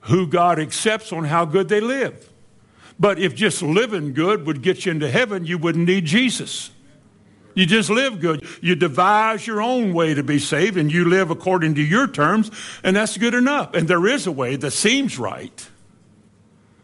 who 0.00 0.26
God 0.26 0.58
accepts 0.58 1.12
on 1.12 1.24
how 1.24 1.44
good 1.44 1.68
they 1.68 1.80
live. 1.80 2.28
But 2.98 3.20
if 3.20 3.36
just 3.36 3.62
living 3.62 4.12
good 4.12 4.46
would 4.46 4.62
get 4.62 4.84
you 4.84 4.90
into 4.90 5.08
heaven, 5.08 5.46
you 5.46 5.58
wouldn't 5.58 5.86
need 5.86 6.04
Jesus. 6.04 6.70
You 7.54 7.66
just 7.66 7.88
live 7.88 8.20
good. 8.20 8.44
You 8.60 8.74
devise 8.74 9.46
your 9.46 9.62
own 9.62 9.94
way 9.94 10.12
to 10.14 10.24
be 10.24 10.40
saved 10.40 10.76
and 10.76 10.92
you 10.92 11.08
live 11.08 11.30
according 11.30 11.76
to 11.76 11.82
your 11.82 12.08
terms, 12.08 12.50
and 12.82 12.96
that's 12.96 13.16
good 13.16 13.34
enough. 13.34 13.72
And 13.72 13.86
there 13.86 14.06
is 14.08 14.26
a 14.26 14.32
way 14.32 14.56
that 14.56 14.72
seems 14.72 15.18
right 15.18 15.68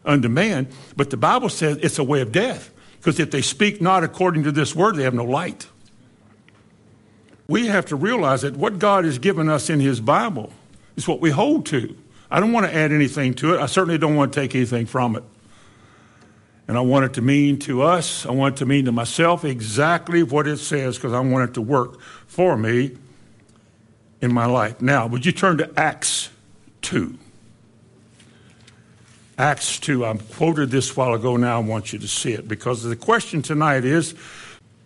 unto 0.05 0.29
man, 0.29 0.69
but 0.97 1.11
the 1.11 1.17
Bible 1.17 1.49
says 1.49 1.79
it's 1.83 1.99
a 1.99 2.05
way 2.05 2.21
of 2.21 2.31
death. 2.31 2.71
Because 2.99 3.19
if 3.19 3.33
they 3.33 3.43
speak 3.43 3.83
not 3.83 4.05
according 4.05 4.45
to 4.45 4.53
this 4.53 4.77
word, 4.77 4.95
they 4.95 5.03
have 5.03 5.15
no 5.15 5.25
light 5.25 5.67
we 7.53 7.67
have 7.67 7.85
to 7.85 7.97
realize 7.97 8.41
that 8.41 8.57
what 8.57 8.79
God 8.79 9.05
has 9.05 9.19
given 9.19 9.51
us 9.51 9.69
in 9.69 9.79
His 9.79 10.01
Bible 10.01 10.51
is 10.97 11.07
what 11.07 11.21
we 11.21 11.29
hold 11.29 11.67
to. 11.67 11.95
I 12.31 12.41
don't 12.41 12.51
want 12.51 12.65
to 12.65 12.75
add 12.75 12.93
anything 12.93 13.35
to 13.35 13.53
it. 13.53 13.61
I 13.61 13.67
certainly 13.67 13.99
don't 13.99 14.17
want 14.17 14.33
to 14.33 14.41
take 14.41 14.55
anything 14.55 14.87
from 14.87 15.17
it. 15.17 15.25
And 16.67 16.79
I 16.79 16.81
want 16.81 17.05
it 17.05 17.13
to 17.15 17.21
mean 17.21 17.59
to 17.61 17.83
us, 17.83 18.25
I 18.25 18.31
want 18.31 18.55
it 18.55 18.59
to 18.61 18.67
mean 18.67 18.87
to 18.87 18.93
myself 18.93 19.45
exactly 19.45 20.23
what 20.23 20.47
it 20.47 20.57
says 20.57 20.97
because 20.97 21.13
I 21.13 21.21
want 21.21 21.51
it 21.51 21.55
to 21.55 21.61
work 21.61 22.01
for 22.27 22.57
me 22.57 22.97
in 24.23 24.33
my 24.33 24.47
life. 24.47 24.81
Now, 24.81 25.07
would 25.07 25.27
you 25.27 25.33
turn 25.33 25.59
to 25.59 25.71
Acts 25.77 26.31
2? 26.81 27.19
Acts 29.37 29.79
2. 29.79 30.07
I 30.07 30.17
quoted 30.17 30.71
this 30.71 30.97
while 30.97 31.13
ago. 31.13 31.37
Now 31.37 31.57
I 31.57 31.63
want 31.63 31.93
you 31.93 31.99
to 31.99 32.09
see 32.09 32.33
it 32.33 32.49
because 32.49 32.83
the 32.83 32.97
question 32.97 33.43
tonight 33.43 33.85
is 33.85 34.15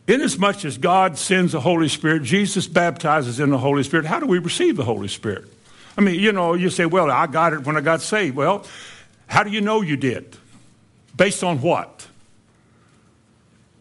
Inasmuch 0.08 0.64
as 0.64 0.78
God 0.78 1.18
sends 1.18 1.52
the 1.52 1.60
Holy 1.60 1.88
Spirit, 1.88 2.22
Jesus 2.22 2.66
baptizes 2.66 3.40
in 3.40 3.50
the 3.50 3.58
Holy 3.58 3.82
Spirit, 3.82 4.06
how 4.06 4.20
do 4.20 4.26
we 4.26 4.38
receive 4.38 4.76
the 4.76 4.84
Holy 4.84 5.08
Spirit? 5.08 5.46
I 5.98 6.00
mean, 6.00 6.20
you 6.20 6.30
know, 6.30 6.54
you 6.54 6.70
say, 6.70 6.86
well, 6.86 7.10
I 7.10 7.26
got 7.26 7.52
it 7.52 7.64
when 7.64 7.76
I 7.76 7.80
got 7.80 8.02
saved. 8.02 8.36
Well, 8.36 8.64
how 9.26 9.42
do 9.42 9.50
you 9.50 9.60
know 9.60 9.80
you 9.80 9.96
did? 9.96 10.36
Based 11.16 11.42
on 11.42 11.60
what? 11.60 12.06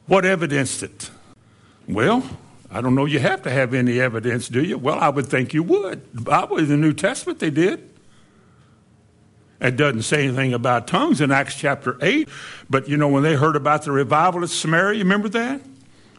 What 0.08 0.26
evidenced 0.26 0.82
it? 0.82 1.12
Well, 1.88 2.24
I 2.72 2.82
don't 2.82 2.96
know 2.96 3.06
you 3.06 3.20
have 3.20 3.44
to 3.44 3.52
have 3.52 3.74
any 3.74 4.00
evidence, 4.00 4.50
do 4.50 4.64
you? 4.64 4.78
Well, 4.78 4.98
I 5.00 5.10
would 5.10 5.28
think 5.28 5.54
you 5.54 5.62
would. 5.64 6.12
The 6.14 6.22
Bible, 6.22 6.58
the 6.58 6.78
New 6.78 6.94
Testament, 6.94 7.40
they 7.40 7.52
did. 7.52 7.92
It 9.62 9.78
doesn't 9.78 10.04
say 10.04 10.26
anything 10.26 10.54
about 10.54 10.88
tongues 10.88 11.22
in 11.22 11.32
Acts 11.32 11.56
chapter 11.56 11.98
8, 12.02 12.28
but 12.70 12.90
you 12.90 12.98
know, 12.98 13.08
when 13.08 13.24
they 13.24 13.36
heard 13.36 13.56
about 13.56 13.84
the 13.84 13.92
revival 13.92 14.44
at 14.44 14.50
Samaria, 14.50 14.98
you 14.98 15.04
remember 15.04 15.30
that? 15.30 15.62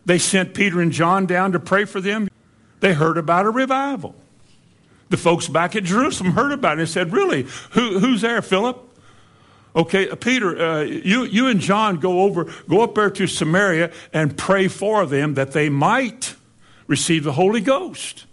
They 0.06 0.18
sent 0.18 0.54
Peter 0.54 0.80
and 0.80 0.92
John 0.92 1.26
down 1.26 1.52
to 1.52 1.60
pray 1.60 1.84
for 1.84 2.00
them. 2.00 2.28
They 2.80 2.94
heard 2.94 3.18
about 3.18 3.44
a 3.44 3.50
revival. 3.50 4.14
The 5.08 5.16
folks 5.16 5.48
back 5.48 5.76
at 5.76 5.84
Jerusalem 5.84 6.32
heard 6.32 6.52
about 6.52 6.78
it 6.78 6.82
and 6.82 6.88
said, 6.88 7.12
Really? 7.12 7.46
Who, 7.72 7.98
who's 7.98 8.22
there, 8.22 8.40
Philip? 8.40 8.82
Okay, 9.74 10.06
Peter, 10.16 10.58
uh, 10.58 10.80
you, 10.82 11.24
you 11.24 11.48
and 11.48 11.60
John 11.60 11.96
go 11.96 12.22
over, 12.22 12.50
go 12.66 12.80
up 12.80 12.94
there 12.94 13.10
to 13.10 13.26
Samaria 13.26 13.92
and 14.12 14.36
pray 14.36 14.68
for 14.68 15.04
them 15.04 15.34
that 15.34 15.52
they 15.52 15.68
might 15.68 16.34
receive 16.86 17.24
the 17.24 17.32
Holy 17.32 17.60
Ghost. 17.60 18.24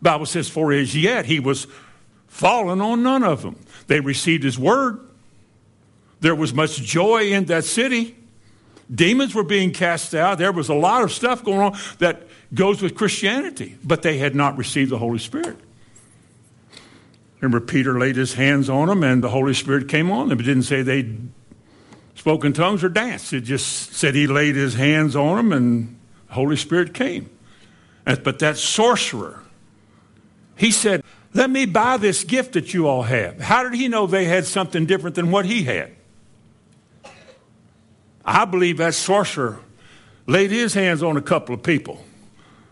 Bible 0.00 0.24
says, 0.26 0.48
for 0.48 0.72
as 0.72 0.96
yet 0.96 1.26
he 1.26 1.40
was 1.40 1.66
fallen 2.26 2.80
on 2.80 3.02
none 3.02 3.22
of 3.22 3.42
them. 3.42 3.56
They 3.86 4.00
received 4.00 4.44
his 4.44 4.58
word. 4.58 5.00
There 6.20 6.34
was 6.34 6.54
much 6.54 6.76
joy 6.76 7.32
in 7.32 7.44
that 7.46 7.64
city. 7.64 8.16
Demons 8.92 9.34
were 9.34 9.44
being 9.44 9.72
cast 9.72 10.14
out. 10.14 10.38
There 10.38 10.52
was 10.52 10.68
a 10.68 10.74
lot 10.74 11.02
of 11.02 11.12
stuff 11.12 11.44
going 11.44 11.60
on 11.60 11.78
that 11.98 12.22
goes 12.54 12.80
with 12.80 12.94
Christianity, 12.94 13.76
but 13.84 14.02
they 14.02 14.18
had 14.18 14.34
not 14.34 14.56
received 14.56 14.90
the 14.90 14.98
Holy 14.98 15.18
Spirit. 15.18 15.58
Remember, 17.40 17.60
Peter 17.64 17.98
laid 17.98 18.16
his 18.16 18.34
hands 18.34 18.68
on 18.68 18.88
them 18.88 19.04
and 19.04 19.22
the 19.22 19.28
Holy 19.28 19.54
Spirit 19.54 19.88
came 19.88 20.10
on 20.10 20.28
them. 20.28 20.40
It 20.40 20.44
didn't 20.44 20.64
say 20.64 20.82
they 20.82 21.14
spoke 22.14 22.44
in 22.44 22.52
tongues 22.52 22.82
or 22.82 22.88
danced. 22.88 23.32
It 23.32 23.42
just 23.42 23.92
said 23.92 24.14
he 24.14 24.26
laid 24.26 24.56
his 24.56 24.74
hands 24.74 25.14
on 25.14 25.36
them 25.36 25.52
and 25.52 25.98
the 26.28 26.34
Holy 26.34 26.56
Spirit 26.56 26.94
came. 26.94 27.30
But 28.04 28.38
that 28.38 28.56
sorcerer, 28.56 29.42
he 30.56 30.70
said, 30.70 31.04
Let 31.34 31.50
me 31.50 31.66
buy 31.66 31.98
this 31.98 32.24
gift 32.24 32.54
that 32.54 32.72
you 32.72 32.88
all 32.88 33.02
have. 33.02 33.38
How 33.38 33.62
did 33.62 33.74
he 33.74 33.86
know 33.86 34.06
they 34.06 34.24
had 34.24 34.46
something 34.46 34.86
different 34.86 35.14
than 35.14 35.30
what 35.30 35.44
he 35.44 35.64
had? 35.64 35.92
I 38.24 38.44
believe 38.44 38.76
that 38.78 38.94
sorcerer 38.94 39.60
laid 40.26 40.50
his 40.50 40.74
hands 40.74 41.02
on 41.02 41.16
a 41.16 41.22
couple 41.22 41.54
of 41.54 41.62
people. 41.62 42.04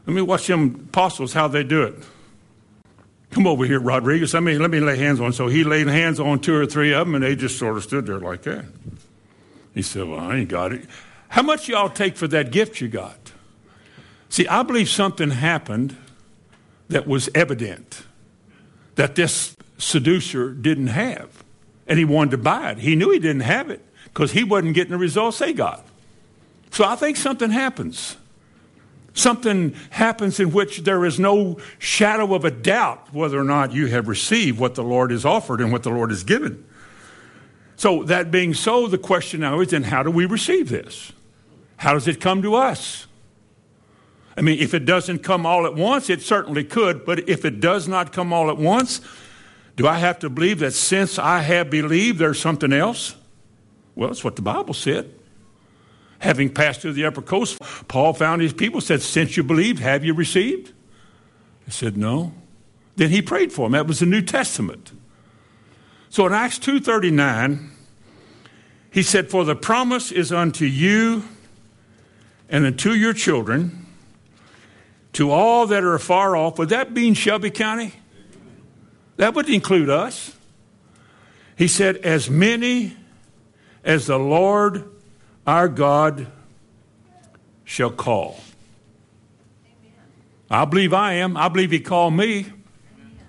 Let 0.06 0.14
me 0.14 0.22
watch 0.22 0.46
them 0.46 0.86
apostles 0.88 1.32
how 1.32 1.48
they 1.48 1.64
do 1.64 1.82
it. 1.82 1.94
Come 3.30 3.46
over 3.46 3.64
here, 3.64 3.80
Rodriguez. 3.80 4.34
I 4.34 4.40
mean, 4.40 4.60
let 4.60 4.70
me 4.70 4.80
lay 4.80 4.96
hands 4.96 5.20
on. 5.20 5.32
So 5.32 5.48
he 5.48 5.64
laid 5.64 5.88
hands 5.88 6.20
on 6.20 6.38
two 6.38 6.54
or 6.54 6.64
three 6.64 6.92
of 6.92 7.06
them, 7.06 7.14
and 7.14 7.24
they 7.24 7.34
just 7.34 7.58
sort 7.58 7.76
of 7.76 7.82
stood 7.82 8.06
there 8.06 8.20
like 8.20 8.42
that. 8.42 8.64
He 9.74 9.82
said, 9.82 10.08
Well, 10.08 10.20
I 10.20 10.36
ain't 10.36 10.48
got 10.48 10.72
it. 10.72 10.86
How 11.28 11.42
much 11.42 11.68
y'all 11.68 11.90
take 11.90 12.16
for 12.16 12.28
that 12.28 12.50
gift 12.50 12.80
you 12.80 12.88
got? 12.88 13.32
See, 14.28 14.46
I 14.46 14.62
believe 14.62 14.88
something 14.88 15.30
happened 15.30 15.96
that 16.88 17.06
was 17.06 17.28
evident 17.34 18.04
that 18.94 19.16
this 19.16 19.56
seducer 19.76 20.52
didn't 20.52 20.88
have, 20.88 21.44
and 21.86 21.98
he 21.98 22.04
wanted 22.04 22.30
to 22.32 22.38
buy 22.38 22.70
it. 22.70 22.78
He 22.78 22.96
knew 22.96 23.10
he 23.10 23.18
didn't 23.18 23.42
have 23.42 23.70
it 23.70 23.84
because 24.16 24.32
he 24.32 24.42
wasn't 24.42 24.72
getting 24.72 24.92
the 24.92 24.96
results 24.96 25.40
they 25.40 25.52
got. 25.52 25.84
So 26.70 26.86
I 26.86 26.96
think 26.96 27.18
something 27.18 27.50
happens. 27.50 28.16
Something 29.12 29.74
happens 29.90 30.40
in 30.40 30.52
which 30.52 30.84
there 30.84 31.04
is 31.04 31.20
no 31.20 31.58
shadow 31.78 32.34
of 32.34 32.46
a 32.46 32.50
doubt 32.50 33.12
whether 33.12 33.38
or 33.38 33.44
not 33.44 33.72
you 33.72 33.88
have 33.88 34.08
received 34.08 34.58
what 34.58 34.74
the 34.74 34.82
Lord 34.82 35.10
has 35.10 35.26
offered 35.26 35.60
and 35.60 35.70
what 35.70 35.82
the 35.82 35.90
Lord 35.90 36.08
has 36.08 36.24
given. 36.24 36.64
So, 37.76 38.04
that 38.04 38.30
being 38.30 38.54
so, 38.54 38.86
the 38.86 38.96
question 38.96 39.40
now 39.40 39.60
is 39.60 39.68
then 39.68 39.82
how 39.82 40.02
do 40.02 40.10
we 40.10 40.24
receive 40.24 40.70
this? 40.70 41.12
How 41.76 41.92
does 41.92 42.08
it 42.08 42.18
come 42.18 42.40
to 42.40 42.54
us? 42.54 43.06
I 44.34 44.40
mean, 44.40 44.58
if 44.60 44.72
it 44.72 44.86
doesn't 44.86 45.18
come 45.18 45.44
all 45.44 45.66
at 45.66 45.74
once, 45.74 46.08
it 46.08 46.22
certainly 46.22 46.64
could, 46.64 47.04
but 47.04 47.28
if 47.28 47.44
it 47.44 47.60
does 47.60 47.86
not 47.86 48.14
come 48.14 48.32
all 48.32 48.48
at 48.48 48.56
once, 48.56 49.02
do 49.76 49.86
I 49.86 49.98
have 49.98 50.18
to 50.20 50.30
believe 50.30 50.60
that 50.60 50.72
since 50.72 51.18
I 51.18 51.40
have 51.40 51.68
believed, 51.68 52.18
there's 52.18 52.40
something 52.40 52.72
else? 52.72 53.14
Well, 53.96 54.10
that's 54.10 54.22
what 54.22 54.36
the 54.36 54.42
Bible 54.42 54.74
said. 54.74 55.12
Having 56.20 56.50
passed 56.50 56.82
through 56.82 56.92
the 56.92 57.06
upper 57.06 57.22
coast, 57.22 57.60
Paul 57.88 58.12
found 58.12 58.42
his 58.42 58.52
people, 58.52 58.80
said, 58.80 59.02
Since 59.02 59.36
you 59.36 59.42
believed, 59.42 59.80
have 59.80 60.04
you 60.04 60.14
received? 60.14 60.72
They 61.66 61.72
said, 61.72 61.96
No. 61.96 62.32
Then 62.94 63.10
he 63.10 63.20
prayed 63.20 63.52
for 63.52 63.66
them. 63.66 63.72
That 63.72 63.86
was 63.86 63.98
the 64.00 64.06
New 64.06 64.22
Testament. 64.22 64.92
So 66.08 66.26
in 66.26 66.32
Acts 66.32 66.58
2.39, 66.58 67.70
he 68.90 69.02
said, 69.02 69.30
For 69.30 69.44
the 69.44 69.56
promise 69.56 70.12
is 70.12 70.32
unto 70.32 70.64
you 70.64 71.24
and 72.48 72.64
unto 72.64 72.92
your 72.92 73.12
children, 73.12 73.86
to 75.14 75.30
all 75.30 75.66
that 75.66 75.82
are 75.82 75.94
afar 75.94 76.36
off. 76.36 76.58
Would 76.58 76.68
that 76.68 76.94
be 76.94 77.08
in 77.08 77.14
Shelby 77.14 77.50
County? 77.50 77.94
That 79.16 79.34
would 79.34 79.48
include 79.48 79.90
us. 79.90 80.36
He 81.56 81.68
said, 81.68 81.96
As 81.98 82.30
many 82.30 82.96
as 83.86 84.08
the 84.08 84.18
Lord 84.18 84.90
our 85.46 85.68
God 85.68 86.26
shall 87.64 87.90
call. 87.90 88.38
I 90.50 90.64
believe 90.64 90.92
I 90.92 91.14
am. 91.14 91.36
I 91.36 91.48
believe 91.48 91.70
He 91.70 91.80
called 91.80 92.14
me. 92.14 92.46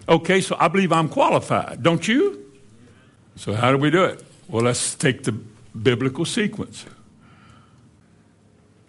Okay, 0.09 0.41
so 0.41 0.57
I 0.59 0.67
believe 0.67 0.91
I'm 0.91 1.09
qualified. 1.09 1.83
Don't 1.83 2.05
you? 2.07 2.43
So, 3.35 3.53
how 3.53 3.71
do 3.71 3.77
we 3.77 3.91
do 3.91 4.03
it? 4.03 4.23
Well, 4.47 4.63
let's 4.63 4.95
take 4.95 5.23
the 5.23 5.31
biblical 5.31 6.25
sequence. 6.25 6.85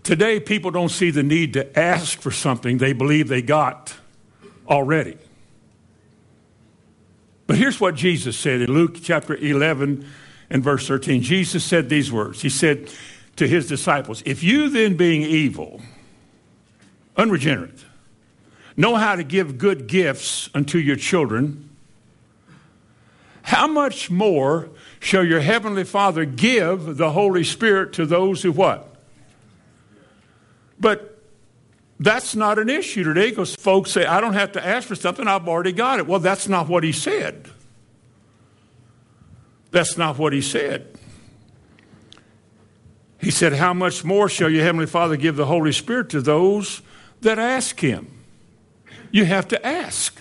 Today, 0.02 0.40
people 0.40 0.70
don't 0.70 0.88
see 0.88 1.11
the 1.11 1.22
need 1.22 1.52
to 1.52 1.78
ask 1.78 2.20
for 2.20 2.31
something 2.31 2.78
they 2.78 2.94
believe 2.94 3.28
they 3.28 3.42
got 3.42 3.94
already. 4.66 5.18
But 7.46 7.59
here's 7.59 7.81
what 7.81 7.94
Jesus 7.94 8.38
said 8.38 8.62
in 8.62 8.72
Luke 8.72 8.98
chapter 9.02 9.35
11 9.35 10.07
and 10.51 10.63
verse 10.63 10.87
13. 10.87 11.23
Jesus 11.23 11.65
said 11.65 11.89
these 11.89 12.11
words 12.11 12.43
He 12.43 12.49
said 12.49 12.91
to 13.37 13.47
his 13.47 13.69
disciples, 13.69 14.23
If 14.27 14.43
you 14.43 14.69
then, 14.69 14.97
being 14.97 15.23
evil, 15.23 15.81
unregenerate, 17.17 17.85
know 18.77 18.97
how 18.97 19.17
to 19.17 19.25
give 19.25 19.59
good 19.59 19.87
gifts 19.87 20.51
unto 20.55 20.79
your 20.79 20.97
children, 20.97 21.69
how 23.43 23.67
much 23.67 24.11
more 24.11 24.69
shall 25.01 25.25
your 25.25 25.41
heavenly 25.41 25.85
Father 25.85 26.25
give 26.25 26.97
the 26.97 27.13
Holy 27.13 27.45
Spirit 27.45 27.93
to 27.95 28.05
those 28.05 28.43
who 28.43 28.53
what? 28.53 28.95
But 30.79 31.19
that's 32.01 32.37
not 32.37 32.59
an 32.59 32.69
issue 32.69 33.03
today 33.03 33.31
because 33.31 33.55
folks 33.55 33.91
say, 33.91 34.05
I 34.05 34.21
don't 34.21 34.35
have 34.35 34.53
to 34.53 34.65
ask 34.65 34.87
for 34.87 34.95
something, 34.95 35.27
I've 35.27 35.49
already 35.49 35.73
got 35.73 35.99
it. 35.99 36.07
Well, 36.07 36.21
that's 36.21 36.49
not 36.49 36.69
what 36.69 36.85
he 36.85 36.93
said. 36.93 37.49
That's 39.79 39.97
not 39.97 40.19
what 40.19 40.33
he 40.33 40.43
said. 40.43 40.88
He 43.21 43.31
said, 43.31 43.53
How 43.53 43.73
much 43.73 44.05
more 44.05 44.29
shall 44.29 44.51
your 44.51 44.64
Heavenly 44.64 44.88
Father 44.88 45.17
give 45.17 45.37
the 45.37 45.47
Holy 45.47 45.71
Spirit 45.71 46.09
to 46.09 46.21
those 46.21 46.83
that 47.21 47.38
ask 47.38 47.79
Him? 47.79 48.11
You 49.12 49.25
have 49.27 49.47
to 49.47 49.64
ask. 49.64 50.21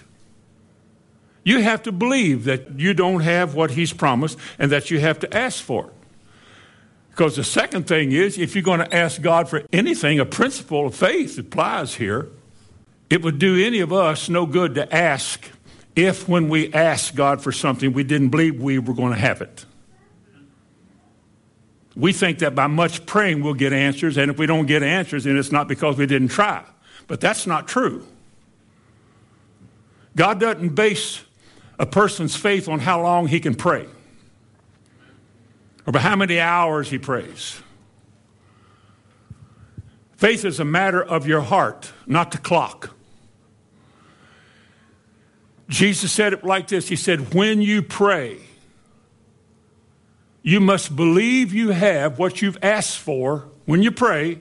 You 1.43 1.63
have 1.63 1.81
to 1.83 1.91
believe 1.91 2.43
that 2.43 2.79
you 2.79 2.93
don't 2.93 3.21
have 3.21 3.55
what 3.55 3.71
He's 3.71 3.91
promised 3.91 4.37
and 4.59 4.71
that 4.71 4.91
you 4.91 4.99
have 4.99 5.17
to 5.21 5.35
ask 5.35 5.63
for 5.63 5.87
it. 5.87 5.93
Because 7.09 7.35
the 7.35 7.43
second 7.43 7.87
thing 7.87 8.11
is, 8.11 8.37
if 8.37 8.53
you're 8.53 8.61
going 8.61 8.81
to 8.81 8.95
ask 8.95 9.23
God 9.23 9.49
for 9.49 9.63
anything, 9.73 10.19
a 10.19 10.25
principle 10.27 10.85
of 10.85 10.93
faith 10.93 11.35
applies 11.39 11.95
here. 11.95 12.29
It 13.09 13.23
would 13.23 13.39
do 13.39 13.65
any 13.65 13.79
of 13.79 13.91
us 13.91 14.29
no 14.29 14.45
good 14.45 14.75
to 14.75 14.95
ask 14.95 15.49
if, 15.97 16.29
when 16.29 16.47
we 16.47 16.71
ask 16.73 17.15
God 17.15 17.41
for 17.41 17.51
something, 17.51 17.91
we 17.91 18.03
didn't 18.03 18.29
believe 18.29 18.61
we 18.61 18.77
were 18.77 18.93
going 18.93 19.13
to 19.13 19.19
have 19.19 19.41
it. 19.41 19.65
We 21.95 22.13
think 22.13 22.39
that 22.39 22.53
by 22.53 22.67
much 22.67 23.07
praying 23.07 23.41
we'll 23.41 23.55
get 23.55 23.73
answers, 23.73 24.15
and 24.15 24.29
if 24.29 24.37
we 24.37 24.45
don't 24.45 24.67
get 24.67 24.83
answers, 24.83 25.23
then 25.23 25.35
it's 25.35 25.51
not 25.51 25.67
because 25.67 25.97
we 25.97 26.05
didn't 26.05 26.27
try. 26.27 26.63
But 27.07 27.19
that's 27.19 27.47
not 27.47 27.67
true. 27.67 28.05
God 30.15 30.39
doesn't 30.39 30.75
base 30.75 31.23
a 31.79 31.87
person's 31.87 32.35
faith 32.35 32.67
on 32.67 32.79
how 32.79 33.01
long 33.01 33.27
he 33.27 33.39
can 33.39 33.55
pray 33.55 33.87
or 35.87 35.93
by 35.93 35.99
how 35.99 36.15
many 36.15 36.39
hours 36.39 36.91
he 36.91 36.99
prays. 36.99 37.59
Faith 40.15 40.45
is 40.45 40.59
a 40.59 40.65
matter 40.65 41.03
of 41.03 41.25
your 41.25 41.41
heart, 41.41 41.91
not 42.05 42.29
the 42.29 42.37
clock. 42.37 42.96
Jesus 45.69 46.11
said 46.11 46.33
it 46.33 46.43
like 46.43 46.67
this 46.67 46.87
He 46.89 46.95
said, 46.95 47.33
When 47.33 47.61
you 47.61 47.81
pray, 47.81 48.37
you 50.41 50.59
must 50.59 50.95
believe 50.95 51.53
you 51.53 51.71
have 51.71 52.19
what 52.19 52.41
you've 52.41 52.57
asked 52.63 52.97
for 52.97 53.45
when 53.65 53.83
you 53.83 53.91
pray, 53.91 54.39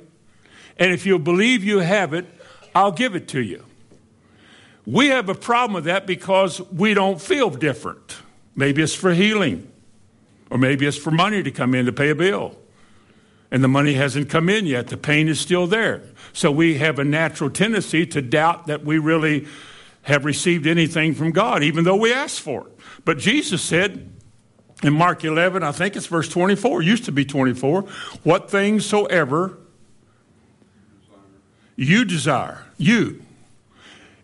and 0.78 0.92
if 0.92 1.04
you 1.04 1.18
believe 1.18 1.64
you 1.64 1.78
have 1.78 2.14
it, 2.14 2.26
I'll 2.74 2.92
give 2.92 3.16
it 3.16 3.26
to 3.28 3.42
you. 3.42 3.64
We 4.86 5.08
have 5.08 5.28
a 5.28 5.34
problem 5.34 5.74
with 5.74 5.84
that 5.84 6.06
because 6.06 6.60
we 6.70 6.94
don't 6.94 7.20
feel 7.20 7.50
different. 7.50 8.18
Maybe 8.54 8.82
it's 8.82 8.94
for 8.94 9.12
healing. 9.12 9.70
Or 10.48 10.58
maybe 10.58 10.86
it's 10.86 10.96
for 10.96 11.10
money 11.10 11.42
to 11.42 11.50
come 11.50 11.74
in 11.74 11.86
to 11.86 11.92
pay 11.92 12.10
a 12.10 12.14
bill. 12.14 12.56
And 13.50 13.64
the 13.64 13.68
money 13.68 13.94
hasn't 13.94 14.28
come 14.28 14.48
in 14.48 14.66
yet. 14.66 14.88
The 14.88 14.96
pain 14.96 15.28
is 15.28 15.40
still 15.40 15.66
there. 15.66 16.02
So 16.32 16.52
we 16.52 16.78
have 16.78 16.98
a 16.98 17.04
natural 17.04 17.50
tendency 17.50 18.06
to 18.06 18.22
doubt 18.22 18.66
that 18.68 18.84
we 18.84 18.98
really 18.98 19.46
have 20.06 20.24
received 20.24 20.66
anything 20.66 21.14
from 21.14 21.30
God, 21.30 21.62
even 21.62 21.84
though 21.84 21.96
we 21.96 22.12
asked 22.12 22.40
for 22.40 22.66
it. 22.66 22.78
But 23.04 23.18
Jesus 23.18 23.62
said 23.62 24.10
in 24.82 24.92
Mark 24.92 25.24
11, 25.24 25.62
I 25.62 25.72
think 25.72 25.96
it's 25.96 26.06
verse 26.06 26.28
24, 26.28 26.82
used 26.82 27.04
to 27.04 27.12
be 27.12 27.24
24, 27.24 27.82
what 28.22 28.50
things 28.50 28.84
soever 28.86 29.58
you 31.76 32.04
desire, 32.04 32.64
you. 32.78 33.22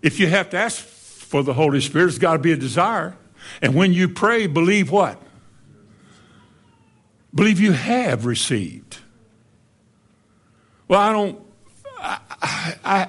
If 0.01 0.19
you 0.19 0.27
have 0.27 0.51
to 0.51 0.57
ask 0.57 0.83
for 0.83 1.43
the 1.43 1.55
Holy 1.55 1.81
Spirit, 1.81 2.09
it's 2.09 2.19
got 2.19 2.33
to 2.33 2.39
be 2.39 2.53
a 2.53 2.57
desire. 2.57 3.17
And 3.61 3.75
when 3.75 3.93
you 3.93 4.09
pray, 4.09 4.47
believe 4.47 4.91
what? 4.91 5.21
believe 7.35 7.61
you 7.61 7.73
have 7.73 8.27
received. 8.27 8.99
Well, 10.89 11.01
I 11.01 11.13
don't. 11.13 11.41
I, 11.99 12.77
I, 12.85 13.09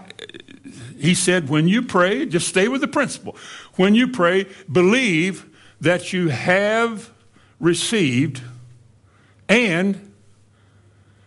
he 1.03 1.13
said, 1.13 1.49
when 1.49 1.67
you 1.67 1.81
pray, 1.81 2.25
just 2.25 2.47
stay 2.47 2.69
with 2.69 2.79
the 2.79 2.87
principle. 2.87 3.35
When 3.75 3.93
you 3.93 4.07
pray, 4.07 4.47
believe 4.71 5.45
that 5.81 6.13
you 6.13 6.29
have 6.29 7.11
received 7.59 8.41
and 9.49 10.13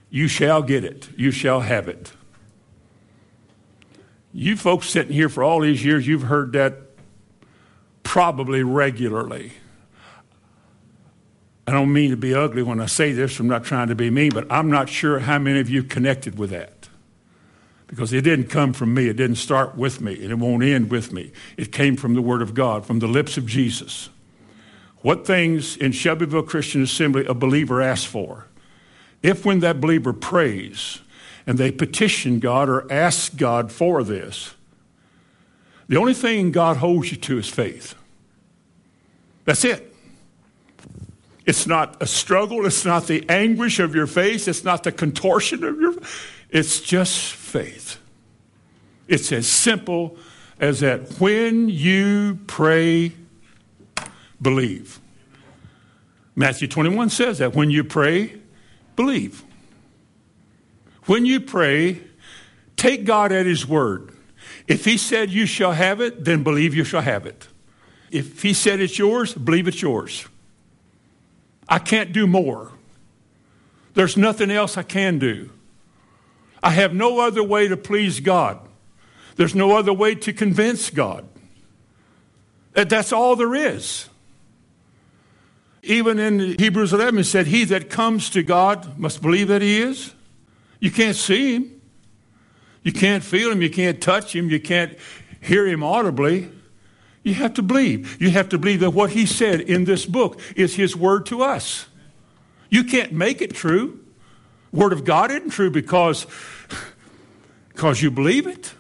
you 0.08 0.28
shall 0.28 0.62
get 0.62 0.82
it. 0.82 1.10
You 1.14 1.30
shall 1.30 1.60
have 1.60 1.88
it. 1.88 2.12
You 4.32 4.56
folks 4.56 4.88
sitting 4.88 5.12
here 5.12 5.28
for 5.28 5.44
all 5.44 5.60
these 5.60 5.84
years, 5.84 6.06
you've 6.06 6.22
heard 6.22 6.54
that 6.54 6.78
probably 8.02 8.62
regularly. 8.62 9.52
I 11.66 11.72
don't 11.72 11.92
mean 11.92 12.12
to 12.12 12.16
be 12.16 12.34
ugly 12.34 12.62
when 12.62 12.80
I 12.80 12.86
say 12.86 13.12
this, 13.12 13.38
I'm 13.38 13.46
not 13.46 13.64
trying 13.64 13.88
to 13.88 13.94
be 13.94 14.08
mean, 14.08 14.32
but 14.32 14.50
I'm 14.50 14.70
not 14.70 14.88
sure 14.88 15.18
how 15.18 15.38
many 15.38 15.60
of 15.60 15.68
you 15.68 15.82
connected 15.82 16.38
with 16.38 16.48
that. 16.48 16.75
Because 17.86 18.12
it 18.12 18.22
didn't 18.22 18.46
come 18.46 18.72
from 18.72 18.94
me, 18.94 19.08
it 19.08 19.16
didn't 19.16 19.36
start 19.36 19.76
with 19.76 20.00
me, 20.00 20.14
and 20.14 20.32
it 20.32 20.38
won't 20.38 20.64
end 20.64 20.90
with 20.90 21.12
me. 21.12 21.32
It 21.56 21.70
came 21.70 21.96
from 21.96 22.14
the 22.14 22.22
Word 22.22 22.42
of 22.42 22.52
God, 22.52 22.84
from 22.84 22.98
the 22.98 23.06
lips 23.06 23.36
of 23.36 23.46
Jesus. 23.46 24.08
What 25.02 25.26
things 25.26 25.76
in 25.76 25.92
Shelbyville 25.92 26.42
Christian 26.42 26.82
Assembly 26.82 27.24
a 27.26 27.34
believer 27.34 27.80
asks 27.80 28.06
for? 28.06 28.46
If 29.22 29.44
when 29.44 29.60
that 29.60 29.80
believer 29.80 30.12
prays 30.12 31.00
and 31.46 31.58
they 31.58 31.70
petition 31.70 32.40
God 32.40 32.68
or 32.68 32.90
ask 32.92 33.36
God 33.36 33.70
for 33.70 34.02
this, 34.02 34.54
the 35.88 35.96
only 35.96 36.14
thing 36.14 36.50
God 36.50 36.78
holds 36.78 37.12
you 37.12 37.16
to 37.18 37.38
is 37.38 37.48
faith. 37.48 37.94
That's 39.44 39.64
it. 39.64 39.94
It's 41.44 41.68
not 41.68 42.02
a 42.02 42.06
struggle. 42.06 42.66
It's 42.66 42.84
not 42.84 43.06
the 43.06 43.24
anguish 43.28 43.78
of 43.78 43.94
your 43.94 44.08
face. 44.08 44.48
It's 44.48 44.64
not 44.64 44.82
the 44.82 44.90
contortion 44.90 45.62
of 45.62 45.80
your. 45.80 45.94
It's 46.50 46.80
just 46.80 47.32
faith. 47.56 47.98
It's 49.08 49.32
as 49.32 49.46
simple 49.46 50.18
as 50.60 50.80
that. 50.80 51.18
When 51.18 51.70
you 51.70 52.38
pray, 52.46 53.12
believe. 54.42 55.00
Matthew 56.34 56.68
21 56.68 57.08
says 57.08 57.38
that 57.38 57.54
when 57.54 57.70
you 57.70 57.82
pray, 57.82 58.34
believe. 58.94 59.42
When 61.06 61.24
you 61.24 61.40
pray, 61.40 62.02
take 62.76 63.06
God 63.06 63.32
at 63.32 63.46
His 63.46 63.66
word. 63.66 64.12
If 64.68 64.84
He 64.84 64.98
said 64.98 65.30
you 65.30 65.46
shall 65.46 65.72
have 65.72 66.02
it, 66.02 66.24
then 66.24 66.42
believe 66.42 66.74
you 66.74 66.84
shall 66.84 67.00
have 67.00 67.24
it. 67.24 67.48
If 68.10 68.42
He 68.42 68.52
said 68.52 68.80
it's 68.80 68.98
yours, 68.98 69.32
believe 69.32 69.66
it's 69.66 69.80
yours. 69.80 70.26
I 71.68 71.78
can't 71.78 72.12
do 72.12 72.26
more. 72.26 72.72
There's 73.94 74.16
nothing 74.18 74.50
else 74.50 74.76
I 74.76 74.82
can 74.82 75.18
do. 75.18 75.50
I 76.62 76.70
have 76.70 76.94
no 76.94 77.20
other 77.20 77.42
way 77.42 77.68
to 77.68 77.76
please 77.76 78.20
God. 78.20 78.58
There's 79.36 79.54
no 79.54 79.76
other 79.76 79.92
way 79.92 80.14
to 80.14 80.32
convince 80.32 80.90
God. 80.90 81.28
That's 82.72 83.12
all 83.12 83.36
there 83.36 83.54
is. 83.54 84.08
Even 85.82 86.18
in 86.18 86.58
Hebrews 86.58 86.92
11, 86.92 87.20
it 87.20 87.24
said, 87.24 87.46
He 87.46 87.64
that 87.64 87.88
comes 87.90 88.28
to 88.30 88.42
God 88.42 88.98
must 88.98 89.22
believe 89.22 89.48
that 89.48 89.62
He 89.62 89.80
is. 89.80 90.12
You 90.80 90.90
can't 90.90 91.16
see 91.16 91.54
Him. 91.54 91.80
You 92.82 92.92
can't 92.92 93.22
feel 93.22 93.52
Him. 93.52 93.62
You 93.62 93.70
can't 93.70 94.00
touch 94.00 94.34
Him. 94.34 94.50
You 94.50 94.60
can't 94.60 94.98
hear 95.40 95.66
Him 95.66 95.82
audibly. 95.82 96.50
You 97.22 97.34
have 97.34 97.54
to 97.54 97.62
believe. 97.62 98.20
You 98.20 98.30
have 98.30 98.48
to 98.50 98.58
believe 98.58 98.80
that 98.80 98.90
what 98.90 99.10
He 99.10 99.26
said 99.26 99.60
in 99.60 99.84
this 99.84 100.06
book 100.06 100.40
is 100.56 100.74
His 100.74 100.96
word 100.96 101.26
to 101.26 101.42
us. 101.42 101.86
You 102.68 102.84
can't 102.84 103.12
make 103.12 103.40
it 103.40 103.54
true. 103.54 104.00
Word 104.72 104.92
of 104.92 105.04
God 105.04 105.30
isn't 105.30 105.50
true 105.50 105.70
because, 105.70 106.26
because 107.68 108.02
you 108.02 108.10
believe 108.10 108.46
it. 108.46 108.74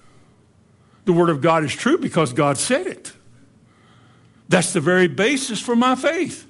The 1.04 1.12
Word 1.12 1.30
of 1.30 1.40
God 1.40 1.64
is 1.64 1.72
true 1.72 1.98
because 1.98 2.32
God 2.32 2.58
said 2.58 2.86
it. 2.86 3.12
That's 4.48 4.72
the 4.72 4.80
very 4.80 5.08
basis 5.08 5.60
for 5.60 5.76
my 5.76 5.94
faith. 5.94 6.46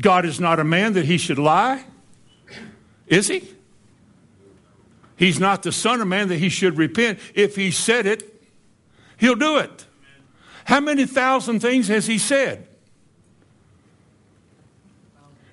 God 0.00 0.24
is 0.24 0.38
not 0.38 0.60
a 0.60 0.64
man 0.64 0.92
that 0.92 1.04
he 1.04 1.18
should 1.18 1.38
lie, 1.38 1.84
is 3.06 3.28
he? 3.28 3.48
He's 5.16 5.40
not 5.40 5.64
the 5.64 5.72
Son 5.72 6.00
of 6.00 6.06
Man 6.06 6.28
that 6.28 6.38
he 6.38 6.48
should 6.48 6.78
repent. 6.78 7.18
If 7.34 7.56
he 7.56 7.72
said 7.72 8.06
it, 8.06 8.22
he'll 9.16 9.34
do 9.34 9.58
it. 9.58 9.86
How 10.64 10.78
many 10.80 11.06
thousand 11.06 11.58
things 11.60 11.88
has 11.88 12.06
he 12.06 12.18
said? 12.18 12.68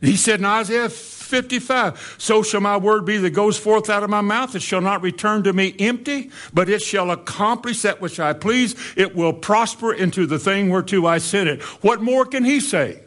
He 0.01 0.17
said 0.17 0.39
in 0.39 0.45
Isaiah 0.45 0.89
55 1.25 2.15
So 2.17 2.43
shall 2.43 2.61
my 2.61 2.77
word 2.77 3.05
be 3.05 3.17
that 3.17 3.31
goes 3.31 3.57
forth 3.57 3.89
out 3.89 4.03
of 4.03 4.09
my 4.09 4.21
mouth. 4.21 4.55
It 4.55 4.61
shall 4.61 4.81
not 4.81 5.01
return 5.01 5.43
to 5.43 5.53
me 5.53 5.75
empty, 5.79 6.31
but 6.53 6.69
it 6.69 6.81
shall 6.81 7.11
accomplish 7.11 7.81
that 7.81 7.99
which 7.99 8.19
I 8.19 8.33
please. 8.33 8.75
It 8.95 9.15
will 9.15 9.33
prosper 9.33 9.93
into 9.93 10.25
the 10.25 10.39
thing 10.39 10.69
whereto 10.69 11.05
I 11.05 11.17
sent 11.17 11.49
it. 11.49 11.61
What 11.83 12.01
more 12.01 12.25
can 12.25 12.43
he 12.43 12.59
say? 12.59 13.01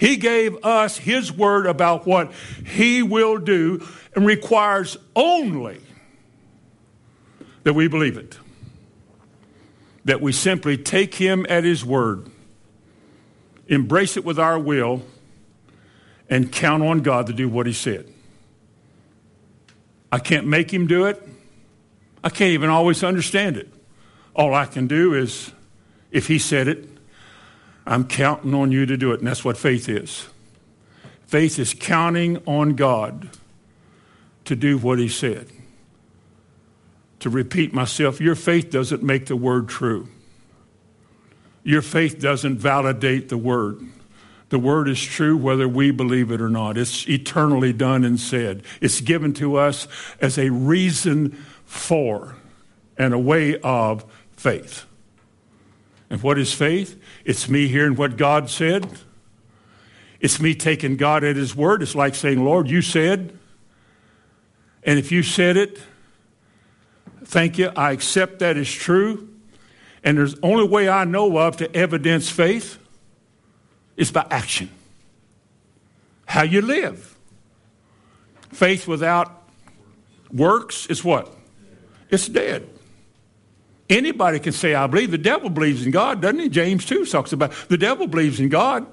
He 0.00 0.16
gave 0.16 0.64
us 0.64 0.96
His 0.96 1.30
word 1.30 1.66
about 1.66 2.06
what 2.06 2.32
He 2.64 3.02
will 3.02 3.36
do 3.36 3.86
and 4.16 4.24
requires 4.24 4.96
only 5.14 5.78
that 7.64 7.74
we 7.74 7.86
believe 7.86 8.16
it. 8.16 8.38
That 10.06 10.22
we 10.22 10.32
simply 10.32 10.78
take 10.78 11.14
Him 11.16 11.44
at 11.50 11.64
His 11.64 11.84
word, 11.84 12.30
embrace 13.68 14.16
it 14.16 14.24
with 14.24 14.38
our 14.38 14.58
will, 14.58 15.02
and 16.30 16.50
count 16.50 16.82
on 16.82 17.00
God 17.00 17.26
to 17.26 17.32
do 17.32 17.48
what 17.48 17.66
He 17.66 17.72
said. 17.72 18.06
I 20.12 20.20
can't 20.20 20.46
make 20.46 20.72
Him 20.72 20.86
do 20.86 21.04
it. 21.04 21.20
I 22.22 22.30
can't 22.30 22.52
even 22.52 22.70
always 22.70 23.02
understand 23.04 23.56
it. 23.56 23.68
All 24.34 24.54
I 24.54 24.66
can 24.66 24.86
do 24.86 25.12
is, 25.12 25.50
if 26.10 26.28
He 26.28 26.38
said 26.38 26.68
it, 26.68 26.88
I'm 27.86 28.06
counting 28.06 28.54
on 28.54 28.70
you 28.70 28.86
to 28.86 28.96
do 28.96 29.12
it. 29.12 29.18
And 29.18 29.26
that's 29.26 29.44
what 29.44 29.56
faith 29.56 29.88
is. 29.88 30.26
Faith 31.26 31.58
is 31.58 31.74
counting 31.74 32.38
on 32.46 32.76
God 32.76 33.30
to 34.44 34.54
do 34.54 34.78
what 34.78 34.98
He 34.98 35.08
said. 35.08 35.48
To 37.20 37.30
repeat 37.30 37.74
myself, 37.74 38.20
your 38.20 38.34
faith 38.34 38.70
doesn't 38.70 39.02
make 39.02 39.26
the 39.26 39.36
word 39.36 39.68
true. 39.68 40.08
Your 41.62 41.82
faith 41.82 42.18
doesn't 42.18 42.58
validate 42.58 43.28
the 43.28 43.36
word. 43.36 43.86
The 44.50 44.58
word 44.58 44.88
is 44.88 45.00
true 45.00 45.36
whether 45.36 45.68
we 45.68 45.92
believe 45.92 46.32
it 46.32 46.40
or 46.40 46.48
not. 46.48 46.76
It's 46.76 47.08
eternally 47.08 47.72
done 47.72 48.04
and 48.04 48.18
said. 48.18 48.64
It's 48.80 49.00
given 49.00 49.32
to 49.34 49.56
us 49.56 49.86
as 50.20 50.38
a 50.38 50.50
reason 50.50 51.32
for 51.64 52.36
and 52.98 53.14
a 53.14 53.18
way 53.18 53.58
of 53.60 54.04
faith. 54.32 54.86
And 56.10 56.20
what 56.20 56.36
is 56.36 56.52
faith? 56.52 57.00
It's 57.24 57.48
me 57.48 57.68
hearing 57.68 57.94
what 57.94 58.16
God 58.16 58.50
said. 58.50 58.90
It's 60.18 60.40
me 60.40 60.56
taking 60.56 60.96
God 60.96 61.22
at 61.22 61.36
His 61.36 61.54
word. 61.54 61.80
It's 61.80 61.94
like 61.94 62.16
saying, 62.16 62.44
Lord, 62.44 62.68
you 62.68 62.82
said. 62.82 63.38
And 64.82 64.98
if 64.98 65.12
you 65.12 65.22
said 65.22 65.56
it, 65.56 65.78
thank 67.24 67.56
you. 67.56 67.70
I 67.76 67.92
accept 67.92 68.40
that 68.40 68.56
as 68.56 68.68
true. 68.68 69.28
And 70.02 70.18
there's 70.18 70.34
only 70.42 70.66
way 70.66 70.88
I 70.88 71.04
know 71.04 71.38
of 71.38 71.58
to 71.58 71.74
evidence 71.76 72.28
faith 72.28 72.79
is 74.00 74.10
by 74.10 74.26
action. 74.30 74.70
How 76.24 76.42
you 76.42 76.62
live. 76.62 77.16
Faith 78.50 78.88
without 78.88 79.42
works 80.32 80.86
is 80.86 81.04
what? 81.04 81.32
It's 82.08 82.26
dead. 82.26 82.68
Anybody 83.90 84.38
can 84.38 84.52
say, 84.52 84.74
I 84.74 84.86
believe. 84.86 85.10
The 85.10 85.18
devil 85.18 85.50
believes 85.50 85.84
in 85.84 85.90
God, 85.90 86.22
doesn't 86.22 86.40
he? 86.40 86.48
James 86.48 86.86
2 86.86 87.04
talks 87.04 87.32
about 87.32 87.52
the 87.68 87.76
devil 87.76 88.06
believes 88.06 88.40
in 88.40 88.48
God. 88.48 88.86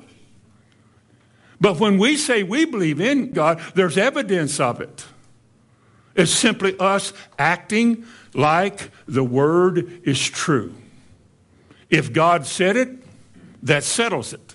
But 1.62 1.80
when 1.80 1.98
we 1.98 2.18
say 2.18 2.44
we 2.44 2.66
believe 2.66 3.00
in 3.00 3.32
God, 3.32 3.62
there's 3.76 3.98
evidence 3.98 4.60
of 4.60 4.82
it. 4.82 5.06
It's 6.16 6.32
simply 6.32 6.78
us 6.80 7.14
acting 7.40 8.06
like 8.34 8.92
the 9.08 9.24
word 9.24 10.02
is 10.04 10.28
true. 10.28 10.76
If 11.90 12.12
God 12.12 12.46
said 12.46 12.76
it, 12.76 12.90
that 13.64 13.84
settles 13.84 14.34
it. 14.34 14.47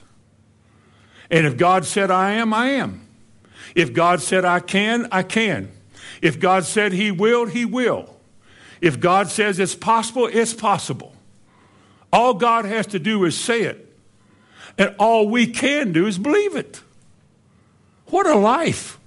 And 1.32 1.46
if 1.46 1.56
God 1.56 1.86
said 1.86 2.10
I 2.10 2.32
am, 2.32 2.52
I 2.52 2.68
am. 2.72 3.08
If 3.74 3.94
God 3.94 4.20
said 4.20 4.44
I 4.44 4.60
can, 4.60 5.08
I 5.10 5.22
can. 5.22 5.72
If 6.20 6.38
God 6.38 6.64
said 6.64 6.92
He 6.92 7.10
will, 7.10 7.46
He 7.46 7.64
will. 7.64 8.14
If 8.82 9.00
God 9.00 9.28
says 9.28 9.58
it's 9.58 9.74
possible, 9.74 10.28
it's 10.30 10.52
possible. 10.52 11.16
All 12.12 12.34
God 12.34 12.66
has 12.66 12.86
to 12.88 12.98
do 12.98 13.24
is 13.24 13.38
say 13.38 13.62
it. 13.62 13.88
And 14.76 14.94
all 14.98 15.28
we 15.28 15.46
can 15.46 15.92
do 15.92 16.06
is 16.06 16.18
believe 16.18 16.54
it. 16.54 16.82
What 18.06 18.26
a 18.26 18.36
life. 18.36 18.98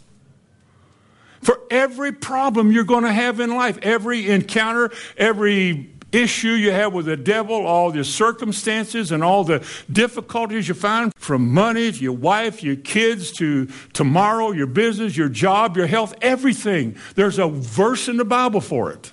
For 1.41 1.61
every 1.69 2.11
problem 2.11 2.71
you're 2.71 2.85
going 2.85 3.03
to 3.03 3.13
have 3.13 3.39
in 3.39 3.53
life, 3.53 3.77
every 3.83 4.31
encounter, 4.31 4.91
every 5.15 5.91
issue 6.15 6.49
you 6.49 6.71
have 6.71 6.93
with 6.93 7.05
the 7.05 7.17
devil, 7.17 7.65
all 7.65 7.91
the 7.91 8.03
circumstances 8.03 9.11
and 9.11 9.23
all 9.23 9.43
the 9.43 9.65
difficulties 9.91 10.67
you 10.67 10.73
find 10.73 11.11
from 11.15 11.53
money 11.53 11.91
to 11.91 11.99
your 11.99 12.13
wife, 12.13 12.63
your 12.63 12.75
kids 12.75 13.31
to 13.33 13.67
tomorrow, 13.93 14.51
your 14.51 14.67
business, 14.67 15.17
your 15.17 15.29
job, 15.29 15.75
your 15.75 15.87
health, 15.87 16.15
everything. 16.21 16.95
There's 17.15 17.39
a 17.39 17.47
verse 17.47 18.07
in 18.07 18.17
the 18.17 18.25
Bible 18.25 18.61
for 18.61 18.91
it. 18.91 19.11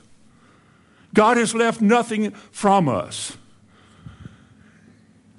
God 1.15 1.37
has 1.37 1.55
left 1.55 1.81
nothing 1.81 2.31
from 2.31 2.89
us. 2.89 3.37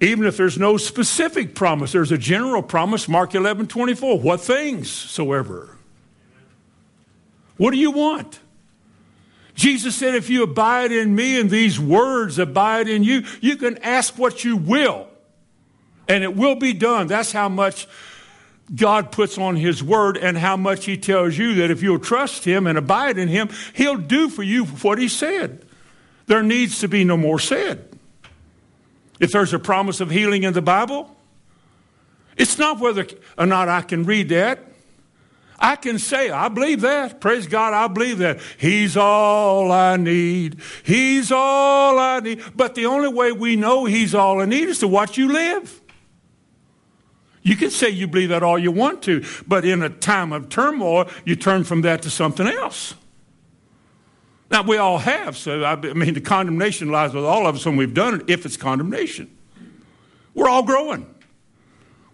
Even 0.01 0.25
if 0.25 0.35
there's 0.35 0.57
no 0.57 0.75
specific 0.75 1.55
promise, 1.55 1.93
there's 1.93 2.11
a 2.11 2.17
general 2.17 2.61
promise, 2.61 3.07
Mark 3.07 3.33
11, 3.35 3.67
24. 3.67 4.19
What 4.19 4.41
things 4.41 4.91
soever. 4.91 5.77
What 7.55 7.71
do 7.71 7.77
you 7.77 7.91
want? 7.91 8.39
Jesus 9.55 9.95
said, 9.95 10.15
if 10.15 10.29
you 10.29 10.43
abide 10.43 10.91
in 10.91 11.15
me 11.15 11.39
and 11.39 11.49
these 11.49 11.79
words 11.79 12.39
abide 12.39 12.87
in 12.87 13.03
you, 13.03 13.23
you 13.39 13.55
can 13.55 13.77
ask 13.79 14.17
what 14.17 14.43
you 14.43 14.57
will 14.57 15.07
and 16.07 16.23
it 16.23 16.35
will 16.35 16.55
be 16.55 16.73
done. 16.73 17.07
That's 17.07 17.31
how 17.31 17.49
much 17.49 17.87
God 18.73 19.11
puts 19.11 19.37
on 19.37 19.55
his 19.55 19.83
word 19.83 20.17
and 20.17 20.37
how 20.37 20.57
much 20.57 20.85
he 20.85 20.97
tells 20.97 21.37
you 21.37 21.55
that 21.55 21.69
if 21.69 21.83
you'll 21.83 21.99
trust 21.99 22.45
him 22.45 22.65
and 22.65 22.77
abide 22.77 23.17
in 23.17 23.27
him, 23.27 23.49
he'll 23.73 23.97
do 23.97 24.29
for 24.29 24.43
you 24.43 24.65
what 24.65 24.97
he 24.97 25.07
said. 25.07 25.65
There 26.25 26.41
needs 26.41 26.79
to 26.79 26.87
be 26.87 27.03
no 27.03 27.17
more 27.17 27.39
said. 27.39 27.89
If 29.19 29.31
there's 29.31 29.53
a 29.53 29.59
promise 29.59 30.01
of 30.01 30.09
healing 30.09 30.43
in 30.43 30.53
the 30.53 30.61
Bible, 30.61 31.15
it's 32.37 32.57
not 32.57 32.79
whether 32.79 33.05
or 33.37 33.45
not 33.45 33.69
I 33.69 33.81
can 33.81 34.05
read 34.05 34.29
that. 34.29 34.59
I 35.59 35.75
can 35.75 35.99
say, 35.99 36.29
I 36.29 36.49
believe 36.49 36.81
that. 36.81 37.21
Praise 37.21 37.47
God, 37.47 37.73
I 37.73 37.87
believe 37.87 38.17
that. 38.17 38.39
He's 38.57 38.97
all 38.97 39.71
I 39.71 39.97
need. 39.97 40.57
He's 40.83 41.31
all 41.31 41.99
I 41.99 42.19
need. 42.19 42.43
But 42.55 42.75
the 42.75 42.85
only 42.85 43.07
way 43.07 43.31
we 43.31 43.55
know 43.55 43.85
He's 43.85 44.13
all 44.15 44.41
I 44.41 44.45
need 44.45 44.67
is 44.67 44.79
to 44.79 44.87
watch 44.87 45.17
you 45.17 45.31
live. 45.31 45.81
You 47.43 47.55
can 47.55 47.69
say 47.69 47.89
you 47.89 48.07
believe 48.07 48.29
that 48.29 48.41
all 48.41 48.57
you 48.57 48.71
want 48.71 49.03
to, 49.03 49.23
but 49.45 49.65
in 49.65 49.83
a 49.83 49.89
time 49.89 50.31
of 50.31 50.47
turmoil, 50.47 51.09
you 51.25 51.35
turn 51.35 51.65
from 51.65 51.81
that 51.81 52.01
to 52.03 52.09
something 52.09 52.47
else. 52.47 52.95
Now, 54.49 54.61
we 54.61 54.77
all 54.77 54.99
have, 54.99 55.35
so 55.35 55.63
I 55.63 55.75
mean, 55.75 56.13
the 56.13 56.21
condemnation 56.21 56.89
lies 56.89 57.13
with 57.13 57.25
all 57.25 57.47
of 57.47 57.55
us 57.55 57.65
when 57.65 57.75
we've 57.75 57.93
done 57.93 58.21
it, 58.21 58.29
if 58.29 58.45
it's 58.45 58.55
condemnation. 58.55 59.35
We're 60.33 60.47
all 60.47 60.63
growing. 60.63 61.13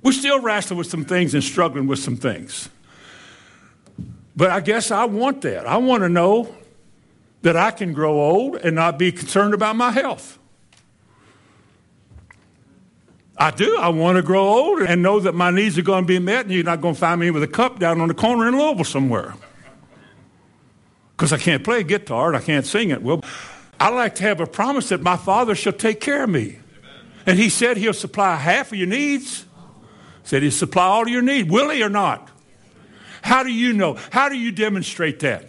We're 0.01 0.13
still 0.13 0.39
wrestling 0.39 0.77
with 0.77 0.87
some 0.87 1.05
things 1.05 1.33
and 1.33 1.43
struggling 1.43 1.85
with 1.85 1.99
some 1.99 2.15
things. 2.15 2.69
But 4.39 4.51
I 4.51 4.61
guess 4.61 4.89
I 4.89 5.03
want 5.03 5.41
that. 5.41 5.67
I 5.67 5.75
want 5.75 6.03
to 6.03 6.07
know 6.07 6.55
that 7.41 7.57
I 7.57 7.71
can 7.71 7.91
grow 7.91 8.13
old 8.21 8.55
and 8.55 8.73
not 8.73 8.97
be 8.97 9.11
concerned 9.11 9.53
about 9.53 9.75
my 9.75 9.91
health. 9.91 10.39
I 13.37 13.51
do. 13.51 13.75
I 13.77 13.89
want 13.89 14.15
to 14.15 14.21
grow 14.21 14.47
old 14.47 14.81
and 14.81 15.03
know 15.03 15.19
that 15.19 15.35
my 15.35 15.51
needs 15.51 15.77
are 15.77 15.81
going 15.81 16.05
to 16.05 16.07
be 16.07 16.19
met, 16.19 16.45
and 16.45 16.53
you're 16.53 16.63
not 16.63 16.79
going 16.79 16.93
to 16.93 16.99
find 16.99 17.19
me 17.19 17.31
with 17.31 17.43
a 17.43 17.49
cup 17.49 17.79
down 17.79 17.99
on 17.99 18.07
the 18.07 18.13
corner 18.13 18.47
in 18.47 18.57
Louisville 18.57 18.85
somewhere. 18.85 19.33
Because 21.17 21.33
I 21.33 21.37
can't 21.37 21.61
play 21.61 21.83
guitar 21.83 22.29
and 22.29 22.37
I 22.37 22.41
can't 22.41 22.65
sing 22.65 22.91
it. 22.91 23.01
Well, 23.01 23.21
I 23.77 23.89
like 23.89 24.15
to 24.15 24.23
have 24.23 24.39
a 24.39 24.47
promise 24.47 24.87
that 24.87 25.01
my 25.01 25.17
Father 25.17 25.53
shall 25.53 25.73
take 25.73 25.99
care 25.99 26.23
of 26.23 26.29
me. 26.29 26.59
And 27.25 27.37
He 27.37 27.49
said 27.49 27.75
He'll 27.75 27.91
supply 27.91 28.37
half 28.37 28.71
of 28.71 28.77
your 28.77 28.87
needs. 28.87 29.45
Said 30.23 30.43
He'll 30.43 30.51
supply 30.53 30.85
all 30.85 31.01
of 31.01 31.09
your 31.09 31.23
needs. 31.23 31.49
Will 31.49 31.69
He 31.71 31.83
or 31.83 31.89
not? 31.89 32.29
How 33.21 33.43
do 33.43 33.51
you 33.51 33.73
know? 33.73 33.97
How 34.11 34.29
do 34.29 34.37
you 34.37 34.51
demonstrate 34.51 35.19
that? 35.19 35.45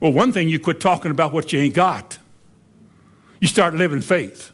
Well, 0.00 0.12
one 0.12 0.32
thing, 0.32 0.48
you 0.48 0.58
quit 0.58 0.80
talking 0.80 1.10
about 1.10 1.32
what 1.32 1.52
you 1.52 1.60
ain't 1.60 1.74
got. 1.74 2.18
You 3.40 3.48
start 3.48 3.74
living 3.74 4.00
faith. 4.00 4.52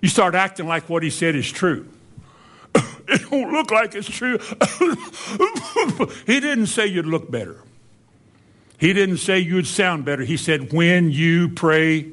You 0.00 0.08
start 0.08 0.34
acting 0.34 0.66
like 0.66 0.88
what 0.88 1.02
he 1.02 1.10
said 1.10 1.34
is 1.34 1.50
true. 1.50 1.88
it 2.74 3.30
don't 3.30 3.52
look 3.52 3.70
like 3.70 3.94
it's 3.94 4.08
true. 4.08 4.38
he 6.26 6.40
didn't 6.40 6.66
say 6.66 6.86
you'd 6.86 7.06
look 7.06 7.30
better. 7.30 7.58
He 8.78 8.92
didn't 8.92 9.18
say 9.18 9.38
you'd 9.38 9.66
sound 9.66 10.04
better. 10.04 10.24
He 10.24 10.36
said, 10.36 10.72
when 10.72 11.10
you 11.10 11.48
pray, 11.48 12.12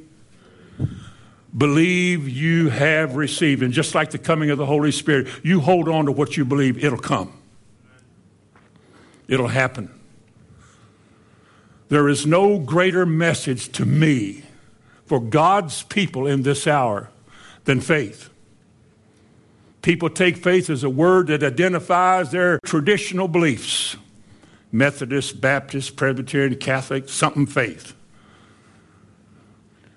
believe 1.55 2.29
you 2.29 2.69
have 2.69 3.15
received. 3.15 3.61
And 3.63 3.73
just 3.73 3.93
like 3.93 4.11
the 4.11 4.19
coming 4.19 4.51
of 4.51 4.57
the 4.57 4.65
Holy 4.65 4.91
Spirit, 4.91 5.27
you 5.43 5.59
hold 5.59 5.89
on 5.89 6.05
to 6.05 6.11
what 6.11 6.37
you 6.37 6.45
believe, 6.45 6.83
it'll 6.83 6.99
come. 6.99 7.40
It'll 9.31 9.47
happen. 9.47 9.89
There 11.87 12.09
is 12.09 12.25
no 12.25 12.59
greater 12.59 13.05
message 13.05 13.71
to 13.71 13.85
me 13.85 14.43
for 15.05 15.21
God's 15.21 15.83
people 15.83 16.27
in 16.27 16.43
this 16.43 16.67
hour 16.67 17.09
than 17.63 17.79
faith. 17.79 18.29
People 19.81 20.09
take 20.09 20.35
faith 20.35 20.69
as 20.69 20.83
a 20.83 20.89
word 20.89 21.27
that 21.27 21.43
identifies 21.43 22.31
their 22.31 22.59
traditional 22.65 23.27
beliefs 23.27 23.95
Methodist, 24.73 25.41
Baptist, 25.41 25.97
Presbyterian, 25.97 26.55
Catholic, 26.55 27.09
something 27.09 27.45
faith. 27.45 27.93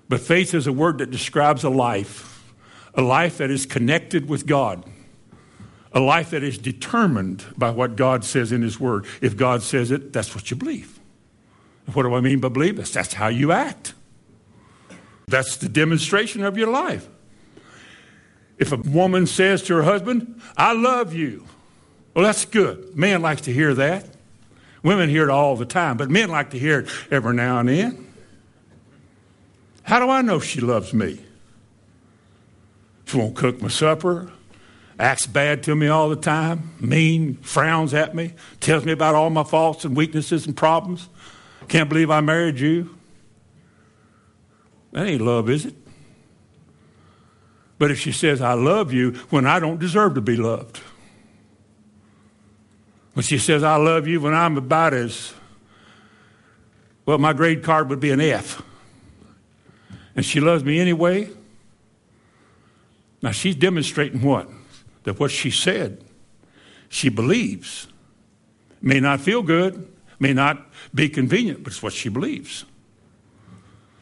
But 0.09 0.19
faith 0.19 0.53
is 0.53 0.67
a 0.67 0.73
word 0.73 0.97
that 0.97 1.11
describes 1.11 1.63
a 1.63 1.69
life, 1.69 2.53
a 2.93 3.01
life 3.01 3.37
that 3.37 3.49
is 3.49 3.65
connected 3.65 4.27
with 4.29 4.45
God 4.45 4.83
a 5.95 5.99
life 5.99 6.31
that 6.31 6.43
is 6.43 6.57
determined 6.57 7.45
by 7.57 7.69
what 7.69 7.95
God 7.95 8.25
says 8.25 8.51
in 8.51 8.61
His 8.61 8.77
Word. 8.79 9.05
If 9.21 9.37
God 9.37 9.63
says 9.63 9.91
it, 9.91 10.11
that's 10.11 10.35
what 10.35 10.51
you 10.51 10.57
believe. 10.57 10.99
What 11.93 12.03
do 12.03 12.13
I 12.13 12.19
mean 12.19 12.41
by 12.41 12.49
believe? 12.49 12.75
That's, 12.75 13.13
how 13.13 13.29
you 13.29 13.53
act. 13.53 13.93
That's 15.27 15.55
the 15.55 15.69
demonstration 15.69 16.43
of 16.43 16.57
your 16.57 16.67
life. 16.67 17.07
If 18.57 18.73
a 18.73 18.77
woman 18.77 19.25
says 19.25 19.63
to 19.63 19.75
her 19.75 19.83
husband, 19.83 20.41
I 20.57 20.73
love 20.73 21.13
you, 21.13 21.45
well, 22.13 22.25
that's 22.25 22.45
good. 22.45 22.95
Man 22.95 23.21
likes 23.21 23.41
to 23.41 23.53
hear 23.53 23.73
that. 23.75 24.07
Women 24.83 25.09
hear 25.09 25.23
it 25.23 25.29
all 25.29 25.55
the 25.55 25.65
time, 25.65 25.97
but 25.97 26.09
men 26.09 26.29
like 26.29 26.51
to 26.51 26.59
hear 26.59 26.81
it 26.81 26.89
every 27.09 27.33
now 27.33 27.59
and 27.59 27.69
then. 27.69 28.07
How 29.83 29.99
do 29.99 30.09
I 30.09 30.21
know 30.21 30.39
she 30.39 30.61
loves 30.61 30.93
me? 30.93 31.19
She 33.05 33.17
won't 33.17 33.35
cook 33.35 33.61
my 33.61 33.67
supper 33.67 34.31
acts 34.99 35.27
bad 35.27 35.63
to 35.63 35.75
me 35.75 35.87
all 35.87 36.09
the 36.09 36.15
time, 36.15 36.71
mean, 36.79 37.35
frowns 37.37 37.93
at 37.93 38.15
me, 38.15 38.33
tells 38.59 38.85
me 38.85 38.91
about 38.91 39.15
all 39.15 39.29
my 39.29 39.43
faults 39.43 39.85
and 39.85 39.95
weaknesses 39.95 40.45
and 40.45 40.55
problems. 40.55 41.09
Can't 41.67 41.89
believe 41.89 42.09
I 42.09 42.21
married 42.21 42.59
you. 42.59 42.95
That 44.91 45.07
ain't 45.07 45.21
love, 45.21 45.49
is 45.49 45.65
it? 45.65 45.75
But 47.77 47.91
if 47.91 47.99
she 47.99 48.13
says, 48.13 48.41
I 48.41 48.53
love 48.53 48.93
you 48.93 49.11
when 49.29 49.45
I 49.45 49.59
don't 49.59 49.79
deserve 49.79 50.15
to 50.15 50.21
be 50.21 50.37
loved, 50.37 50.79
when 53.13 53.23
she 53.23 53.37
says, 53.37 53.63
I 53.63 53.75
love 53.75 54.07
you 54.07 54.21
when 54.21 54.33
I'm 54.33 54.57
about 54.57 54.93
as, 54.93 55.33
well, 57.05 57.17
my 57.17 57.33
grade 57.33 57.63
card 57.63 57.89
would 57.89 57.99
be 57.99 58.11
an 58.11 58.21
F, 58.21 58.61
and 60.15 60.23
she 60.23 60.39
loves 60.39 60.63
me 60.63 60.79
anyway, 60.79 61.29
now 63.21 63.31
she's 63.31 63.55
demonstrating 63.55 64.21
what? 64.21 64.49
That 65.05 65.19
what 65.19 65.31
she 65.31 65.49
said, 65.49 66.03
she 66.89 67.09
believes. 67.09 67.87
May 68.81 68.99
not 68.99 69.21
feel 69.21 69.41
good, 69.41 69.87
may 70.19 70.33
not 70.33 70.67
be 70.93 71.09
convenient, 71.09 71.63
but 71.63 71.73
it's 71.73 71.81
what 71.81 71.93
she 71.93 72.09
believes. 72.09 72.65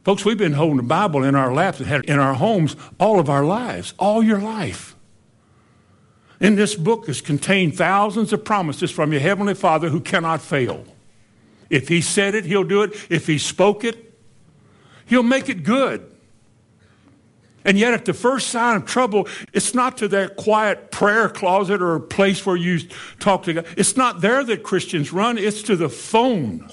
Folks, 0.04 0.26
we've 0.26 0.38
been 0.38 0.54
holding 0.54 0.78
the 0.78 0.84
Bible 0.84 1.24
in 1.24 1.36
our 1.36 1.54
laps 1.54 1.80
and 1.80 1.88
had 1.88 2.04
in 2.06 2.20
our 2.20 2.34
homes 2.34 2.76
all 3.00 3.20
of 3.20 3.30
our 3.30 3.46
lives, 3.46 3.94
all 3.98 4.22
your 4.22 4.40
life. 4.40 4.96
In 6.42 6.56
this 6.56 6.76
book 6.76 7.08
is 7.08 7.22
contained 7.22 7.78
thousands 7.78 8.34
of 8.34 8.44
promises 8.44 8.92
from 8.92 9.14
your 9.14 9.22
Heavenly 9.22 9.54
Father 9.54 9.88
who 9.88 10.02
cannot 10.02 10.42
fail. 10.42 10.86
If 11.70 11.88
He 11.88 12.02
said 12.02 12.36
it, 12.36 12.44
He'll 12.44 12.66
do 12.66 12.84
it. 12.84 12.94
If 13.10 13.28
He 13.28 13.38
spoke 13.38 13.86
it, 13.86 14.14
He'll 15.06 15.24
make 15.24 15.48
it 15.48 15.64
good. 15.64 16.13
And 17.66 17.78
yet, 17.78 17.94
at 17.94 18.06
the 18.06 18.14
first 18.14 18.48
sign 18.50 18.76
of 18.76 18.86
trouble, 18.86 19.28
it's 19.54 19.74
not 19.74 19.98
to 19.98 20.08
that 20.10 20.36
quiet 20.36 20.92
prayer 20.92 21.30
closet 21.30 21.82
or 21.82 21.96
a 21.96 22.00
place 22.02 22.46
where 22.46 22.56
you 22.56 22.80
talk 23.20 23.44
to 23.44 23.54
God. 23.54 23.66
It's 23.78 23.96
not 23.96 24.22
there 24.22 24.44
that 24.44 24.64
Christians 24.64 25.14
run, 25.14 25.38
it's 25.38 25.62
to 25.64 25.76
the 25.76 25.90
phone. 25.90 26.70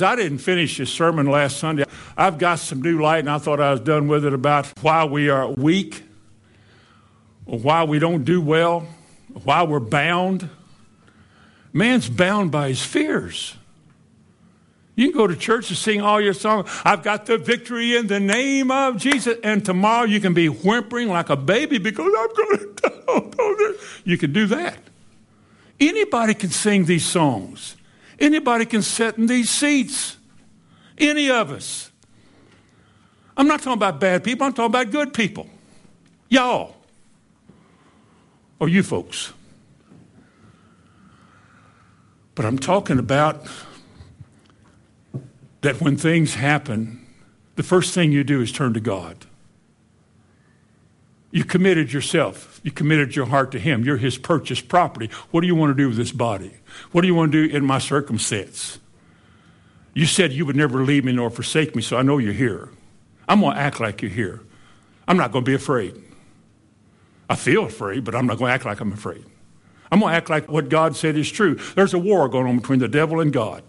I 0.00 0.14
didn't 0.14 0.38
finish 0.38 0.78
this 0.78 0.90
sermon 0.90 1.26
last 1.26 1.56
Sunday. 1.56 1.82
I've 2.16 2.38
got 2.38 2.60
some 2.60 2.80
new 2.82 3.00
light, 3.00 3.20
and 3.20 3.30
I 3.30 3.38
thought 3.38 3.60
I 3.60 3.72
was 3.72 3.80
done 3.80 4.06
with 4.06 4.24
it 4.24 4.32
about 4.32 4.66
why 4.80 5.04
we 5.04 5.28
are 5.28 5.48
weak, 5.48 6.04
why 7.44 7.82
we 7.82 7.98
don't 7.98 8.24
do 8.24 8.40
well, 8.40 8.86
why 9.42 9.64
we're 9.64 9.80
bound. 9.80 10.48
Man's 11.72 12.08
bound 12.08 12.52
by 12.52 12.68
his 12.68 12.84
fears. 12.84 13.56
You 14.98 15.12
can 15.12 15.16
go 15.16 15.28
to 15.28 15.36
church 15.36 15.68
and 15.68 15.78
sing 15.78 16.00
all 16.00 16.20
your 16.20 16.32
songs. 16.32 16.68
I've 16.84 17.04
got 17.04 17.26
the 17.26 17.38
victory 17.38 17.96
in 17.96 18.08
the 18.08 18.18
name 18.18 18.72
of 18.72 18.96
Jesus. 18.96 19.38
And 19.44 19.64
tomorrow 19.64 20.04
you 20.04 20.18
can 20.18 20.34
be 20.34 20.48
whimpering 20.48 21.06
like 21.06 21.30
a 21.30 21.36
baby 21.36 21.78
because 21.78 22.12
I'm 22.18 22.34
going 22.34 22.76
to. 23.06 23.78
You 24.02 24.18
can 24.18 24.32
do 24.32 24.46
that. 24.46 24.76
Anybody 25.78 26.34
can 26.34 26.50
sing 26.50 26.86
these 26.86 27.06
songs. 27.06 27.76
Anybody 28.18 28.66
can 28.66 28.82
sit 28.82 29.16
in 29.18 29.26
these 29.26 29.50
seats. 29.50 30.16
Any 30.98 31.30
of 31.30 31.52
us. 31.52 31.92
I'm 33.36 33.46
not 33.46 33.60
talking 33.60 33.74
about 33.74 34.00
bad 34.00 34.24
people, 34.24 34.48
I'm 34.48 34.52
talking 34.52 34.66
about 34.66 34.90
good 34.90 35.14
people. 35.14 35.48
Y'all. 36.28 36.74
Or 38.58 38.68
you 38.68 38.82
folks. 38.82 39.32
But 42.34 42.46
I'm 42.46 42.58
talking 42.58 42.98
about 42.98 43.46
that 45.60 45.80
when 45.80 45.96
things 45.96 46.34
happen, 46.34 47.06
the 47.56 47.62
first 47.62 47.94
thing 47.94 48.12
you 48.12 48.24
do 48.24 48.40
is 48.40 48.52
turn 48.52 48.74
to 48.74 48.80
God. 48.80 49.26
You 51.30 51.44
committed 51.44 51.92
yourself. 51.92 52.60
You 52.62 52.70
committed 52.70 53.14
your 53.14 53.26
heart 53.26 53.52
to 53.52 53.58
Him. 53.58 53.84
You're 53.84 53.98
His 53.98 54.16
purchased 54.16 54.68
property. 54.68 55.10
What 55.30 55.42
do 55.42 55.46
you 55.46 55.54
want 55.54 55.70
to 55.70 55.74
do 55.74 55.88
with 55.88 55.96
this 55.96 56.12
body? 56.12 56.54
What 56.92 57.02
do 57.02 57.06
you 57.06 57.14
want 57.14 57.32
to 57.32 57.48
do 57.48 57.54
in 57.54 57.64
my 57.64 57.78
circumstance? 57.78 58.78
You 59.92 60.06
said 60.06 60.32
you 60.32 60.46
would 60.46 60.56
never 60.56 60.84
leave 60.84 61.04
me 61.04 61.12
nor 61.12 61.28
forsake 61.28 61.74
me, 61.74 61.82
so 61.82 61.96
I 61.96 62.02
know 62.02 62.18
you're 62.18 62.32
here. 62.32 62.70
I'm 63.28 63.40
going 63.40 63.56
to 63.56 63.60
act 63.60 63.80
like 63.80 64.00
you're 64.00 64.10
here. 64.10 64.40
I'm 65.06 65.16
not 65.16 65.32
going 65.32 65.44
to 65.44 65.50
be 65.50 65.54
afraid. 65.54 66.02
I 67.28 67.36
feel 67.36 67.64
afraid, 67.64 68.04
but 68.04 68.14
I'm 68.14 68.26
not 68.26 68.38
going 68.38 68.48
to 68.48 68.54
act 68.54 68.64
like 68.64 68.80
I'm 68.80 68.92
afraid. 68.92 69.24
I'm 69.90 70.00
going 70.00 70.12
to 70.12 70.16
act 70.16 70.30
like 70.30 70.50
what 70.50 70.68
God 70.68 70.96
said 70.96 71.16
is 71.16 71.30
true. 71.30 71.56
There's 71.74 71.94
a 71.94 71.98
war 71.98 72.28
going 72.28 72.46
on 72.46 72.58
between 72.58 72.78
the 72.78 72.88
devil 72.88 73.20
and 73.20 73.32
God. 73.32 73.62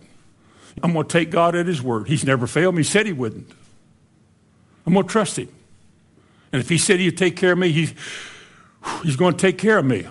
I'm 0.84 0.93
going 0.93 1.07
to 1.07 1.11
take 1.11 1.30
God 1.30 1.55
at 1.55 1.65
His 1.65 1.82
word. 1.82 2.07
He's 2.07 2.23
never 2.23 2.47
failed 2.47 2.75
me. 2.75 2.82
He 2.82 2.89
said 2.89 3.05
He 3.05 3.13
wouldn't. 3.13 3.49
I'm 4.86 4.93
going 4.93 5.05
to 5.05 5.11
trust 5.11 5.38
Him. 5.38 5.49
And 6.51 6.61
if 6.61 6.69
He 6.69 6.77
said 6.77 6.99
He'd 6.99 7.17
take 7.17 7.36
care 7.36 7.53
of 7.53 7.57
me, 7.57 7.71
he, 7.71 7.89
He's 9.03 9.15
going 9.15 9.34
to 9.34 9.39
take 9.39 9.57
care 9.57 9.77
of 9.77 9.86
me. 9.86 10.07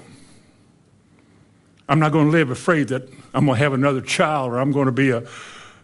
I'm 1.88 1.98
not 1.98 2.12
going 2.12 2.26
to 2.26 2.32
live 2.32 2.50
afraid 2.50 2.88
that 2.88 3.08
I'm 3.32 3.46
going 3.46 3.56
to 3.56 3.62
have 3.64 3.72
another 3.72 4.00
child 4.00 4.52
or 4.52 4.58
I'm 4.58 4.72
going 4.72 4.86
to 4.86 4.92
be 4.92 5.10
a, 5.10 5.22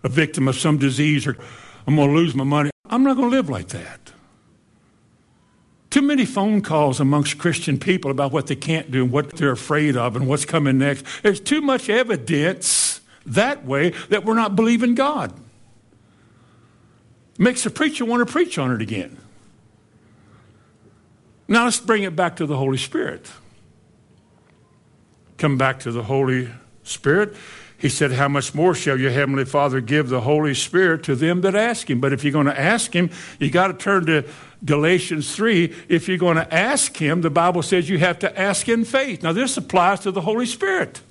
a 0.02 0.08
victim 0.08 0.48
of 0.48 0.56
some 0.56 0.76
disease 0.76 1.26
or 1.26 1.36
I'm 1.86 1.96
going 1.96 2.10
to 2.10 2.14
lose 2.14 2.34
my 2.34 2.44
money. 2.44 2.70
I'm 2.90 3.02
not 3.02 3.16
going 3.16 3.30
to 3.30 3.36
live 3.36 3.48
like 3.48 3.68
that. 3.68 4.12
Too 5.90 6.02
many 6.02 6.26
phone 6.26 6.60
calls 6.60 6.98
amongst 7.00 7.38
Christian 7.38 7.78
people 7.78 8.10
about 8.10 8.32
what 8.32 8.48
they 8.48 8.56
can't 8.56 8.90
do 8.90 9.04
and 9.04 9.12
what 9.12 9.36
they're 9.36 9.52
afraid 9.52 9.96
of 9.96 10.16
and 10.16 10.26
what's 10.26 10.44
coming 10.44 10.78
next. 10.78 11.06
There's 11.22 11.40
too 11.40 11.60
much 11.60 11.88
evidence 11.88 12.93
that 13.26 13.64
way 13.64 13.90
that 14.08 14.24
we're 14.24 14.34
not 14.34 14.56
believing 14.56 14.94
God. 14.94 15.32
Makes 17.38 17.64
the 17.64 17.70
preacher 17.70 18.04
want 18.04 18.26
to 18.26 18.32
preach 18.32 18.58
on 18.58 18.70
it 18.70 18.80
again. 18.80 19.16
Now 21.48 21.64
let's 21.64 21.80
bring 21.80 22.04
it 22.04 22.16
back 22.16 22.36
to 22.36 22.46
the 22.46 22.56
Holy 22.56 22.78
Spirit. 22.78 23.30
Come 25.36 25.58
back 25.58 25.80
to 25.80 25.92
the 25.92 26.04
Holy 26.04 26.48
Spirit. 26.84 27.34
He 27.76 27.88
said, 27.88 28.12
How 28.12 28.28
much 28.28 28.54
more 28.54 28.74
shall 28.74 28.98
your 28.98 29.10
Heavenly 29.10 29.44
Father 29.44 29.80
give 29.80 30.08
the 30.08 30.22
Holy 30.22 30.54
Spirit 30.54 31.02
to 31.04 31.14
them 31.14 31.42
that 31.42 31.54
ask 31.54 31.90
Him? 31.90 32.00
But 32.00 32.12
if 32.12 32.24
you're 32.24 32.32
going 32.32 32.46
to 32.46 32.58
ask 32.58 32.94
Him, 32.94 33.10
you 33.38 33.50
got 33.50 33.66
to 33.66 33.74
turn 33.74 34.06
to 34.06 34.24
Galatians 34.64 35.34
3. 35.34 35.74
If 35.88 36.08
you're 36.08 36.16
going 36.16 36.36
to 36.36 36.54
ask 36.54 36.96
Him, 36.96 37.20
the 37.20 37.30
Bible 37.30 37.62
says 37.62 37.90
you 37.90 37.98
have 37.98 38.18
to 38.20 38.40
ask 38.40 38.68
in 38.68 38.84
faith. 38.84 39.22
Now, 39.22 39.32
this 39.32 39.56
applies 39.56 40.00
to 40.00 40.12
the 40.12 40.22
Holy 40.22 40.46
Spirit. 40.46 41.02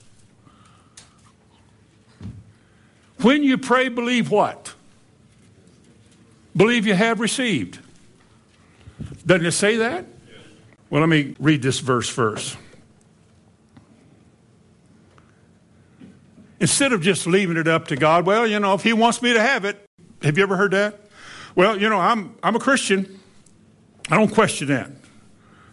When 3.22 3.44
you 3.44 3.58
pray, 3.58 3.90
believe 3.90 4.30
what? 4.32 4.74
Believe 6.56 6.86
you 6.86 6.94
have 6.94 7.20
received. 7.20 7.80
Doesn't 9.26 9.46
it 9.46 9.52
say 9.52 9.78
that? 9.78 10.06
Well, 10.90 11.02
let 11.02 11.10
me 11.10 11.36
read 11.40 11.62
this 11.62 11.80
verse 11.80 12.08
first. 12.08 12.58
Instead 16.60 16.94
of 16.94 17.02
just 17.02 17.26
leaving 17.26 17.58
it 17.58 17.68
up 17.68 17.88
to 17.88 17.96
God, 17.96 18.26
well, 18.26 18.46
you 18.46 18.60
know, 18.60 18.74
if 18.74 18.84
He 18.84 18.94
wants 18.94 19.22
me 19.22 19.34
to 19.34 19.42
have 19.42 19.66
it, 19.66 19.84
have 20.22 20.38
you 20.38 20.44
ever 20.44 20.56
heard 20.56 20.72
that? 20.72 21.00
Well, 21.56 21.80
you 21.80 21.90
know, 21.90 22.00
I'm, 22.00 22.36
I'm 22.44 22.56
a 22.56 22.60
Christian. 22.60 23.20
I 24.10 24.18
don't 24.18 24.32
question 24.32 24.68
that. 24.68 24.90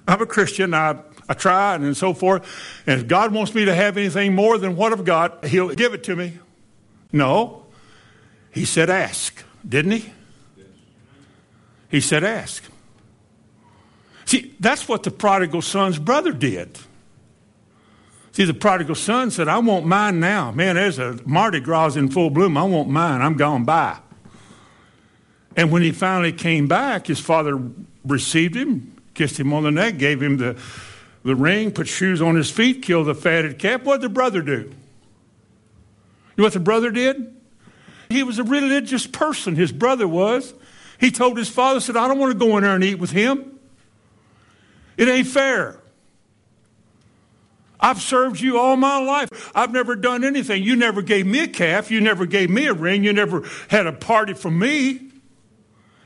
I'm 0.09 0.21
a 0.21 0.27
Christian. 0.27 0.75
I, 0.75 0.97
I 1.29 1.35
try 1.35 1.75
and 1.75 1.97
so 1.97 2.15
forth. 2.15 2.83
And 2.87 3.01
if 3.01 3.07
God 3.07 3.33
wants 3.33 3.55
me 3.55 3.65
to 3.67 3.75
have 3.75 3.97
anything 3.97 4.35
more 4.35 4.59
than 4.59 4.75
what 4.75 4.93
I've 4.93 5.05
got, 5.05 5.45
He'll 5.45 5.69
give 5.69 5.95
it 5.95 6.03
to 6.05 6.17
me. 6.17 6.39
No. 7.13 7.67
He 8.53 8.65
said, 8.65 8.91
ask, 8.91 9.45
didn't 9.67 9.93
He? 9.93 10.13
He 11.91 12.01
said, 12.01 12.25
ask. 12.25 12.65
See, 14.25 14.55
that's 14.61 14.87
what 14.87 15.03
the 15.03 15.11
prodigal 15.11 15.63
son's 15.63 15.99
brother 15.99 16.33
did. 16.33 16.79
See, 18.33 18.45
the 18.45 18.55
prodigal 18.55 18.95
son 18.95 19.33
said, 19.33 19.49
I 19.49 19.59
want 19.59 19.87
mine 19.87 20.21
now. 20.21 20.53
Man, 20.53 20.77
there's 20.77 21.01
a 21.01 21.19
Mardi 21.27 21.59
Gras 21.59 21.97
in 21.97 22.09
full 22.09 22.31
bloom. 22.31 22.57
I 22.57 22.63
want 22.63 22.89
mine. 22.89 23.23
I'm 23.23 23.35
gone 23.35 23.65
by. 23.65 23.99
And 25.57 25.73
when 25.73 25.83
he 25.83 25.91
finally 25.91 26.33
came 26.33 26.69
back, 26.69 27.09
his 27.09 27.19
father 27.19 27.61
received 28.05 28.55
him, 28.55 28.97
kissed 29.15 29.39
him 29.39 29.53
on 29.53 29.65
the 29.65 29.73
neck, 29.73 29.99
gave 29.99 30.23
him 30.23 30.37
the, 30.37 30.57
the 31.25 31.35
ring, 31.35 31.73
put 31.73 31.89
shoes 31.89 32.23
on 32.23 32.37
his 32.37 32.53
feet, 32.53 32.83
killed 32.83 33.09
the 33.09 33.17
fatted 33.17 33.59
calf. 33.59 33.83
What 33.83 34.01
did 34.01 34.11
the 34.11 34.15
brother 34.15 34.43
do? 34.43 34.73
Know 36.41 36.47
what 36.47 36.55
the 36.55 36.61
brother 36.61 36.91
did? 36.91 37.37
He 38.09 38.23
was 38.23 38.39
a 38.39 38.45
religious 38.45 39.07
person, 39.07 39.57
his 39.57 39.73
brother 39.73 40.09
was. 40.09 40.55
He 40.99 41.11
told 41.11 41.37
his 41.37 41.51
father, 41.51 41.81
said, 41.81 41.99
I 41.99 42.09
don't 42.09 42.19
want 42.19 42.33
to 42.33 42.39
go 42.39 42.57
in 42.57 42.63
there 42.63 42.75
and 42.75 42.83
eat 42.83 42.95
with 42.95 43.11
him. 43.11 43.59
It 44.97 45.07
ain't 45.07 45.27
fair. 45.27 45.79
I've 47.79 48.01
served 48.01 48.41
you 48.41 48.59
all 48.59 48.77
my 48.79 48.99
life. 48.99 49.53
I've 49.55 49.71
never 49.71 49.95
done 49.95 50.25
anything. 50.25 50.63
You 50.63 50.77
never 50.77 51.03
gave 51.03 51.27
me 51.27 51.41
a 51.41 51.47
calf. 51.47 51.91
You 51.91 52.01
never 52.01 52.25
gave 52.25 52.49
me 52.49 52.69
a 52.69 52.73
ring. 52.73 53.05
You 53.05 53.13
never 53.13 53.47
had 53.69 53.87
a 53.87 53.93
party 53.93 54.33
for 54.33 54.51
me. 54.51 54.93
You 54.93 55.11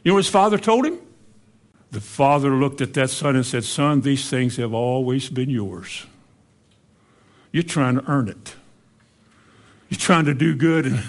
know 0.05 0.15
what 0.15 0.25
his 0.25 0.29
father 0.29 0.59
told 0.59 0.85
him? 0.85 0.99
The 1.93 2.01
father 2.01 2.51
looked 2.51 2.81
at 2.81 2.93
that 2.95 3.11
son 3.11 3.37
and 3.37 3.47
said, 3.47 3.63
Son, 3.63 4.01
these 4.01 4.29
things 4.29 4.57
have 4.57 4.75
always 4.75 5.29
been 5.29 5.49
yours. 5.49 6.07
You're 7.53 7.63
trying 7.63 8.01
to 8.01 8.11
earn 8.11 8.29
it. 8.29 8.57
You're 9.95 10.01
trying 10.01 10.25
to 10.25 10.35
do 10.35 10.57
good. 10.57 10.87
And 10.87 11.01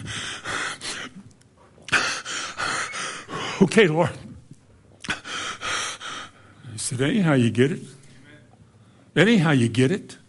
okay, 3.64 3.88
Lord. 3.88 4.12
He 6.72 6.78
said, 6.78 7.00
That 7.00 7.10
ain't 7.10 7.26
how 7.26 7.34
you 7.34 7.50
get 7.50 7.72
it. 7.72 7.82
That 9.16 9.28
ain't 9.28 9.42
how 9.42 9.54
you 9.54 9.70
get 9.70 9.92
it. 9.92 10.20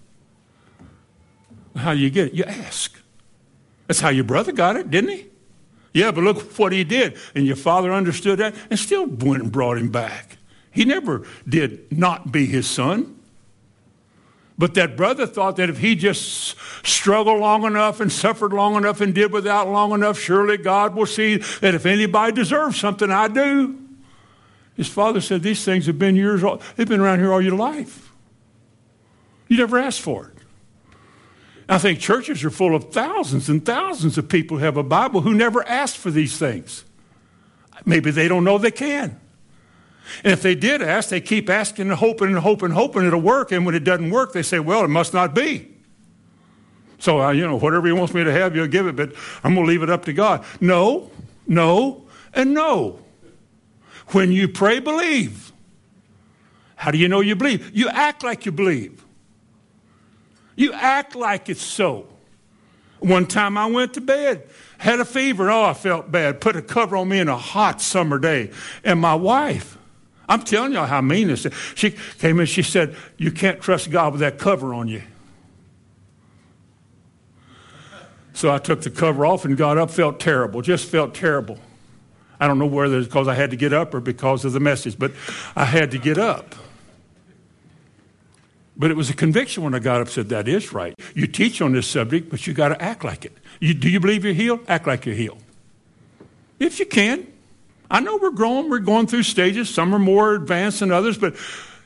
How 1.76 1.90
you 1.90 2.08
get 2.08 2.28
it? 2.28 2.32
You 2.32 2.44
ask. 2.44 2.98
That's 3.88 4.00
how 4.00 4.08
your 4.08 4.24
brother 4.24 4.52
got 4.52 4.76
it, 4.76 4.90
didn't 4.90 5.10
he? 5.10 5.26
Yeah, 5.92 6.10
but 6.10 6.24
look 6.24 6.40
what 6.58 6.72
he 6.72 6.82
did. 6.82 7.18
And 7.34 7.46
your 7.46 7.56
father 7.56 7.92
understood 7.92 8.38
that 8.38 8.54
and 8.70 8.78
still 8.78 9.04
went 9.04 9.42
and 9.42 9.52
brought 9.52 9.76
him 9.76 9.90
back. 9.90 10.38
He 10.70 10.86
never 10.86 11.26
did 11.46 11.92
not 11.92 12.32
be 12.32 12.46
his 12.46 12.66
son. 12.66 13.15
But 14.58 14.74
that 14.74 14.96
brother 14.96 15.26
thought 15.26 15.56
that 15.56 15.68
if 15.68 15.78
he 15.78 15.94
just 15.94 16.56
struggled 16.86 17.40
long 17.40 17.64
enough 17.64 18.00
and 18.00 18.10
suffered 18.10 18.52
long 18.52 18.74
enough 18.76 19.00
and 19.00 19.14
did 19.14 19.32
without 19.32 19.68
long 19.68 19.92
enough, 19.92 20.18
surely 20.18 20.56
God 20.56 20.94
will 20.94 21.06
see 21.06 21.36
that 21.36 21.74
if 21.74 21.84
anybody 21.84 22.32
deserves 22.32 22.78
something, 22.78 23.10
I 23.10 23.28
do. 23.28 23.78
His 24.74 24.88
father 24.88 25.20
said, 25.20 25.42
These 25.42 25.64
things 25.64 25.86
have 25.86 25.98
been 25.98 26.16
yours, 26.16 26.42
all, 26.42 26.62
they've 26.76 26.88
been 26.88 27.00
around 27.00 27.18
here 27.18 27.32
all 27.32 27.42
your 27.42 27.56
life. 27.56 28.12
You 29.48 29.58
never 29.58 29.78
asked 29.78 30.00
for 30.00 30.28
it. 30.28 30.32
I 31.68 31.78
think 31.78 31.98
churches 31.98 32.44
are 32.44 32.50
full 32.50 32.74
of 32.74 32.92
thousands 32.92 33.48
and 33.48 33.64
thousands 33.64 34.16
of 34.16 34.28
people 34.28 34.58
who 34.58 34.64
have 34.64 34.76
a 34.76 34.82
Bible 34.82 35.22
who 35.22 35.34
never 35.34 35.66
asked 35.66 35.98
for 35.98 36.10
these 36.10 36.38
things. 36.38 36.84
Maybe 37.84 38.10
they 38.10 38.28
don't 38.28 38.44
know 38.44 38.56
they 38.56 38.70
can. 38.70 39.20
And 40.24 40.32
if 40.32 40.42
they 40.42 40.54
did 40.54 40.82
ask, 40.82 41.08
they 41.08 41.20
keep 41.20 41.50
asking 41.50 41.88
and 41.88 41.98
hoping 41.98 42.28
and 42.28 42.38
hoping 42.38 42.66
and 42.66 42.74
hoping 42.74 43.04
it'll 43.04 43.20
work. 43.20 43.52
And 43.52 43.66
when 43.66 43.74
it 43.74 43.84
doesn't 43.84 44.10
work, 44.10 44.32
they 44.32 44.42
say, 44.42 44.58
well, 44.58 44.84
it 44.84 44.88
must 44.88 45.12
not 45.12 45.34
be. 45.34 45.68
So, 46.98 47.20
uh, 47.20 47.30
you 47.30 47.46
know, 47.46 47.58
whatever 47.58 47.86
he 47.86 47.92
wants 47.92 48.14
me 48.14 48.24
to 48.24 48.32
have, 48.32 48.56
you'll 48.56 48.66
give 48.68 48.86
it, 48.86 48.96
but 48.96 49.12
I'm 49.44 49.54
going 49.54 49.66
to 49.66 49.70
leave 49.70 49.82
it 49.82 49.90
up 49.90 50.04
to 50.06 50.12
God. 50.12 50.44
No, 50.60 51.10
no, 51.46 52.06
and 52.32 52.54
no. 52.54 53.00
When 54.08 54.32
you 54.32 54.48
pray, 54.48 54.78
believe. 54.78 55.52
How 56.76 56.90
do 56.90 56.98
you 56.98 57.08
know 57.08 57.20
you 57.20 57.36
believe? 57.36 57.74
You 57.74 57.88
act 57.88 58.22
like 58.22 58.46
you 58.46 58.52
believe. 58.52 59.04
You 60.54 60.72
act 60.72 61.14
like 61.14 61.48
it's 61.48 61.62
so. 61.62 62.08
One 62.98 63.26
time 63.26 63.58
I 63.58 63.66
went 63.66 63.94
to 63.94 64.00
bed, 64.00 64.48
had 64.78 65.00
a 65.00 65.04
fever. 65.04 65.50
Oh, 65.50 65.64
I 65.64 65.74
felt 65.74 66.10
bad. 66.10 66.40
Put 66.40 66.56
a 66.56 66.62
cover 66.62 66.96
on 66.96 67.08
me 67.08 67.18
in 67.18 67.28
a 67.28 67.36
hot 67.36 67.80
summer 67.82 68.18
day. 68.18 68.50
And 68.84 69.00
my 69.00 69.14
wife, 69.14 69.76
I'm 70.28 70.42
telling 70.42 70.72
y'all 70.72 70.86
how 70.86 71.00
mean 71.00 71.28
this 71.28 71.46
is. 71.46 71.54
She 71.74 71.92
came 72.18 72.40
in, 72.40 72.46
she 72.46 72.62
said, 72.62 72.96
You 73.16 73.30
can't 73.30 73.60
trust 73.60 73.90
God 73.90 74.12
with 74.12 74.20
that 74.20 74.38
cover 74.38 74.74
on 74.74 74.88
you. 74.88 75.02
So 78.32 78.52
I 78.52 78.58
took 78.58 78.82
the 78.82 78.90
cover 78.90 79.24
off 79.24 79.44
and 79.44 79.56
got 79.56 79.78
up, 79.78 79.90
felt 79.90 80.20
terrible, 80.20 80.60
just 80.60 80.86
felt 80.86 81.14
terrible. 81.14 81.58
I 82.38 82.46
don't 82.46 82.58
know 82.58 82.66
whether 82.66 82.98
it's 82.98 83.06
because 83.06 83.28
I 83.28 83.34
had 83.34 83.50
to 83.50 83.56
get 83.56 83.72
up 83.72 83.94
or 83.94 84.00
because 84.00 84.44
of 84.44 84.52
the 84.52 84.60
message, 84.60 84.98
but 84.98 85.12
I 85.54 85.64
had 85.64 85.90
to 85.92 85.98
get 85.98 86.18
up. 86.18 86.54
But 88.76 88.90
it 88.90 88.96
was 88.96 89.08
a 89.08 89.14
conviction 89.14 89.62
when 89.62 89.74
I 89.74 89.78
got 89.78 90.02
up 90.02 90.08
said, 90.10 90.28
That 90.28 90.48
is 90.48 90.72
right. 90.72 90.94
You 91.14 91.26
teach 91.26 91.62
on 91.62 91.72
this 91.72 91.86
subject, 91.86 92.28
but 92.28 92.46
you 92.46 92.52
got 92.52 92.68
to 92.68 92.82
act 92.82 93.04
like 93.04 93.24
it. 93.24 93.32
You, 93.58 93.72
do 93.72 93.88
you 93.88 94.00
believe 94.00 94.24
you're 94.24 94.34
healed? 94.34 94.60
Act 94.68 94.86
like 94.86 95.06
you're 95.06 95.14
healed. 95.14 95.42
If 96.58 96.78
you 96.78 96.86
can. 96.86 97.32
I 97.90 98.00
know 98.00 98.16
we're 98.16 98.30
growing, 98.30 98.68
we're 98.68 98.78
going 98.80 99.06
through 99.06 99.22
stages. 99.22 99.72
Some 99.72 99.94
are 99.94 99.98
more 99.98 100.34
advanced 100.34 100.80
than 100.80 100.90
others, 100.90 101.18
but 101.18 101.36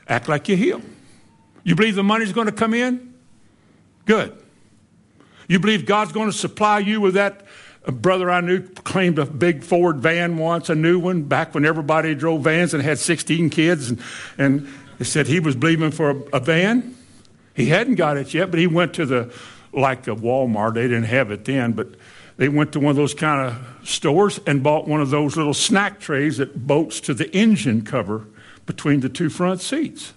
act 0.08 0.28
like 0.28 0.48
you 0.48 0.56
heal. 0.56 0.80
You 1.62 1.74
believe 1.74 1.94
the 1.94 2.02
money's 2.02 2.32
going 2.32 2.46
to 2.46 2.52
come 2.52 2.74
in? 2.74 3.14
Good. 4.06 4.36
You 5.46 5.58
believe 5.58 5.84
God's 5.84 6.12
going 6.12 6.30
to 6.30 6.36
supply 6.36 6.78
you 6.78 7.00
with 7.00 7.14
that? 7.14 7.44
A 7.86 7.92
brother 7.92 8.30
I 8.30 8.40
knew 8.40 8.62
claimed 8.62 9.18
a 9.18 9.26
big 9.26 9.62
Ford 9.62 9.98
van 9.98 10.36
once, 10.36 10.68
a 10.68 10.74
new 10.74 10.98
one, 10.98 11.22
back 11.22 11.54
when 11.54 11.64
everybody 11.64 12.14
drove 12.14 12.42
vans 12.42 12.74
and 12.74 12.82
had 12.82 12.98
16 12.98 13.50
kids. 13.50 13.90
And, 13.90 14.00
and 14.38 14.68
said 15.02 15.26
he 15.26 15.40
was 15.40 15.56
believing 15.56 15.90
for 15.90 16.10
a, 16.10 16.16
a 16.34 16.40
van. 16.40 16.94
He 17.54 17.66
hadn't 17.66 17.96
got 17.96 18.16
it 18.16 18.32
yet, 18.34 18.50
but 18.50 18.60
he 18.60 18.66
went 18.66 18.94
to 18.94 19.06
the, 19.06 19.32
like 19.72 20.06
a 20.06 20.14
Walmart. 20.14 20.74
They 20.74 20.82
didn't 20.82 21.04
have 21.04 21.30
it 21.30 21.44
then, 21.44 21.72
but 21.72 21.94
they 22.40 22.48
went 22.48 22.72
to 22.72 22.80
one 22.80 22.88
of 22.88 22.96
those 22.96 23.12
kind 23.12 23.48
of 23.48 23.86
stores 23.86 24.40
and 24.46 24.62
bought 24.62 24.88
one 24.88 25.02
of 25.02 25.10
those 25.10 25.36
little 25.36 25.52
snack 25.52 26.00
trays 26.00 26.38
that 26.38 26.66
bolts 26.66 26.98
to 27.00 27.12
the 27.12 27.30
engine 27.36 27.82
cover 27.82 28.26
between 28.64 29.00
the 29.00 29.10
two 29.10 29.28
front 29.28 29.60
seats. 29.60 30.14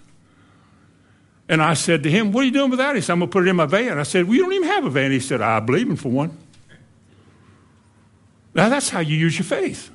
And 1.50 1.60
I 1.60 1.74
said 1.74 2.02
to 2.04 2.10
him, 2.10 2.32
What 2.32 2.40
are 2.40 2.44
you 2.46 2.50
doing 2.50 2.70
with 2.70 2.78
that? 2.78 2.94
He 2.96 3.02
said, 3.02 3.12
I'm 3.12 3.18
going 3.18 3.28
to 3.28 3.32
put 3.34 3.46
it 3.46 3.50
in 3.50 3.56
my 3.56 3.66
van. 3.66 3.98
I 3.98 4.04
said, 4.04 4.24
Well, 4.24 4.36
you 4.36 4.40
don't 4.40 4.54
even 4.54 4.68
have 4.68 4.86
a 4.86 4.90
van. 4.90 5.10
He 5.10 5.20
said, 5.20 5.42
I 5.42 5.60
believe 5.60 5.90
in 5.90 5.96
for 5.96 6.08
one. 6.08 6.34
Now, 8.54 8.70
that's 8.70 8.88
how 8.88 9.00
you 9.00 9.18
use 9.18 9.38
your 9.38 9.44
faith. 9.44 9.90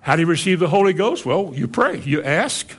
How 0.00 0.16
do 0.16 0.20
you 0.20 0.28
receive 0.28 0.58
the 0.60 0.68
Holy 0.68 0.92
Ghost? 0.92 1.24
Well, 1.24 1.54
you 1.54 1.66
pray, 1.66 2.00
you 2.00 2.22
ask. 2.22 2.70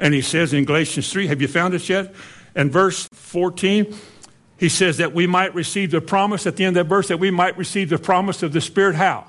And 0.00 0.12
he 0.12 0.20
says 0.20 0.52
in 0.52 0.64
Galatians 0.64 1.12
3, 1.12 1.28
have 1.28 1.40
you 1.40 1.46
found 1.46 1.74
it 1.74 1.88
yet? 1.88 2.12
And 2.56 2.72
verse 2.72 3.08
14, 3.12 3.94
he 4.58 4.68
says 4.68 4.96
that 4.96 5.12
we 5.12 5.26
might 5.26 5.54
receive 5.54 5.90
the 5.90 6.00
promise 6.00 6.46
at 6.46 6.56
the 6.56 6.64
end 6.64 6.76
of 6.76 6.84
that 6.86 6.88
verse, 6.88 7.08
that 7.08 7.18
we 7.18 7.30
might 7.30 7.56
receive 7.58 7.90
the 7.90 7.98
promise 7.98 8.42
of 8.42 8.52
the 8.52 8.60
Spirit 8.60 8.96
how? 8.96 9.26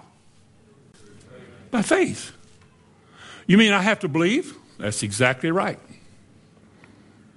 By 1.70 1.82
faith. 1.82 2.32
You 3.46 3.58
mean 3.58 3.74
I 3.74 3.82
have 3.82 4.00
to 4.00 4.08
believe? 4.08 4.56
That's 4.78 5.04
exactly 5.04 5.52
right. 5.52 5.80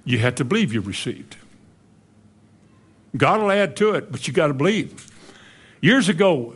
You 0.04 0.18
have 0.18 0.36
to 0.36 0.44
believe 0.44 0.72
you 0.72 0.80
received. 0.80 1.36
God 3.16 3.40
will 3.40 3.50
add 3.50 3.76
to 3.76 3.94
it, 3.94 4.12
but 4.12 4.26
you 4.26 4.32
got 4.32 4.48
to 4.48 4.54
believe. 4.54 5.06
Years 5.80 6.08
ago 6.08 6.54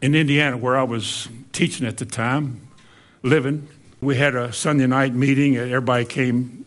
in 0.00 0.14
Indiana, 0.14 0.56
where 0.56 0.76
I 0.76 0.84
was 0.84 1.28
teaching 1.52 1.86
at 1.86 1.96
the 1.96 2.06
time, 2.06 2.68
living, 3.22 3.68
we 4.00 4.16
had 4.16 4.36
a 4.36 4.52
Sunday 4.52 4.86
night 4.86 5.14
meeting. 5.14 5.56
And 5.56 5.72
everybody 5.72 6.04
came. 6.04 6.66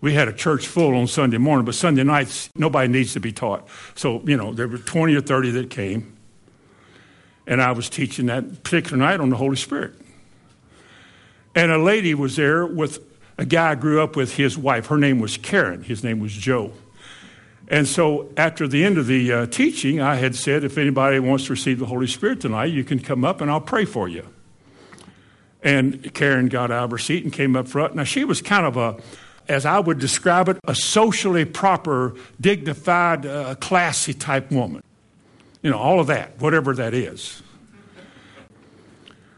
We 0.00 0.14
had 0.14 0.28
a 0.28 0.32
church 0.32 0.66
full 0.66 0.96
on 0.96 1.06
Sunday 1.06 1.38
morning, 1.38 1.66
but 1.66 1.74
Sunday 1.74 2.04
nights, 2.04 2.48
nobody 2.56 2.88
needs 2.88 3.12
to 3.12 3.20
be 3.20 3.32
taught. 3.32 3.68
So, 3.94 4.22
you 4.24 4.36
know, 4.36 4.52
there 4.52 4.66
were 4.66 4.78
20 4.78 5.14
or 5.14 5.20
30 5.20 5.50
that 5.52 5.70
came. 5.70 6.16
And 7.46 7.60
I 7.60 7.72
was 7.72 7.90
teaching 7.90 8.26
that 8.26 8.62
particular 8.62 8.96
night 8.96 9.20
on 9.20 9.28
the 9.28 9.36
Holy 9.36 9.56
Spirit. 9.56 9.94
And 11.54 11.70
a 11.70 11.78
lady 11.78 12.14
was 12.14 12.36
there 12.36 12.64
with 12.64 13.04
a 13.36 13.44
guy 13.44 13.72
I 13.72 13.74
grew 13.74 14.02
up 14.02 14.16
with, 14.16 14.36
his 14.36 14.56
wife. 14.56 14.86
Her 14.86 14.98
name 14.98 15.18
was 15.18 15.36
Karen, 15.36 15.82
his 15.82 16.04
name 16.04 16.20
was 16.20 16.32
Joe. 16.32 16.72
And 17.68 17.86
so 17.86 18.28
after 18.36 18.66
the 18.66 18.84
end 18.84 18.98
of 18.98 19.06
the 19.06 19.32
uh, 19.32 19.46
teaching, 19.46 20.00
I 20.00 20.16
had 20.16 20.34
said, 20.34 20.64
if 20.64 20.76
anybody 20.76 21.20
wants 21.20 21.46
to 21.46 21.52
receive 21.52 21.78
the 21.78 21.86
Holy 21.86 22.08
Spirit 22.08 22.40
tonight, 22.40 22.66
you 22.66 22.82
can 22.84 22.98
come 22.98 23.24
up 23.24 23.40
and 23.40 23.50
I'll 23.50 23.60
pray 23.60 23.84
for 23.84 24.08
you. 24.08 24.26
And 25.62 26.12
Karen 26.14 26.48
got 26.48 26.70
out 26.70 26.84
of 26.84 26.90
her 26.90 26.98
seat 26.98 27.22
and 27.22 27.32
came 27.32 27.54
up 27.54 27.68
front. 27.68 27.94
Now, 27.94 28.04
she 28.04 28.24
was 28.24 28.42
kind 28.42 28.66
of 28.66 28.76
a, 28.76 29.00
as 29.50 29.66
I 29.66 29.80
would 29.80 29.98
describe 29.98 30.48
it, 30.48 30.58
a 30.64 30.76
socially 30.76 31.44
proper, 31.44 32.14
dignified, 32.40 33.26
uh, 33.26 33.56
classy 33.56 34.14
type 34.14 34.52
woman. 34.52 34.82
You 35.60 35.70
know, 35.70 35.78
all 35.78 35.98
of 35.98 36.06
that, 36.06 36.40
whatever 36.40 36.72
that 36.76 36.94
is. 36.94 37.42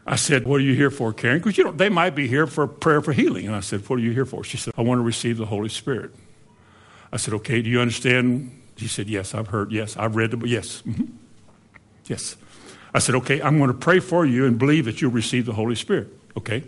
I 0.05 0.15
said, 0.15 0.45
What 0.45 0.57
are 0.57 0.63
you 0.63 0.75
here 0.75 0.91
for, 0.91 1.13
Karen? 1.13 1.39
Because 1.39 1.57
you 1.57 1.63
know, 1.63 1.71
they 1.71 1.89
might 1.89 2.11
be 2.11 2.27
here 2.27 2.45
for 2.45 2.67
prayer 2.67 3.01
for 3.01 3.11
healing. 3.11 3.47
And 3.47 3.55
I 3.55 3.61
said, 3.61 3.89
What 3.89 3.97
are 3.97 4.01
you 4.03 4.11
here 4.11 4.25
for? 4.25 4.43
She 4.43 4.57
said, 4.57 4.73
I 4.77 4.81
want 4.81 4.99
to 4.99 5.03
receive 5.03 5.37
the 5.37 5.47
Holy 5.47 5.69
Spirit. 5.69 6.11
I 7.11 7.17
said, 7.17 7.33
Okay, 7.33 7.61
do 7.61 7.69
you 7.69 7.79
understand? 7.81 8.61
She 8.77 8.87
said, 8.87 9.09
Yes, 9.09 9.33
I've 9.33 9.47
heard. 9.47 9.71
Yes, 9.71 9.97
I've 9.97 10.15
read 10.15 10.31
the 10.31 10.37
book. 10.37 10.49
Yes. 10.49 10.83
Mm-hmm. 10.85 11.05
Yes. 12.05 12.35
I 12.93 12.99
said, 12.99 13.15
Okay, 13.15 13.41
I'm 13.41 13.57
going 13.57 13.71
to 13.71 13.77
pray 13.77 13.99
for 13.99 14.25
you 14.25 14.45
and 14.45 14.59
believe 14.59 14.85
that 14.85 15.01
you'll 15.01 15.11
receive 15.11 15.45
the 15.47 15.53
Holy 15.53 15.75
Spirit. 15.75 16.09
Okay. 16.37 16.63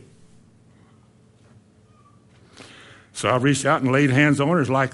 So 3.15 3.29
I 3.29 3.37
reached 3.37 3.65
out 3.65 3.81
and 3.81 3.93
laid 3.93 4.09
hands 4.09 4.41
on 4.41 4.49
her. 4.49 4.59
It's 4.59 4.69
like, 4.69 4.91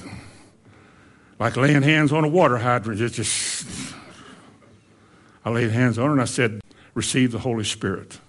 like 1.40 1.58
laying 1.58 1.82
hands 1.82 2.14
on 2.14 2.24
a 2.24 2.28
water 2.28 2.60
hydrant. 2.60 3.02
It's 3.02 3.16
just, 3.16 3.96
I 5.44 5.50
laid 5.50 5.72
hands 5.72 5.98
on 5.98 6.06
her 6.06 6.12
and 6.12 6.22
I 6.22 6.26
said, 6.26 6.62
Receive 6.94 7.32
the 7.32 7.40
Holy 7.40 7.64
Spirit. 7.64 8.20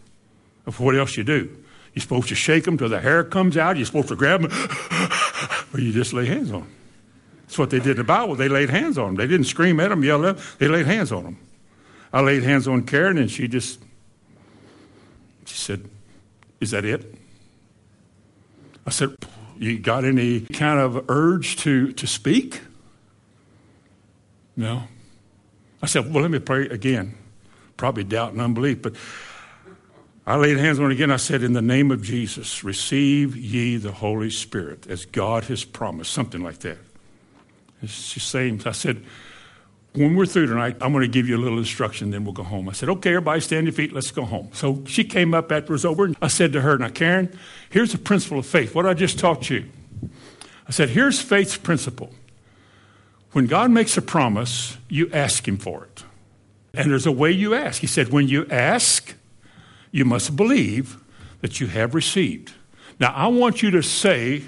What 0.79 0.97
else 0.97 1.19
you 1.19 1.25
do? 1.25 1.55
You're 1.93 2.01
supposed 2.01 2.29
to 2.29 2.35
shake 2.35 2.65
them 2.65 2.79
till 2.79 2.89
the 2.89 3.01
hair 3.01 3.23
comes 3.23 3.59
out. 3.59 3.77
You're 3.77 3.85
supposed 3.85 4.09
to 4.09 4.17
grab 4.17 4.41
them, 4.43 4.69
or 5.75 5.81
you 5.81 5.93
just 5.93 6.15
lay 6.15 6.25
hands 6.25 6.51
on 6.53 6.61
them. 6.61 6.75
That's 7.43 7.59
what 7.59 7.69
they 7.69 7.79
did 7.79 7.91
in 7.91 7.97
the 7.99 8.05
Bible. 8.05 8.35
They 8.35 8.49
laid 8.49 8.71
hands 8.71 8.97
on 8.97 9.09
them. 9.09 9.17
They 9.17 9.27
didn't 9.27 9.47
scream 9.47 9.79
at 9.79 9.91
them, 9.91 10.03
yell 10.03 10.25
at 10.25 10.37
them. 10.37 10.45
They 10.59 10.69
laid 10.69 10.87
hands 10.87 11.13
on 11.13 11.25
them. 11.25 11.39
I 12.15 12.23
laid 12.23 12.45
hands 12.45 12.67
on 12.67 12.85
Karen, 12.85 13.19
and 13.19 13.31
she 13.31 13.47
just, 13.47 13.81
she 15.45 15.57
said, 15.57 15.87
Is 16.61 16.71
that 16.71 16.87
it? 16.87 17.15
I 18.87 18.91
said, 18.91 19.17
You 19.63 19.79
got 19.79 20.05
any 20.05 20.41
kind 20.41 20.81
of 20.81 21.09
urge 21.09 21.55
to, 21.59 21.93
to 21.93 22.05
speak? 22.05 22.63
No. 24.57 24.83
I 25.81 25.87
said, 25.87 26.13
Well, 26.13 26.21
let 26.21 26.33
me 26.33 26.41
pray 26.41 26.67
again. 26.67 27.15
Probably 27.77 28.03
doubt 28.03 28.33
and 28.33 28.41
unbelief, 28.41 28.83
but 28.83 28.97
I 30.27 30.35
laid 30.35 30.57
hands 30.57 30.81
on 30.81 30.91
it 30.91 30.95
again. 30.95 31.13
I 31.13 31.17
said, 31.17 31.45
In 31.45 31.53
the 31.53 31.63
name 31.63 31.93
of 31.93 32.03
Jesus, 32.03 32.65
receive 32.65 33.37
ye 33.37 33.77
the 33.77 33.93
Holy 33.93 34.31
Spirit 34.31 34.89
as 34.89 35.07
God 35.07 35.45
has 35.45 35.63
promised, 35.63 36.13
something 36.13 36.43
like 36.43 36.59
that. 36.59 36.79
It's 37.83 38.15
the 38.15 38.21
same. 38.21 38.61
I 38.67 38.73
said, 38.73 39.05
when 39.95 40.17
we're 40.17 40.27
through 40.27 40.47
tonight, 40.47 40.77
I'm 40.81 40.93
going 40.93 41.03
to 41.03 41.09
give 41.09 41.29
you 41.29 41.37
a 41.37 41.43
little 41.43 41.59
instruction, 41.59 42.11
then 42.11 42.25
we'll 42.25 42.33
go 42.33 42.43
home. 42.43 42.69
I 42.69 42.73
said, 42.73 42.89
okay, 42.89 43.11
everybody 43.11 43.41
stand 43.41 43.67
your 43.67 43.75
feet, 43.75 43.93
let's 43.93 44.11
go 44.11 44.25
home. 44.25 44.49
So 44.53 44.83
she 44.87 45.05
came 45.05 45.35
up 45.35 45.53
after 45.53 45.67
it 45.67 45.71
was 45.71 45.85
over, 45.85 46.05
and 46.07 46.17
I 46.23 46.29
said 46.29 46.53
to 46.55 46.63
her, 46.63 46.79
now, 46.79 46.89
Karen, 46.89 47.37
here's 47.69 47.93
the 47.93 47.99
principle 47.99 48.39
of 48.39 48.47
faith. 48.47 48.75
What 48.75 48.87
I 48.87 48.95
just 48.95 49.19
taught 49.19 49.51
you. 49.51 49.67
I 50.67 50.71
said, 50.71 50.91
here's 50.91 51.21
faith's 51.21 51.57
principle. 51.59 52.11
When 53.33 53.47
God 53.47 53.71
makes 53.71 53.97
a 53.97 54.03
promise, 54.03 54.79
you 54.89 55.11
ask 55.13 55.47
Him 55.47 55.59
for 55.59 55.85
it. 55.85 56.05
And 56.75 56.91
there's 56.91 57.07
a 57.07 57.13
way 57.13 57.31
you 57.31 57.55
ask. 57.55 57.81
He 57.81 57.87
said, 57.87 58.09
when 58.09 58.29
you 58.29 58.47
ask, 58.51 59.15
you 59.91 60.07
must 60.07 60.37
believe 60.37 60.97
that 61.43 61.61
you 61.61 61.67
have 61.67 61.95
received. 61.95 62.53
Now, 62.99 63.13
I 63.13 63.27
want 63.27 63.63
you 63.63 63.71
to 63.73 63.83
say 63.83 64.45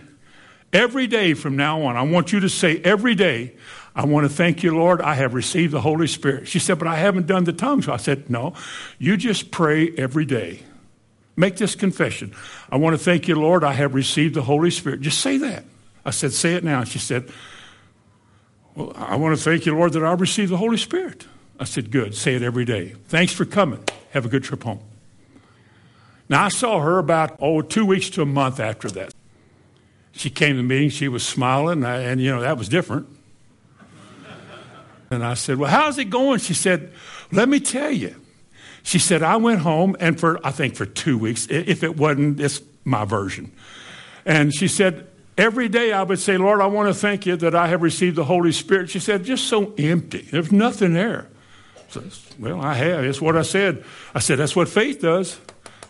every 0.72 1.06
day 1.06 1.34
from 1.34 1.56
now 1.56 1.82
on, 1.82 1.96
I 1.96 2.02
want 2.02 2.32
you 2.32 2.40
to 2.40 2.48
say 2.48 2.78
every 2.78 3.14
day, 3.14 3.54
I 3.96 4.06
want 4.06 4.28
to 4.28 4.34
thank 4.34 4.62
you, 4.62 4.76
Lord. 4.76 5.00
I 5.00 5.14
have 5.14 5.34
received 5.34 5.72
the 5.72 5.80
Holy 5.80 6.08
Spirit. 6.08 6.48
She 6.48 6.58
said, 6.58 6.78
But 6.78 6.88
I 6.88 6.96
haven't 6.96 7.26
done 7.26 7.44
the 7.44 7.52
tongues. 7.52 7.88
I 7.88 7.96
said, 7.96 8.28
No, 8.28 8.54
you 8.98 9.16
just 9.16 9.50
pray 9.50 9.92
every 9.96 10.24
day. 10.24 10.60
Make 11.36 11.56
this 11.56 11.74
confession. 11.74 12.34
I 12.70 12.76
want 12.76 12.98
to 12.98 13.02
thank 13.02 13.28
you, 13.28 13.36
Lord. 13.36 13.62
I 13.62 13.72
have 13.72 13.94
received 13.94 14.34
the 14.34 14.42
Holy 14.42 14.70
Spirit. 14.70 15.00
Just 15.00 15.20
say 15.20 15.38
that. 15.38 15.64
I 16.04 16.10
said, 16.10 16.32
Say 16.32 16.54
it 16.54 16.64
now. 16.64 16.82
She 16.82 16.98
said, 16.98 17.30
Well, 18.74 18.92
I 18.96 19.14
want 19.16 19.36
to 19.36 19.42
thank 19.42 19.64
you, 19.64 19.76
Lord, 19.76 19.92
that 19.92 20.04
I 20.04 20.12
received 20.12 20.50
the 20.50 20.56
Holy 20.56 20.76
Spirit. 20.76 21.26
I 21.60 21.64
said, 21.64 21.92
Good. 21.92 22.16
Say 22.16 22.34
it 22.34 22.42
every 22.42 22.64
day. 22.64 22.94
Thanks 23.06 23.32
for 23.32 23.44
coming. 23.44 23.84
Have 24.10 24.26
a 24.26 24.28
good 24.28 24.42
trip 24.42 24.64
home. 24.64 24.80
Now, 26.28 26.44
I 26.44 26.48
saw 26.48 26.80
her 26.80 26.98
about, 26.98 27.36
oh, 27.40 27.62
two 27.62 27.86
weeks 27.86 28.10
to 28.10 28.22
a 28.22 28.26
month 28.26 28.58
after 28.58 28.90
that. 28.90 29.14
She 30.12 30.30
came 30.30 30.52
to 30.52 30.56
the 30.56 30.62
meeting. 30.62 30.88
She 30.88 31.06
was 31.06 31.24
smiling, 31.24 31.84
and, 31.84 32.20
you 32.20 32.30
know, 32.30 32.40
that 32.40 32.56
was 32.56 32.68
different. 32.68 33.08
And 35.14 35.24
I 35.24 35.34
said, 35.34 35.58
Well, 35.58 35.70
how's 35.70 35.98
it 35.98 36.10
going? 36.10 36.40
She 36.40 36.54
said, 36.54 36.92
Let 37.32 37.48
me 37.48 37.60
tell 37.60 37.90
you. 37.90 38.16
She 38.82 38.98
said, 38.98 39.22
I 39.22 39.36
went 39.36 39.60
home 39.60 39.96
and 39.98 40.20
for, 40.20 40.46
I 40.46 40.50
think 40.50 40.74
for 40.74 40.84
two 40.84 41.16
weeks, 41.16 41.46
if 41.48 41.82
it 41.82 41.96
wasn't, 41.96 42.38
it's 42.38 42.60
my 42.84 43.06
version. 43.06 43.50
And 44.26 44.54
she 44.54 44.68
said, 44.68 45.08
Every 45.36 45.68
day 45.68 45.92
I 45.92 46.02
would 46.02 46.20
say, 46.20 46.36
Lord, 46.36 46.60
I 46.60 46.66
want 46.66 46.88
to 46.88 46.94
thank 46.94 47.26
you 47.26 47.34
that 47.36 47.54
I 47.54 47.66
have 47.66 47.82
received 47.82 48.16
the 48.16 48.24
Holy 48.24 48.52
Spirit. 48.52 48.90
She 48.90 49.00
said, 49.00 49.24
Just 49.24 49.48
so 49.48 49.72
empty. 49.78 50.22
There's 50.30 50.52
nothing 50.52 50.92
there. 50.92 51.28
So, 51.88 52.02
well, 52.38 52.60
I 52.60 52.74
have. 52.74 53.04
It's 53.04 53.20
what 53.20 53.36
I 53.36 53.42
said. 53.42 53.84
I 54.14 54.20
said, 54.20 54.38
That's 54.38 54.54
what 54.54 54.68
faith 54.68 55.00
does. 55.00 55.38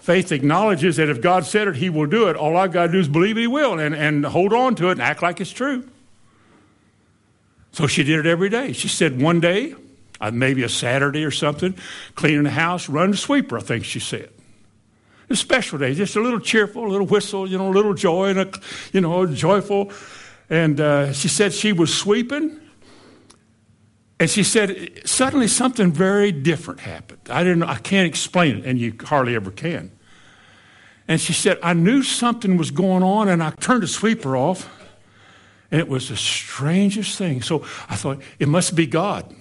Faith 0.00 0.32
acknowledges 0.32 0.96
that 0.96 1.08
if 1.08 1.20
God 1.20 1.44
said 1.44 1.66
it, 1.68 1.76
He 1.76 1.90
will 1.90 2.06
do 2.06 2.28
it. 2.28 2.36
All 2.36 2.56
I've 2.56 2.72
got 2.72 2.86
to 2.86 2.92
do 2.92 2.98
is 3.00 3.08
believe 3.08 3.36
He 3.36 3.46
will 3.46 3.78
and, 3.78 3.94
and 3.94 4.24
hold 4.24 4.52
on 4.52 4.74
to 4.76 4.88
it 4.88 4.92
and 4.92 5.02
act 5.02 5.22
like 5.22 5.40
it's 5.40 5.50
true. 5.50 5.88
So 7.74 7.88
she 7.88 8.04
did 8.04 8.20
it 8.20 8.26
every 8.26 8.48
day. 8.48 8.72
She 8.72 8.86
said 8.86 9.20
one 9.20 9.40
day, 9.40 9.74
uh, 10.20 10.30
maybe 10.30 10.62
a 10.62 10.68
Saturday 10.68 11.24
or 11.24 11.32
something, 11.32 11.74
cleaning 12.14 12.44
the 12.44 12.50
house, 12.50 12.88
run 12.88 13.10
the 13.10 13.16
sweeper, 13.16 13.58
I 13.58 13.62
think 13.62 13.84
she 13.84 13.98
said. 13.98 14.30
A 15.28 15.34
special 15.34 15.78
day, 15.78 15.92
just 15.92 16.14
a 16.14 16.20
little 16.20 16.38
cheerful, 16.38 16.86
a 16.86 16.88
little 16.88 17.08
whistle, 17.08 17.48
you 17.48 17.58
know, 17.58 17.68
a 17.68 17.74
little 17.74 17.92
joy 17.92 18.28
and 18.28 18.38
a, 18.38 18.52
you 18.92 19.00
know, 19.00 19.26
joyful. 19.26 19.90
And 20.48 20.80
uh, 20.80 21.12
she 21.12 21.26
said 21.26 21.52
she 21.52 21.72
was 21.72 21.92
sweeping, 21.92 22.60
And 24.20 24.30
she 24.30 24.44
said, 24.44 25.02
suddenly 25.04 25.48
something 25.48 25.90
very 25.90 26.30
different 26.30 26.80
happened. 26.80 27.20
I 27.28 27.42
didn't 27.42 27.64
I 27.64 27.76
can't 27.76 28.06
explain 28.06 28.58
it, 28.58 28.64
and 28.64 28.78
you 28.78 28.94
hardly 29.04 29.34
ever 29.34 29.50
can. 29.50 29.90
And 31.08 31.20
she 31.20 31.32
said, 31.32 31.58
I 31.62 31.74
knew 31.74 32.02
something 32.02 32.56
was 32.56 32.70
going 32.70 33.02
on, 33.02 33.28
and 33.28 33.42
I 33.42 33.50
turned 33.50 33.82
the 33.82 33.88
sweeper 33.88 34.36
off, 34.36 34.70
and 35.74 35.80
it 35.80 35.88
was 35.88 36.08
the 36.08 36.16
strangest 36.16 37.18
thing. 37.18 37.42
So 37.42 37.64
I 37.88 37.96
thought, 37.96 38.20
it 38.38 38.46
must 38.46 38.76
be 38.76 38.86
God. 38.86 39.34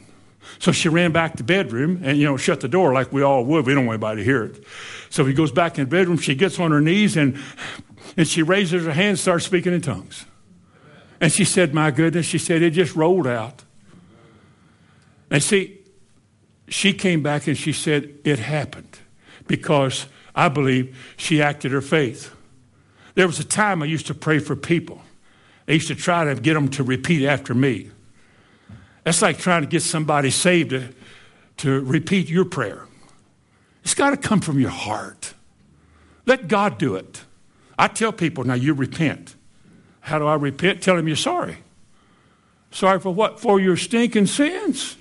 So 0.58 0.72
she 0.72 0.90
ran 0.90 1.12
back 1.12 1.34
to 1.34 1.38
the 1.38 1.44
bedroom 1.44 2.02
and, 2.04 2.18
you 2.18 2.26
know, 2.26 2.38
shut 2.38 2.60
the 2.60 2.68
door 2.68 2.92
like 2.92 3.14
we 3.14 3.22
all 3.22 3.46
would. 3.46 3.68
We 3.68 3.76
don't 3.76 3.86
want 3.86 3.98
anybody 3.98 4.22
to 4.22 4.26
hear 4.26 4.46
it. 4.46 4.64
So 5.12 5.26
he 5.26 5.34
goes 5.36 5.52
back 5.52 5.78
in 5.78 5.84
the 5.84 5.92
bedroom. 5.92 6.18
She 6.18 6.34
gets 6.34 6.60
on 6.60 6.72
her 6.72 6.82
knees 6.82 7.18
and, 7.18 7.38
and 8.18 8.28
she 8.28 8.42
raises 8.42 8.84
her 8.84 8.94
hand 8.94 9.10
and 9.10 9.20
starts 9.20 9.46
speaking 9.46 9.74
in 9.74 9.82
tongues. 9.82 10.26
And 11.22 11.32
she 11.32 11.46
said, 11.46 11.72
My 11.72 11.92
goodness, 11.92 12.26
she 12.26 12.40
said, 12.40 12.64
it 12.64 12.72
just 12.72 12.96
rolled 12.96 13.28
out. 13.28 13.64
And 15.30 15.44
see, 15.44 15.82
she 16.68 16.94
came 16.94 17.22
back 17.22 17.46
and 17.46 17.56
she 17.56 17.74
said, 17.74 18.12
It 18.24 18.40
happened 18.40 18.98
because 19.46 20.08
I 20.34 20.50
believe 20.50 20.98
she 21.16 21.44
acted 21.44 21.72
her 21.74 21.82
faith. 21.82 22.34
There 23.14 23.28
was 23.28 23.38
a 23.38 23.44
time 23.44 23.84
I 23.84 23.86
used 23.86 24.08
to 24.08 24.16
pray 24.16 24.40
for 24.40 24.56
people. 24.56 25.04
I 25.68 25.74
used 25.74 25.88
to 25.88 25.96
try 25.96 26.26
to 26.26 26.36
get 26.36 26.54
them 26.54 26.68
to 26.70 26.84
repeat 26.84 27.26
after 27.26 27.54
me. 27.54 27.90
That's 29.04 29.22
like 29.22 29.38
trying 29.38 29.62
to 29.62 29.68
get 29.68 29.82
somebody 29.82 30.30
saved 30.30 30.72
to, 30.72 30.90
to 31.58 31.82
repeat 31.82 32.30
your 32.30 32.46
prayer. 32.46 32.88
It's 33.84 33.94
got 33.94 34.12
to 34.12 34.18
come 34.18 34.40
from 34.40 34.60
your 34.60 34.70
heart. 34.70 35.34
Let 36.26 36.48
God 36.48 36.78
do 36.78 36.96
it. 36.96 37.24
I 37.78 37.88
tell 37.88 38.14
people, 38.14 38.44
now 38.44 38.54
you 38.54 38.74
repent. 38.74 39.36
How 40.02 40.20
do 40.20 40.28
I 40.28 40.36
repent? 40.36 40.82
Tell 40.82 40.98
him 40.98 41.08
you're 41.08 41.18
sorry. 41.18 41.58
Sorry 42.72 43.00
for 43.00 43.14
what? 43.14 43.40
For 43.40 43.60
your 43.60 43.78
stinking 43.78 44.28
sins. 44.28 44.98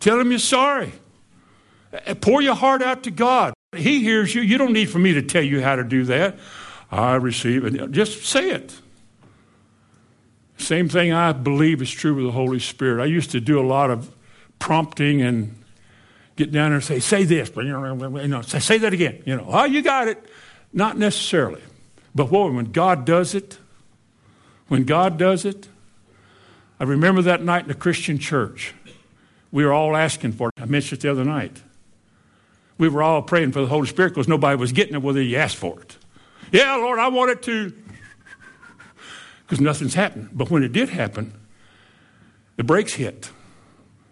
Tell 0.00 0.18
him 0.18 0.30
you're 0.30 0.38
sorry. 0.38 0.92
Eh, 1.92 2.14
pour 2.14 2.40
your 2.40 2.54
heart 2.54 2.82
out 2.82 3.02
to 3.04 3.10
God. 3.10 3.54
He 3.76 4.00
hears 4.00 4.34
you. 4.34 4.42
You 4.42 4.58
don't 4.58 4.72
need 4.72 4.90
for 4.90 4.98
me 4.98 5.12
to 5.14 5.22
tell 5.22 5.42
you 5.42 5.62
how 5.62 5.76
to 5.76 5.84
do 5.84 6.04
that. 6.04 6.38
I 6.90 7.14
receive 7.14 7.64
it. 7.64 7.90
Just 7.90 8.24
say 8.24 8.50
it. 8.50 8.74
Same 10.62 10.88
thing 10.88 11.12
I 11.12 11.32
believe 11.32 11.82
is 11.82 11.90
true 11.90 12.14
with 12.14 12.24
the 12.24 12.30
Holy 12.30 12.58
Spirit. 12.58 13.02
I 13.02 13.06
used 13.06 13.32
to 13.32 13.40
do 13.40 13.60
a 13.60 13.66
lot 13.66 13.90
of 13.90 14.14
prompting 14.58 15.20
and 15.20 15.56
get 16.36 16.52
down 16.52 16.70
there 16.70 16.76
and 16.76 16.84
say, 16.84 17.00
say 17.00 17.24
this, 17.24 17.50
but 17.50 17.64
you 17.64 17.72
know, 17.72 18.42
say, 18.42 18.58
say 18.60 18.78
that 18.78 18.92
again. 18.92 19.22
You 19.26 19.36
know, 19.36 19.46
oh, 19.48 19.64
you 19.64 19.82
got 19.82 20.08
it. 20.08 20.24
Not 20.72 20.96
necessarily. 20.96 21.60
But 22.14 22.30
boy, 22.30 22.50
when 22.52 22.72
God 22.72 23.04
does 23.04 23.34
it, 23.34 23.58
when 24.68 24.84
God 24.84 25.18
does 25.18 25.44
it, 25.44 25.68
I 26.80 26.84
remember 26.84 27.22
that 27.22 27.42
night 27.42 27.62
in 27.62 27.68
the 27.68 27.74
Christian 27.74 28.18
church. 28.18 28.74
We 29.50 29.64
were 29.64 29.72
all 29.72 29.96
asking 29.96 30.32
for 30.32 30.48
it. 30.48 30.54
I 30.62 30.64
mentioned 30.64 31.00
it 31.00 31.02
the 31.02 31.10
other 31.10 31.24
night. 31.24 31.60
We 32.78 32.88
were 32.88 33.02
all 33.02 33.20
praying 33.22 33.52
for 33.52 33.60
the 33.60 33.66
Holy 33.66 33.86
Spirit 33.86 34.10
because 34.10 34.28
nobody 34.28 34.56
was 34.56 34.72
getting 34.72 34.94
it 34.94 35.02
whether 35.02 35.20
you 35.20 35.36
asked 35.36 35.56
for 35.56 35.80
it. 35.80 35.96
Yeah, 36.50 36.76
Lord, 36.76 36.98
I 36.98 37.08
want 37.08 37.30
it 37.30 37.42
to 37.42 37.72
because 39.52 39.60
nothing's 39.62 39.92
happened. 39.92 40.30
But 40.32 40.50
when 40.50 40.62
it 40.62 40.72
did 40.72 40.88
happen, 40.88 41.34
the 42.56 42.64
brakes 42.64 42.94
hit. 42.94 43.28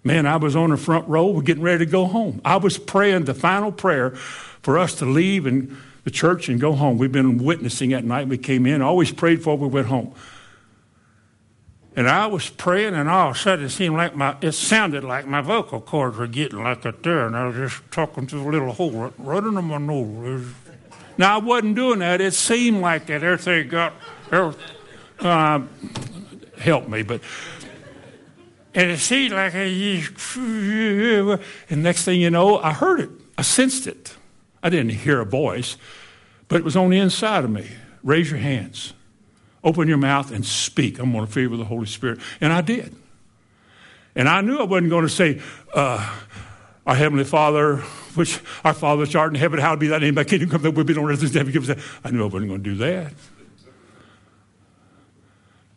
Man, 0.04 0.26
I 0.26 0.36
was 0.36 0.54
on 0.54 0.68
the 0.68 0.76
front 0.76 1.08
row. 1.08 1.30
We're 1.30 1.40
getting 1.40 1.62
ready 1.62 1.86
to 1.86 1.90
go 1.90 2.04
home. 2.04 2.42
I 2.44 2.56
was 2.56 2.76
praying 2.76 3.24
the 3.24 3.32
final 3.32 3.72
prayer 3.72 4.10
for 4.10 4.78
us 4.78 4.96
to 4.96 5.06
leave 5.06 5.46
and 5.46 5.74
the 6.04 6.10
church 6.10 6.50
and 6.50 6.60
go 6.60 6.74
home. 6.74 6.98
We've 6.98 7.10
been 7.10 7.38
witnessing 7.38 7.94
at 7.94 8.04
night. 8.04 8.28
We 8.28 8.36
came 8.36 8.66
in, 8.66 8.82
always 8.82 9.12
prayed 9.12 9.36
before 9.36 9.56
we 9.56 9.66
went 9.66 9.86
home. 9.86 10.14
And 11.96 12.06
I 12.06 12.26
was 12.26 12.50
praying, 12.50 12.92
and 12.92 13.08
all 13.08 13.30
of 13.30 13.36
a 13.36 13.38
sudden 13.38 13.64
it 13.64 13.70
seemed 13.70 13.96
like 13.96 14.14
my, 14.14 14.36
it 14.42 14.52
sounded 14.52 15.04
like 15.04 15.26
my 15.26 15.40
vocal 15.40 15.80
cords 15.80 16.18
were 16.18 16.26
getting 16.26 16.62
like 16.62 16.84
a 16.84 16.92
there, 16.92 17.26
and 17.26 17.34
I 17.34 17.46
was 17.46 17.56
just 17.56 17.90
talking 17.90 18.26
to 18.26 18.36
a 18.36 18.44
little 18.46 18.72
hole 18.72 19.10
running 19.16 19.56
on 19.56 19.64
my 19.64 19.78
nose. 19.78 20.52
Now 21.16 21.36
I 21.36 21.38
wasn't 21.38 21.76
doing 21.76 22.00
that. 22.00 22.20
It 22.20 22.34
seemed 22.34 22.82
like 22.82 23.06
that. 23.06 23.22
Everything 23.22 23.68
got, 23.68 23.94
everything, 24.30 24.76
uh, 25.20 25.60
help 26.58 26.88
me, 26.88 27.02
but 27.02 27.20
and 28.74 28.90
it 28.90 28.98
seemed 28.98 29.32
like 29.32 29.54
a, 29.54 31.38
and 31.70 31.82
next 31.82 32.04
thing 32.04 32.20
you 32.20 32.30
know, 32.30 32.58
I 32.58 32.72
heard 32.72 33.00
it. 33.00 33.10
I 33.36 33.42
sensed 33.42 33.86
it. 33.86 34.14
I 34.62 34.70
didn't 34.70 34.90
hear 34.90 35.20
a 35.20 35.24
voice, 35.24 35.76
but 36.48 36.56
it 36.56 36.64
was 36.64 36.76
on 36.76 36.90
the 36.90 36.98
inside 36.98 37.44
of 37.44 37.50
me. 37.50 37.66
Raise 38.04 38.30
your 38.30 38.38
hands, 38.38 38.94
open 39.64 39.88
your 39.88 39.98
mouth, 39.98 40.30
and 40.30 40.46
speak. 40.46 40.98
I'm 40.98 41.12
going 41.12 41.26
to 41.26 41.40
you 41.40 41.50
with 41.50 41.58
the 41.58 41.64
Holy 41.64 41.86
Spirit, 41.86 42.20
and 42.40 42.52
I 42.52 42.60
did. 42.60 42.94
And 44.14 44.28
I 44.28 44.40
knew 44.40 44.58
I 44.58 44.64
wasn't 44.64 44.90
going 44.90 45.04
to 45.04 45.10
say, 45.10 45.40
uh, 45.74 46.16
"Our 46.86 46.94
Heavenly 46.94 47.24
Father, 47.24 47.78
which 48.14 48.40
our 48.64 48.74
Father 48.74 49.00
which 49.00 49.16
art 49.16 49.32
in 49.32 49.40
heaven, 49.40 49.58
hallowed 49.58 49.80
be 49.80 49.88
thy 49.88 49.98
name. 49.98 50.14
Thy 50.14 50.24
kingdom 50.24 50.48
come. 50.50 50.62
Thy 50.62 50.68
will 50.68 50.84
be 50.84 50.94
done 50.94 51.04
on 51.04 51.10
earth 51.10 51.22
as 51.22 51.34
heaven." 51.34 51.76
I 52.04 52.10
knew 52.10 52.22
I 52.22 52.26
wasn't 52.26 52.50
going 52.50 52.62
to 52.62 52.70
do 52.70 52.76
that 52.76 53.12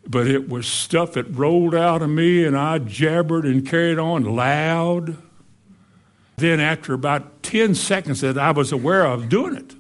but 0.08 0.28
it 0.28 0.50
was 0.50 0.68
stuff 0.68 1.14
that 1.14 1.24
rolled 1.24 1.76
out 1.76 2.02
of 2.02 2.10
me, 2.10 2.44
and 2.44 2.58
I 2.58 2.80
jabbered 2.80 3.46
and 3.46 3.68
carried 3.68 4.00
on 4.00 4.24
loud. 4.24 5.18
Then, 6.36 6.60
after 6.60 6.94
about 6.94 7.44
10 7.44 7.76
seconds 7.76 8.22
that 8.22 8.38
I 8.38 8.52
was 8.52 8.72
aware 8.72 9.06
of 9.06 9.30
doing 9.30 9.56
it, 9.56 9.76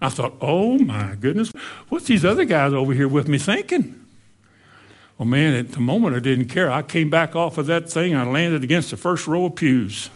I 0.00 0.08
thought, 0.08 0.34
oh 0.40 0.78
my 0.78 1.16
goodness, 1.18 1.52
what's 1.88 2.06
these 2.06 2.24
other 2.24 2.44
guys 2.44 2.72
over 2.72 2.92
here 2.92 3.08
with 3.08 3.28
me 3.28 3.38
thinking? 3.38 4.06
Well, 5.18 5.26
man, 5.26 5.54
at 5.54 5.72
the 5.72 5.80
moment 5.80 6.14
I 6.14 6.18
didn't 6.18 6.46
care. 6.46 6.70
I 6.70 6.82
came 6.82 7.08
back 7.08 7.34
off 7.34 7.56
of 7.56 7.66
that 7.66 7.90
thing. 7.90 8.14
I 8.14 8.24
landed 8.24 8.62
against 8.62 8.90
the 8.90 8.98
first 8.98 9.26
row 9.26 9.46
of 9.46 9.56
pews. 9.56 10.10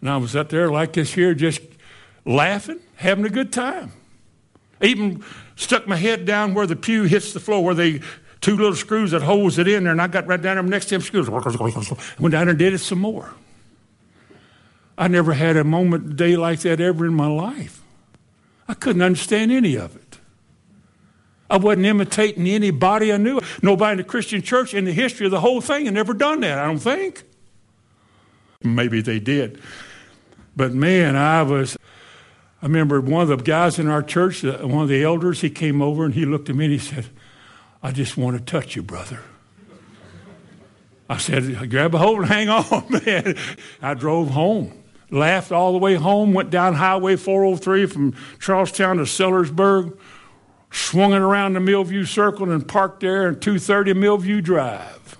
And 0.00 0.10
I 0.10 0.16
was 0.16 0.34
up 0.34 0.48
there 0.48 0.70
like 0.70 0.94
this 0.94 1.14
here, 1.14 1.34
just 1.34 1.60
laughing, 2.24 2.80
having 2.96 3.24
a 3.24 3.30
good 3.30 3.52
time. 3.52 3.92
Even 4.82 5.22
stuck 5.56 5.86
my 5.86 5.96
head 5.96 6.24
down 6.24 6.54
where 6.54 6.66
the 6.66 6.76
pew 6.76 7.04
hits 7.04 7.32
the 7.32 7.40
floor, 7.40 7.64
where 7.64 7.74
the 7.74 8.00
two 8.40 8.56
little 8.56 8.74
screws 8.74 9.12
that 9.12 9.22
holds 9.22 9.58
it 9.58 9.68
in 9.68 9.84
there, 9.84 9.92
and 9.92 10.02
I 10.02 10.06
got 10.06 10.26
right 10.26 10.40
down 10.40 10.56
there 10.56 10.62
next 10.62 10.86
to 10.86 10.96
them 10.96 11.02
screws. 11.02 11.28
Went 12.18 12.32
down 12.32 12.48
and 12.48 12.58
did 12.58 12.72
it 12.72 12.78
some 12.78 13.00
more. 13.00 13.34
I 14.96 15.08
never 15.08 15.32
had 15.32 15.56
a 15.56 15.64
moment 15.64 16.16
day 16.16 16.36
like 16.36 16.60
that 16.60 16.80
ever 16.80 17.06
in 17.06 17.14
my 17.14 17.26
life. 17.26 17.82
I 18.68 18.74
couldn't 18.74 19.02
understand 19.02 19.50
any 19.50 19.76
of 19.76 19.96
it. 19.96 20.18
I 21.50 21.56
wasn't 21.56 21.86
imitating 21.86 22.46
anybody 22.46 23.12
I 23.12 23.16
knew. 23.16 23.40
Nobody 23.62 23.92
in 23.92 23.98
the 23.98 24.04
Christian 24.04 24.40
church 24.42 24.72
in 24.72 24.84
the 24.84 24.92
history 24.92 25.26
of 25.26 25.30
the 25.30 25.40
whole 25.40 25.60
thing 25.60 25.84
had 25.84 25.94
never 25.94 26.14
done 26.14 26.40
that, 26.40 26.58
I 26.58 26.66
don't 26.66 26.78
think. 26.78 27.24
Maybe 28.62 29.02
they 29.02 29.20
did. 29.20 29.60
But 30.56 30.72
man, 30.72 31.16
I 31.16 31.42
was 31.42 31.76
I 32.64 32.66
remember 32.66 32.98
one 32.98 33.20
of 33.20 33.28
the 33.28 33.36
guys 33.36 33.78
in 33.78 33.88
our 33.88 34.02
church, 34.02 34.42
uh, 34.42 34.66
one 34.66 34.84
of 34.84 34.88
the 34.88 35.04
elders, 35.04 35.42
he 35.42 35.50
came 35.50 35.82
over 35.82 36.06
and 36.06 36.14
he 36.14 36.24
looked 36.24 36.48
at 36.48 36.56
me 36.56 36.64
and 36.64 36.72
he 36.72 36.78
said, 36.78 37.04
I 37.82 37.92
just 37.92 38.16
want 38.16 38.38
to 38.38 38.42
touch 38.42 38.74
you, 38.74 38.82
brother. 38.82 39.20
I 41.06 41.18
said, 41.18 41.68
grab 41.68 41.94
a 41.94 41.98
hold 41.98 42.20
and 42.20 42.28
hang 42.30 42.48
on, 42.48 42.86
man. 43.04 43.36
I 43.82 43.92
drove 43.92 44.30
home, 44.30 44.82
laughed 45.10 45.52
all 45.52 45.72
the 45.72 45.78
way 45.78 45.96
home, 45.96 46.32
went 46.32 46.48
down 46.48 46.72
Highway 46.72 47.16
403 47.16 47.84
from 47.84 48.14
Charlestown 48.40 48.96
to 48.96 49.02
Sellersburg, 49.02 49.98
swung 50.70 51.12
it 51.12 51.20
around 51.20 51.52
the 51.52 51.60
Millview 51.60 52.06
Circle 52.06 52.50
and 52.50 52.66
parked 52.66 53.00
there 53.00 53.28
in 53.28 53.40
230 53.40 53.92
Millview 53.92 54.42
Drive. 54.42 55.18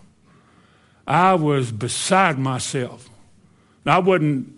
I 1.06 1.34
was 1.34 1.72
beside 1.72 2.38
myself. 2.38 3.10
I 3.84 3.98
wasn't 3.98 4.53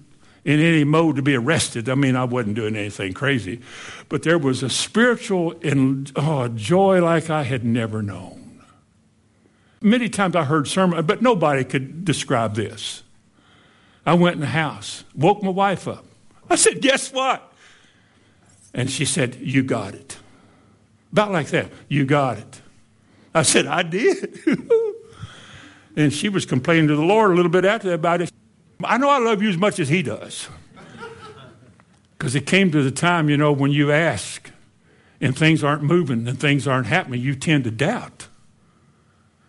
in 0.47 0.61
any 0.61 0.85
mode 0.85 1.17
to 1.17 1.23
be 1.23 1.35
arrested. 1.35 1.89
I 1.89 1.97
mean, 1.97 2.15
I 2.15 2.23
wasn't 2.23 2.55
doing 2.55 2.77
anything 2.77 3.13
crazy, 3.13 3.61
but 4.09 4.23
there 4.23 4.39
was 4.39 4.63
a 4.63 4.71
spiritual 4.71 5.57
and 5.61 6.11
oh, 6.15 6.47
joy 6.47 7.03
like 7.03 7.29
I 7.29 7.43
had 7.43 7.65
never 7.65 8.01
known. 8.01 8.63
Many 9.81 10.09
times 10.09 10.37
I 10.37 10.45
heard 10.45 10.69
sermons, 10.69 11.05
but 11.05 11.21
nobody 11.21 11.65
could 11.65 12.05
describe 12.05 12.55
this. 12.55 13.03
I 14.07 14.15
went 14.15 14.37
in 14.37 14.41
the 14.41 14.47
house, 14.47 15.03
woke 15.17 15.43
my 15.43 15.51
wife 15.51 15.89
up. 15.89 16.07
I 16.49 16.55
said, 16.55 16.81
Guess 16.81 17.13
what? 17.13 17.53
And 18.73 18.89
she 18.89 19.05
said, 19.05 19.35
You 19.41 19.65
got 19.65 19.95
it. 19.95 20.17
About 21.11 21.33
like 21.33 21.49
that. 21.49 21.73
You 21.89 22.05
got 22.05 22.39
it. 22.39 22.61
I 23.35 23.43
said, 23.43 23.67
I 23.67 23.83
did. 23.83 24.39
and 25.97 26.13
she 26.13 26.29
was 26.29 26.47
complaining 26.47 26.87
to 26.87 26.95
the 26.95 27.03
Lord 27.03 27.33
a 27.33 27.35
little 27.35 27.51
bit 27.51 27.65
after 27.65 27.89
that 27.89 27.95
about 27.95 28.21
it. 28.23 28.31
I 28.85 28.99
know 28.99 29.09
I 29.09 29.18
love 29.18 29.43
you 29.43 29.49
as 29.49 29.57
much 29.57 29.79
as 29.79 29.89
he 29.89 30.03
does. 30.03 30.49
Because 32.18 32.35
it 32.35 32.47
came 32.47 32.70
to 32.70 32.83
the 32.83 32.91
time, 32.91 33.29
you 33.29 33.37
know, 33.37 33.53
when 33.53 33.70
you 33.70 33.93
ask 33.93 34.51
and 35.20 35.37
things 35.37 35.62
aren't 35.62 35.83
moving 35.83 36.27
and 36.27 36.39
things 36.39 36.66
aren't 36.66 36.87
happening, 36.87 37.20
you 37.20 37.35
tend 37.35 37.64
to 37.64 37.70
doubt. 37.70 38.29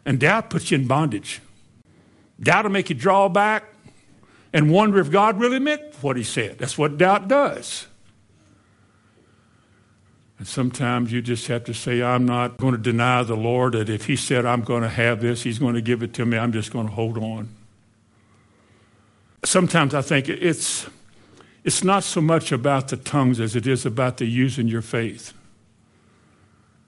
And 0.05 0.19
doubt 0.19 0.49
puts 0.49 0.71
you 0.71 0.77
in 0.77 0.87
bondage. 0.87 1.41
Doubt 2.39 2.65
will 2.65 2.71
make 2.71 2.89
you 2.89 2.95
draw 2.95 3.29
back 3.29 3.65
and 4.53 4.71
wonder 4.71 4.99
if 4.99 5.11
God 5.11 5.39
really 5.39 5.59
meant 5.59 5.81
what 6.01 6.17
he 6.17 6.23
said. 6.23 6.57
That's 6.59 6.77
what 6.77 6.97
doubt 6.97 7.27
does. 7.27 7.87
And 10.39 10.47
sometimes 10.47 11.11
you 11.11 11.21
just 11.21 11.47
have 11.47 11.63
to 11.63 11.73
say, 11.73 12.01
I'm 12.01 12.25
not 12.25 12.57
going 12.57 12.73
to 12.73 12.79
deny 12.79 13.23
the 13.23 13.35
Lord 13.35 13.73
that 13.73 13.89
if 13.89 14.05
He 14.05 14.15
said 14.15 14.45
I'm 14.45 14.61
going 14.61 14.83
to 14.83 14.89
have 14.89 15.21
this, 15.21 15.43
He's 15.43 15.57
going 15.57 15.73
to 15.73 15.81
give 15.81 16.03
it 16.03 16.13
to 16.15 16.25
me. 16.25 16.37
I'm 16.37 16.51
just 16.51 16.71
going 16.71 16.87
to 16.87 16.93
hold 16.93 17.17
on. 17.17 17.49
Sometimes 19.43 19.93
I 19.93 20.01
think 20.01 20.29
it's, 20.29 20.87
it's 21.63 21.83
not 21.83 22.03
so 22.03 22.21
much 22.21 22.51
about 22.51 22.89
the 22.89 22.97
tongues 22.97 23.39
as 23.39 23.55
it 23.55 23.67
is 23.67 23.85
about 23.85 24.17
the 24.17 24.25
using 24.25 24.67
your 24.67 24.81
faith. 24.81 25.33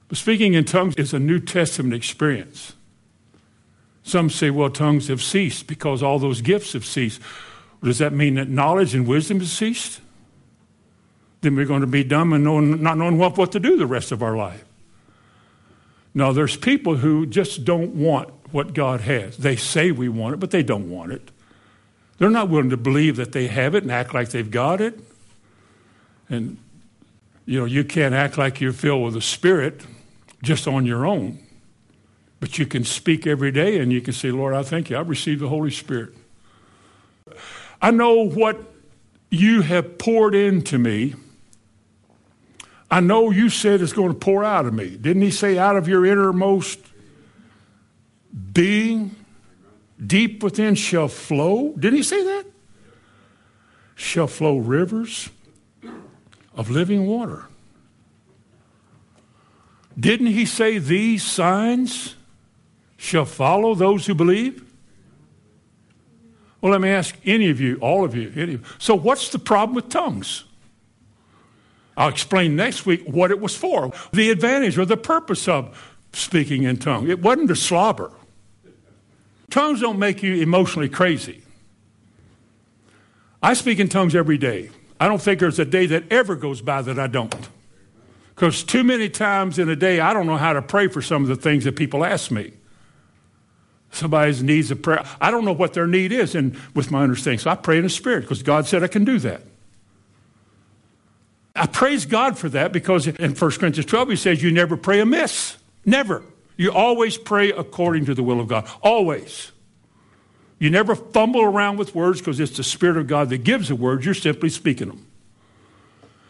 But 0.07 0.17
speaking 0.17 0.55
in 0.55 0.65
tongues 0.65 0.95
is 0.95 1.13
a 1.13 1.19
New 1.19 1.39
Testament 1.39 1.93
experience. 1.93 2.73
Some 4.03 4.29
say, 4.29 4.49
well, 4.49 4.71
tongues 4.71 5.07
have 5.07 5.21
ceased 5.21 5.67
because 5.67 6.01
all 6.01 6.17
those 6.17 6.41
gifts 6.41 6.73
have 6.73 6.85
ceased. 6.85 7.21
Does 7.83 7.99
that 7.99 8.11
mean 8.11 8.35
that 8.35 8.49
knowledge 8.49 8.95
and 8.95 9.07
wisdom 9.07 9.39
has 9.39 9.51
ceased? 9.51 10.01
Then 11.41 11.55
we're 11.55 11.65
going 11.65 11.81
to 11.81 11.87
be 11.87 12.03
dumb 12.03 12.33
and 12.33 12.43
knowing, 12.43 12.81
not 12.81 12.97
knowing 12.97 13.17
what, 13.17 13.37
what 13.37 13.51
to 13.53 13.59
do 13.59 13.77
the 13.77 13.85
rest 13.85 14.11
of 14.11 14.23
our 14.23 14.35
life. 14.35 14.65
No, 16.13 16.33
there's 16.33 16.57
people 16.57 16.97
who 16.97 17.25
just 17.25 17.63
don't 17.63 17.95
want 17.95 18.29
what 18.51 18.73
God 18.73 19.01
has. 19.01 19.37
They 19.37 19.55
say 19.55 19.91
we 19.91 20.09
want 20.09 20.33
it, 20.33 20.37
but 20.39 20.51
they 20.51 20.63
don't 20.63 20.89
want 20.89 21.11
it. 21.11 21.29
They're 22.20 22.30
not 22.30 22.49
willing 22.49 22.70
to 22.70 22.78
believe 22.78 23.15
that 23.15 23.32
they 23.32 23.47
have 23.47 23.74
it 23.76 23.84
and 23.84 23.91
act 23.91 24.13
like 24.13 24.30
they've 24.30 24.51
got 24.51 24.82
it. 24.82 24.99
And, 26.30 26.57
you 27.45 27.59
know, 27.59 27.65
you 27.65 27.84
can't 27.84 28.13
act 28.13 28.38
like 28.38 28.61
you're 28.61 28.74
filled 28.74 29.05
with 29.05 29.13
the 29.15 29.22
Spirit 29.22 29.86
just 30.43 30.67
on 30.67 30.86
your 30.86 31.05
own. 31.05 31.39
But 32.39 32.59
you 32.59 32.65
can 32.65 32.84
speak 32.84 33.26
every 33.26 33.51
day 33.51 33.80
and 33.80 33.91
you 33.91 34.01
can 34.01 34.13
say, 34.13 34.32
Lord, 34.32 34.53
I 34.53 34.63
thank 34.63 34.89
you. 34.89 34.97
I 34.97 35.01
received 35.01 35.41
the 35.41 35.49
Holy 35.49 35.72
Spirit. 35.72 36.13
I 37.82 37.91
know 37.91 38.28
what 38.28 38.61
you 39.30 39.61
have 39.61 39.97
poured 39.97 40.36
into 40.36 40.78
me. 40.78 41.15
I 42.91 42.99
know 42.99 43.30
you 43.30 43.49
said 43.49 43.82
it's 43.82 43.93
going 43.93 44.09
to 44.09 44.17
pour 44.17 44.43
out 44.43 44.65
of 44.65 44.74
me. 44.74 44.97
Didn't 44.97 45.22
he 45.22 45.32
say, 45.32 45.57
out 45.57 45.78
of 45.78 45.88
your 45.88 46.05
innermost 46.05 46.80
being, 48.53 49.15
deep 50.05 50.43
within 50.43 50.75
shall 50.75 51.07
flow? 51.07 51.73
Didn't 51.77 51.97
he 51.97 52.03
say 52.03 52.23
that? 52.23 52.45
Shall 53.95 54.27
flow 54.27 54.57
rivers 54.57 55.29
of 56.55 56.69
living 56.69 57.05
water. 57.05 57.45
Didn't 59.97 60.27
he 60.27 60.45
say 60.45 60.77
these 60.77 61.23
signs 61.23 62.15
shall 62.97 63.25
follow 63.25 63.75
those 63.75 64.05
who 64.05 64.13
believe? 64.13 64.65
Well, 66.61 66.73
let 66.73 66.81
me 66.81 66.89
ask 66.89 67.15
any 67.25 67.49
of 67.49 67.61
you, 67.61 67.77
all 67.77 68.03
of 68.03 68.15
you, 68.15 68.31
any 68.35 68.55
of. 68.55 68.75
So, 68.77 68.93
what's 68.93 69.29
the 69.29 69.39
problem 69.39 69.75
with 69.75 69.89
tongues? 69.89 70.43
I'll 71.95 72.09
explain 72.09 72.55
next 72.55 72.85
week 72.85 73.03
what 73.05 73.31
it 73.31 73.39
was 73.39 73.55
for, 73.55 73.91
the 74.11 74.29
advantage 74.29 74.77
or 74.77 74.85
the 74.85 74.97
purpose 74.97 75.47
of 75.47 75.97
speaking 76.11 76.63
in 76.63 76.77
tongues. 76.77 77.09
It 77.09 77.21
wasn't 77.21 77.49
to 77.49 77.55
slobber. 77.55 78.11
Tongues 79.49 79.81
don't 79.81 79.99
make 79.99 80.21
you 80.23 80.35
emotionally 80.35 80.89
crazy. 80.89 81.41
I 83.41 83.53
speak 83.53 83.79
in 83.79 83.87
tongues 83.87 84.15
every 84.15 84.37
day. 84.37 84.69
I 84.99 85.07
don't 85.07 85.21
think 85.21 85.39
there's 85.39 85.59
a 85.59 85.65
day 85.65 85.85
that 85.87 86.11
ever 86.11 86.35
goes 86.35 86.61
by 86.61 86.81
that 86.81 86.99
I 86.99 87.07
don't. 87.07 87.49
Because 88.35 88.63
too 88.63 88.83
many 88.83 89.09
times 89.09 89.59
in 89.59 89.69
a 89.69 89.75
day, 89.75 89.99
I 89.99 90.13
don't 90.13 90.27
know 90.27 90.37
how 90.37 90.53
to 90.53 90.61
pray 90.61 90.87
for 90.87 91.01
some 91.01 91.23
of 91.23 91.29
the 91.29 91.35
things 91.35 91.63
that 91.63 91.75
people 91.75 92.05
ask 92.05 92.31
me. 92.31 92.53
Somebody's 93.91 94.43
needs 94.43 94.71
a 94.71 94.75
prayer. 94.75 95.03
I 95.19 95.31
don't 95.31 95.45
know 95.45 95.53
what 95.53 95.73
their 95.73 95.87
need 95.87 96.11
is, 96.11 96.35
and 96.35 96.55
with 96.75 96.91
my 96.91 97.01
understanding, 97.01 97.39
so 97.39 97.49
I 97.49 97.55
pray 97.55 97.77
in 97.77 97.83
the 97.83 97.89
Spirit 97.89 98.21
because 98.21 98.43
God 98.43 98.67
said 98.67 98.83
I 98.83 98.87
can 98.87 99.03
do 99.03 99.19
that. 99.19 99.41
I 101.55 101.65
praise 101.65 102.05
God 102.05 102.37
for 102.37 102.47
that 102.49 102.71
because 102.71 103.07
in 103.07 103.35
1 103.35 103.51
Corinthians 103.51 103.85
12 103.85 104.09
he 104.09 104.15
says 104.15 104.43
you 104.43 104.51
never 104.51 104.77
pray 104.77 104.99
amiss. 104.99 105.57
Never. 105.85 106.23
You 106.60 106.74
always 106.74 107.18
pray 107.18 107.53
according 107.53 108.03
to 108.07 108.14
the 108.14 108.22
will 108.22 108.41
of 108.41 108.49
God. 108.49 108.70
Always. 108.82 109.53
You 110.60 110.70
never 110.70 110.93
fumble 110.93 111.41
around 111.41 111.78
with 111.78 111.95
words 111.95 112.20
because 112.20 112.38
it's 112.38 112.57
the 112.57 112.66
Spirit 112.66 112.97
of 112.97 113.07
God 113.07 113.30
that 113.30 113.45
gives 113.45 113.70
the 113.70 113.76
words. 113.76 114.03
You're 114.03 114.14
simply 114.14 114.49
speaking 114.49 114.89
them. 114.89 115.07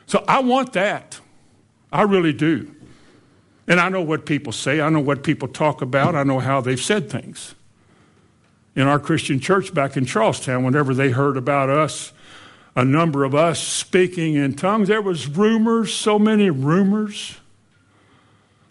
So 0.05 0.23
I 0.27 0.41
want 0.41 0.73
that. 0.73 1.19
I 1.91 2.03
really 2.03 2.31
do. 2.31 2.75
And 3.67 3.79
I 3.79 3.89
know 3.89 4.03
what 4.03 4.27
people 4.27 4.53
say, 4.53 4.81
I 4.81 4.89
know 4.89 4.99
what 4.99 5.23
people 5.23 5.47
talk 5.47 5.81
about, 5.81 6.13
I 6.13 6.21
know 6.21 6.37
how 6.37 6.61
they've 6.61 6.79
said 6.79 7.09
things. 7.09 7.55
In 8.75 8.83
our 8.83 8.99
Christian 8.99 9.39
church 9.39 9.73
back 9.73 9.97
in 9.97 10.05
Charlestown, 10.05 10.63
whenever 10.63 10.93
they 10.93 11.09
heard 11.09 11.37
about 11.37 11.71
us, 11.71 12.13
a 12.75 12.85
number 12.85 13.23
of 13.23 13.33
us 13.33 13.59
speaking 13.59 14.35
in 14.35 14.53
tongues, 14.53 14.89
there 14.89 15.01
was 15.01 15.27
rumors, 15.27 15.91
so 15.91 16.19
many 16.19 16.51
rumors. 16.51 17.37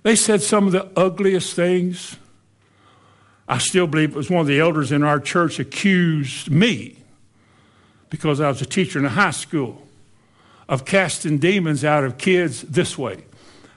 They 0.02 0.16
said 0.16 0.42
some 0.42 0.66
of 0.66 0.72
the 0.72 0.88
ugliest 0.96 1.54
things. 1.54 2.16
I 3.48 3.58
still 3.58 3.86
believe 3.86 4.10
it 4.10 4.16
was 4.16 4.30
one 4.30 4.40
of 4.40 4.46
the 4.46 4.60
elders 4.60 4.92
in 4.92 5.02
our 5.02 5.20
church 5.20 5.58
accused 5.58 6.50
me 6.50 6.98
because 8.10 8.40
I 8.40 8.48
was 8.48 8.60
a 8.62 8.66
teacher 8.66 8.98
in 8.98 9.04
a 9.04 9.10
high 9.10 9.30
school 9.30 9.86
of 10.68 10.84
casting 10.84 11.38
demons 11.38 11.84
out 11.84 12.04
of 12.04 12.18
kids 12.18 12.62
this 12.62 12.98
way. 12.98 13.24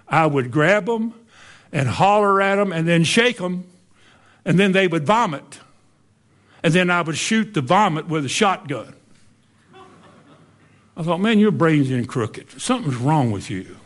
I 0.08 0.26
would 0.26 0.52
grab 0.52 0.86
them 0.86 1.14
and 1.72 1.88
holler 1.88 2.42
at 2.42 2.56
them 2.56 2.74
and 2.74 2.88
then 2.88 3.04
shake 3.06 3.38
them, 3.38 3.66
and 4.44 4.60
then 4.60 4.74
they 4.74 4.88
would 4.88 5.06
vomit. 5.06 5.60
And 6.64 6.74
then 6.74 6.90
I 6.90 7.02
would 7.02 7.18
shoot 7.18 7.54
the 7.54 7.62
vomit 7.62 8.08
with 8.08 8.26
a 8.26 8.30
shotgun. 8.30 8.94
I 10.98 11.04
thought, 11.04 11.22
man, 11.22 11.40
your 11.40 11.52
brain's 11.52 11.90
in 11.90 12.06
crooked. 12.06 12.62
Something's 12.62 12.98
wrong 12.98 13.32
with 13.32 13.50
you. 13.50 13.78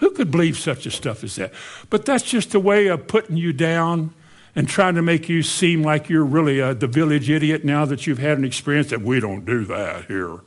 Who 0.00 0.10
could 0.10 0.30
believe 0.30 0.58
such 0.58 0.86
a 0.86 0.90
stuff 0.90 1.22
as 1.22 1.36
that? 1.36 1.52
But 1.90 2.04
that's 2.04 2.24
just 2.24 2.54
a 2.54 2.60
way 2.60 2.88
of 2.88 3.06
putting 3.06 3.36
you 3.36 3.52
down 3.52 4.14
and 4.56 4.68
trying 4.68 4.94
to 4.94 5.02
make 5.02 5.28
you 5.28 5.42
seem 5.42 5.82
like 5.82 6.08
you're 6.08 6.24
really 6.24 6.58
a, 6.58 6.74
the 6.74 6.86
village 6.86 7.30
idiot 7.30 7.64
now 7.64 7.84
that 7.84 8.06
you've 8.06 8.18
had 8.18 8.38
an 8.38 8.44
experience 8.44 8.88
that 8.90 9.02
we 9.02 9.20
don't 9.20 9.44
do 9.44 9.64
that 9.66 10.06
here. 10.06 10.40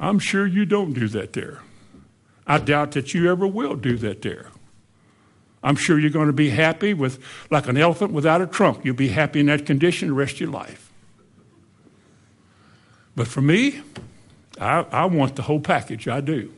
I'm 0.00 0.18
sure 0.18 0.46
you 0.46 0.64
don't 0.64 0.92
do 0.92 1.08
that 1.08 1.32
there. 1.32 1.60
I 2.46 2.58
doubt 2.58 2.92
that 2.92 3.14
you 3.14 3.30
ever 3.30 3.46
will 3.46 3.76
do 3.76 3.96
that 3.98 4.22
there. 4.22 4.50
I'm 5.62 5.76
sure 5.76 5.98
you're 5.98 6.10
going 6.10 6.28
to 6.28 6.32
be 6.32 6.50
happy 6.50 6.94
with, 6.94 7.22
like 7.50 7.68
an 7.68 7.76
elephant 7.76 8.12
without 8.12 8.40
a 8.40 8.46
trunk. 8.46 8.84
You'll 8.84 8.94
be 8.94 9.08
happy 9.08 9.40
in 9.40 9.46
that 9.46 9.66
condition 9.66 10.08
the 10.08 10.14
rest 10.14 10.34
of 10.34 10.40
your 10.40 10.50
life. 10.50 10.92
But 13.14 13.28
for 13.28 13.40
me, 13.40 13.80
I, 14.60 14.86
I 14.90 15.04
want 15.06 15.36
the 15.36 15.42
whole 15.42 15.60
package. 15.60 16.06
I 16.08 16.20
do. 16.20 16.52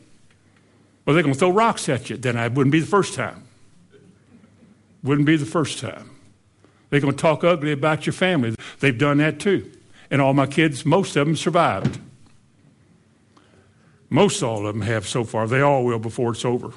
Well, 1.10 1.16
they're 1.16 1.24
going 1.24 1.34
to 1.34 1.40
throw 1.40 1.50
rocks 1.50 1.88
at 1.88 2.08
you. 2.08 2.16
Then 2.16 2.36
I 2.36 2.46
wouldn't 2.46 2.70
be 2.70 2.78
the 2.78 2.86
first 2.86 3.14
time. 3.14 3.42
Wouldn't 5.02 5.26
be 5.26 5.36
the 5.36 5.44
first 5.44 5.80
time. 5.80 6.08
They're 6.88 7.00
going 7.00 7.16
to 7.16 7.20
talk 7.20 7.42
ugly 7.42 7.72
about 7.72 8.06
your 8.06 8.12
family. 8.12 8.54
They've 8.78 8.96
done 8.96 9.18
that 9.18 9.40
too. 9.40 9.72
And 10.08 10.22
all 10.22 10.34
my 10.34 10.46
kids, 10.46 10.86
most 10.86 11.16
of 11.16 11.26
them 11.26 11.34
survived. 11.34 11.98
Most 14.08 14.40
all 14.40 14.68
of 14.68 14.72
them 14.72 14.82
have 14.82 15.08
so 15.08 15.24
far. 15.24 15.48
They 15.48 15.60
all 15.60 15.84
will 15.84 15.98
before 15.98 16.30
it's 16.30 16.44
over. 16.44 16.70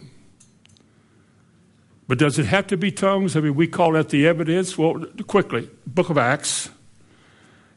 But 2.07 2.17
does 2.17 2.39
it 2.39 2.47
have 2.47 2.65
to 2.65 2.75
be 2.75 2.91
tongues? 2.91 3.36
I 3.36 3.39
mean, 3.39 3.53
we 3.53 3.67
call 3.67 3.91
that 3.91 4.09
the 4.09 4.25
evidence. 4.25 4.75
Well, 4.75 5.05
quickly, 5.27 5.69
book 5.86 6.09
of 6.09 6.17
Acts, 6.17 6.71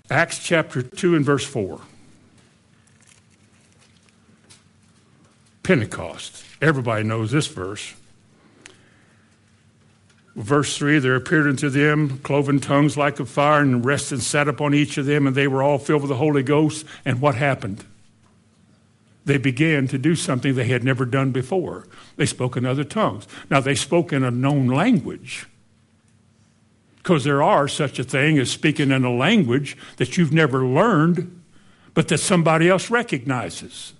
Acts 0.08 0.38
chapter 0.38 0.80
2 0.80 1.16
and 1.16 1.22
verse 1.22 1.44
4. 1.44 1.82
Pentecost. 5.62 6.45
Everybody 6.60 7.04
knows 7.04 7.30
this 7.30 7.46
verse. 7.46 7.94
Verse 10.34 10.76
3 10.76 10.98
There 10.98 11.16
appeared 11.16 11.46
unto 11.46 11.68
them 11.68 12.18
cloven 12.18 12.60
tongues 12.60 12.96
like 12.96 13.20
of 13.20 13.28
fire, 13.28 13.60
and 13.60 13.84
rested 13.84 14.14
and 14.14 14.22
sat 14.22 14.48
upon 14.48 14.74
each 14.74 14.98
of 14.98 15.06
them, 15.06 15.26
and 15.26 15.36
they 15.36 15.48
were 15.48 15.62
all 15.62 15.78
filled 15.78 16.02
with 16.02 16.10
the 16.10 16.16
Holy 16.16 16.42
Ghost. 16.42 16.84
And 17.04 17.20
what 17.20 17.34
happened? 17.34 17.84
they 19.26 19.38
began 19.38 19.88
to 19.88 19.98
do 19.98 20.14
something 20.14 20.54
they 20.54 20.68
had 20.68 20.84
never 20.84 21.04
done 21.04 21.32
before. 21.32 21.86
They 22.16 22.26
spoke 22.26 22.56
in 22.56 22.64
other 22.64 22.84
tongues. 22.84 23.26
Now, 23.50 23.60
they 23.60 23.74
spoke 23.74 24.12
in 24.12 24.22
a 24.22 24.30
known 24.30 24.68
language. 24.68 25.46
Because 26.98 27.24
there 27.24 27.42
are 27.42 27.66
such 27.66 27.98
a 27.98 28.04
thing 28.04 28.38
as 28.38 28.50
speaking 28.50 28.92
in 28.92 29.04
a 29.04 29.12
language 29.12 29.76
that 29.96 30.16
you've 30.16 30.32
never 30.32 30.64
learned, 30.64 31.42
but 31.92 32.06
that 32.08 32.18
somebody 32.18 32.68
else 32.68 32.88
recognizes. 32.88 33.94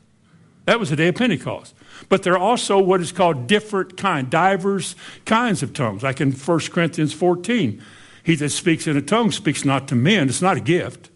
That 0.65 0.79
was 0.79 0.91
the 0.91 0.97
day 0.97 1.09
of 1.09 1.17
Pentecost. 1.17 1.75
But 2.09 2.23
there 2.23 2.35
are 2.35 2.39
also 2.39 2.79
what 2.79 3.01
is 3.01 3.13
called 3.13 3.47
different 3.47 3.97
kind, 3.97 4.31
divers 4.31 4.95
kinds 5.25 5.63
of 5.63 5.73
tongues, 5.73 6.03
like 6.03 6.21
in 6.21 6.33
1 6.33 6.61
Corinthians 6.71 7.13
14. 7.13 7.83
He 8.23 8.35
that 8.37 8.51
speaks 8.51 8.87
in 8.87 8.97
a 8.97 9.03
tongue 9.03 9.31
speaks 9.31 9.65
not 9.65 9.89
to 9.89 9.95
men. 9.95 10.29
It's 10.29 10.43
not 10.43 10.57
a 10.57 10.61
gift. 10.61 11.11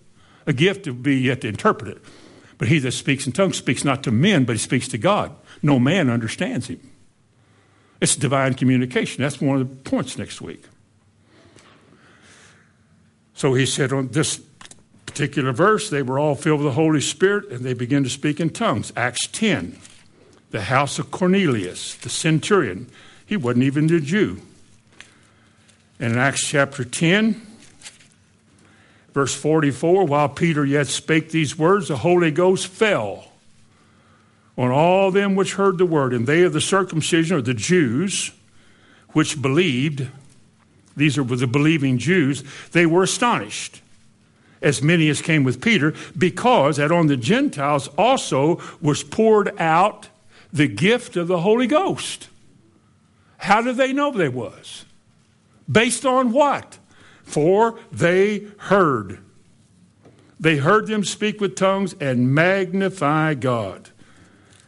A 0.47 0.53
gift 0.53 0.87
would 0.87 1.03
be 1.03 1.17
yet 1.17 1.41
to 1.43 1.49
interpret 1.49 1.97
it. 1.97 2.05
But 2.59 2.69
he 2.69 2.79
that 2.81 2.93
speaks 2.93 3.27
in 3.27 3.33
tongues 3.33 3.57
speaks 3.57 3.85
not 3.85 4.03
to 4.05 4.11
men, 4.11 4.45
but 4.45 4.55
he 4.55 4.59
speaks 4.59 4.87
to 4.89 4.99
God. 4.99 5.35
No 5.63 5.79
man 5.79 6.11
understands 6.11 6.69
him. 6.69 6.81
It's 8.01 8.17
divine 8.17 8.55
communication. 8.55 9.23
That's 9.23 9.41
one 9.41 9.61
of 9.61 9.69
the 9.69 9.91
points 9.91 10.17
next 10.17 10.41
week. 10.41 10.65
So 13.35 13.55
he 13.55 13.67
said 13.67 13.93
on 13.93 14.09
this 14.09 14.41
particular 15.07 15.53
verse, 15.53 15.91
they 15.91 16.03
were 16.03 16.19
all 16.19 16.35
filled 16.35 16.61
with 16.61 16.69
the 16.69 16.75
Holy 16.75 17.01
Spirit 17.01 17.51
and 17.51 17.61
they 17.65 17.75
began 17.75 18.05
to 18.05 18.11
speak 18.11 18.41
in 18.41 18.51
tongues. 18.51 18.93
Acts 18.97 19.27
10, 19.27 19.79
the 20.51 20.63
house 20.63 20.99
of 20.99 21.11
Cornelius, 21.11 21.95
the 21.97 22.09
centurion. 22.09 22.91
He 23.25 23.37
wasn't 23.37 23.65
even 23.65 23.93
a 23.95 24.01
Jew. 24.01 24.41
And 25.99 26.15
in 26.15 26.19
Acts 26.19 26.47
chapter 26.47 26.85
10, 26.85 27.41
verse 29.13 29.35
44, 29.35 30.05
while 30.07 30.29
Peter 30.29 30.65
yet 30.65 30.87
spake 30.87 31.31
these 31.31 31.59
words, 31.59 31.89
the 31.89 31.99
Holy 31.99 32.31
Ghost 32.31 32.67
fell 32.67 33.27
on 34.59 34.71
all 34.71 35.11
them 35.11 35.37
which 35.37 35.55
heard 35.55 35.79
the 35.79 35.87
word, 35.87 36.13
and 36.13 36.27
they 36.27 36.43
of 36.43 36.53
the 36.53 36.61
circumcision, 36.61 37.37
or 37.37 37.41
the 37.41 37.55
Jews, 37.55 38.31
which 39.11 39.41
believed, 39.41 40.07
these 40.97 41.17
are 41.17 41.25
the 41.25 41.47
believing 41.47 41.97
Jews, 41.97 42.45
they 42.73 42.85
were 42.85 43.03
astonished, 43.03 43.81
as 44.61 44.83
many 44.83 45.09
as 45.09 45.23
came 45.23 45.45
with 45.45 45.63
Peter, 45.63 45.95
because 46.19 46.77
that 46.77 46.93
on 46.93 47.07
the 47.07 47.17
Gentiles 47.17 47.89
also 47.97 48.61
was 48.83 49.03
poured 49.03 49.59
out 49.59 50.10
the 50.53 50.69
gift 50.69 51.17
of 51.17 51.29
the 51.29 51.41
Holy 51.41 51.67
Ghost. 51.67 52.29
How 53.39 53.63
did 53.63 53.77
they 53.77 53.93
know 53.93 54.11
there 54.11 54.31
was? 54.31 54.85
Based 55.71 56.05
on 56.05 56.33
what? 56.33 56.79
For 57.23 57.79
they 57.93 58.47
heard. 58.59 59.21
They 60.39 60.57
heard 60.57 60.87
them 60.87 61.05
speak 61.05 61.41
with 61.41 61.55
tongues 61.55 61.95
and 62.01 62.35
magnify 62.35 63.35
God. 63.35 63.91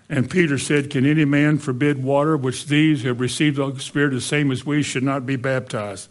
And 0.09 0.31
Peter 0.31 0.59
said, 0.59 0.91
Can 0.91 1.07
any 1.07 1.25
man 1.25 1.59
forbid 1.59 2.03
water 2.03 2.37
which 2.37 2.67
these 2.67 3.03
have 3.03 3.21
received 3.21 3.57
the 3.57 3.79
Spirit 3.79 4.13
the 4.13 4.21
same 4.21 4.51
as 4.51 4.67
we 4.67 4.83
should 4.83 5.03
not 5.03 5.25
be 5.25 5.37
baptized? 5.37 6.11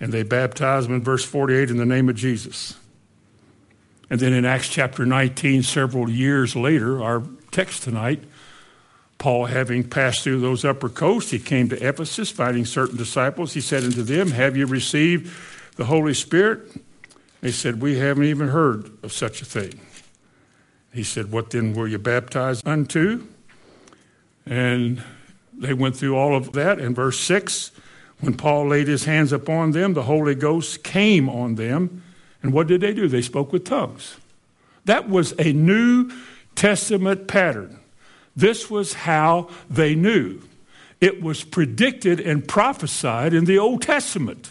And 0.00 0.12
they 0.12 0.24
baptized 0.24 0.88
them 0.88 0.96
in 0.96 1.02
verse 1.02 1.24
48 1.24 1.70
in 1.70 1.76
the 1.76 1.86
name 1.86 2.08
of 2.08 2.16
Jesus. 2.16 2.76
And 4.10 4.20
then 4.20 4.32
in 4.32 4.44
Acts 4.44 4.68
chapter 4.68 5.06
19, 5.06 5.62
several 5.62 6.10
years 6.10 6.54
later, 6.54 7.02
our 7.02 7.22
text 7.56 7.84
tonight, 7.84 8.22
Paul, 9.16 9.46
having 9.46 9.88
passed 9.88 10.22
through 10.22 10.40
those 10.40 10.62
upper 10.62 10.90
coasts, 10.90 11.30
he 11.30 11.38
came 11.38 11.70
to 11.70 11.88
Ephesus, 11.88 12.30
finding 12.30 12.66
certain 12.66 12.98
disciples. 12.98 13.54
He 13.54 13.62
said 13.62 13.82
unto 13.82 14.02
them, 14.02 14.32
Have 14.32 14.58
you 14.58 14.66
received 14.66 15.34
the 15.76 15.86
Holy 15.86 16.12
Spirit? 16.12 16.70
They 17.40 17.50
said, 17.50 17.80
We 17.80 17.98
haven't 17.98 18.24
even 18.24 18.48
heard 18.48 18.92
of 19.02 19.10
such 19.10 19.40
a 19.40 19.46
thing. 19.46 19.80
He 20.92 21.02
said, 21.02 21.32
What 21.32 21.48
then 21.48 21.72
were 21.72 21.88
you 21.88 21.96
baptized 21.96 22.68
unto? 22.68 23.26
And 24.44 25.02
they 25.54 25.72
went 25.72 25.96
through 25.96 26.14
all 26.14 26.36
of 26.36 26.52
that. 26.52 26.78
In 26.78 26.94
verse 26.94 27.18
6, 27.20 27.70
when 28.20 28.36
Paul 28.36 28.68
laid 28.68 28.86
his 28.86 29.06
hands 29.06 29.32
upon 29.32 29.70
them, 29.70 29.94
the 29.94 30.02
Holy 30.02 30.34
Ghost 30.34 30.84
came 30.84 31.30
on 31.30 31.54
them. 31.54 32.02
And 32.42 32.52
what 32.52 32.66
did 32.66 32.82
they 32.82 32.92
do? 32.92 33.08
They 33.08 33.22
spoke 33.22 33.50
with 33.50 33.64
tongues. 33.64 34.18
That 34.84 35.08
was 35.08 35.32
a 35.38 35.54
New 35.54 36.10
Testament 36.56 37.28
pattern. 37.28 37.78
This 38.34 38.68
was 38.68 38.92
how 38.94 39.48
they 39.70 39.94
knew. 39.94 40.40
It 41.00 41.22
was 41.22 41.44
predicted 41.44 42.20
and 42.20 42.46
prophesied 42.46 43.32
in 43.32 43.44
the 43.44 43.58
Old 43.58 43.82
Testament. 43.82 44.50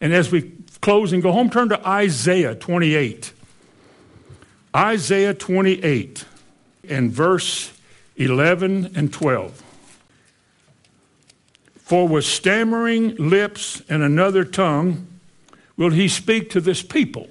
And 0.00 0.12
as 0.12 0.30
we 0.30 0.52
close 0.80 1.12
and 1.12 1.22
go 1.22 1.32
home, 1.32 1.50
turn 1.50 1.68
to 1.70 1.86
Isaiah 1.86 2.54
28. 2.54 3.32
Isaiah 4.74 5.34
28 5.34 6.24
and 6.88 7.10
verse 7.10 7.72
11 8.16 8.92
and 8.94 9.12
12. 9.12 9.62
For 11.76 12.06
with 12.06 12.24
stammering 12.24 13.16
lips 13.16 13.82
and 13.88 14.02
another 14.02 14.44
tongue 14.44 15.06
will 15.76 15.90
he 15.90 16.06
speak 16.06 16.50
to 16.50 16.60
this 16.60 16.82
people. 16.82 17.28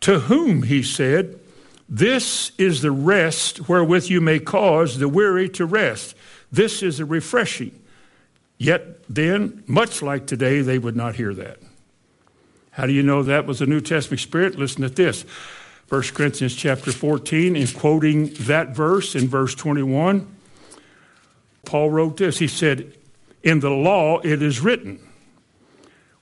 To 0.00 0.20
whom, 0.20 0.62
he 0.62 0.82
said, 0.82 1.38
this 1.90 2.52
is 2.56 2.82
the 2.82 2.92
rest 2.92 3.68
wherewith 3.68 4.06
you 4.06 4.20
may 4.20 4.38
cause 4.38 4.98
the 4.98 5.08
weary 5.08 5.48
to 5.50 5.66
rest. 5.66 6.14
This 6.52 6.84
is 6.84 7.00
a 7.00 7.04
refreshing. 7.04 7.72
Yet 8.58 9.02
then, 9.08 9.64
much 9.66 10.00
like 10.00 10.26
today, 10.26 10.60
they 10.60 10.78
would 10.78 10.94
not 10.94 11.16
hear 11.16 11.34
that. 11.34 11.58
How 12.70 12.86
do 12.86 12.92
you 12.92 13.02
know 13.02 13.24
that 13.24 13.44
was 13.44 13.60
a 13.60 13.66
New 13.66 13.80
Testament 13.80 14.20
spirit? 14.20 14.56
Listen 14.56 14.82
to 14.82 14.88
this. 14.88 15.22
1 15.88 16.02
Corinthians 16.14 16.54
chapter 16.54 16.92
14, 16.92 17.56
in 17.56 17.66
quoting 17.66 18.32
that 18.34 18.68
verse 18.68 19.16
in 19.16 19.26
verse 19.26 19.56
21, 19.56 20.32
Paul 21.64 21.90
wrote 21.90 22.16
this. 22.16 22.38
He 22.38 22.46
said, 22.46 22.96
In 23.42 23.58
the 23.58 23.70
law 23.70 24.20
it 24.20 24.40
is 24.40 24.60
written, 24.60 25.00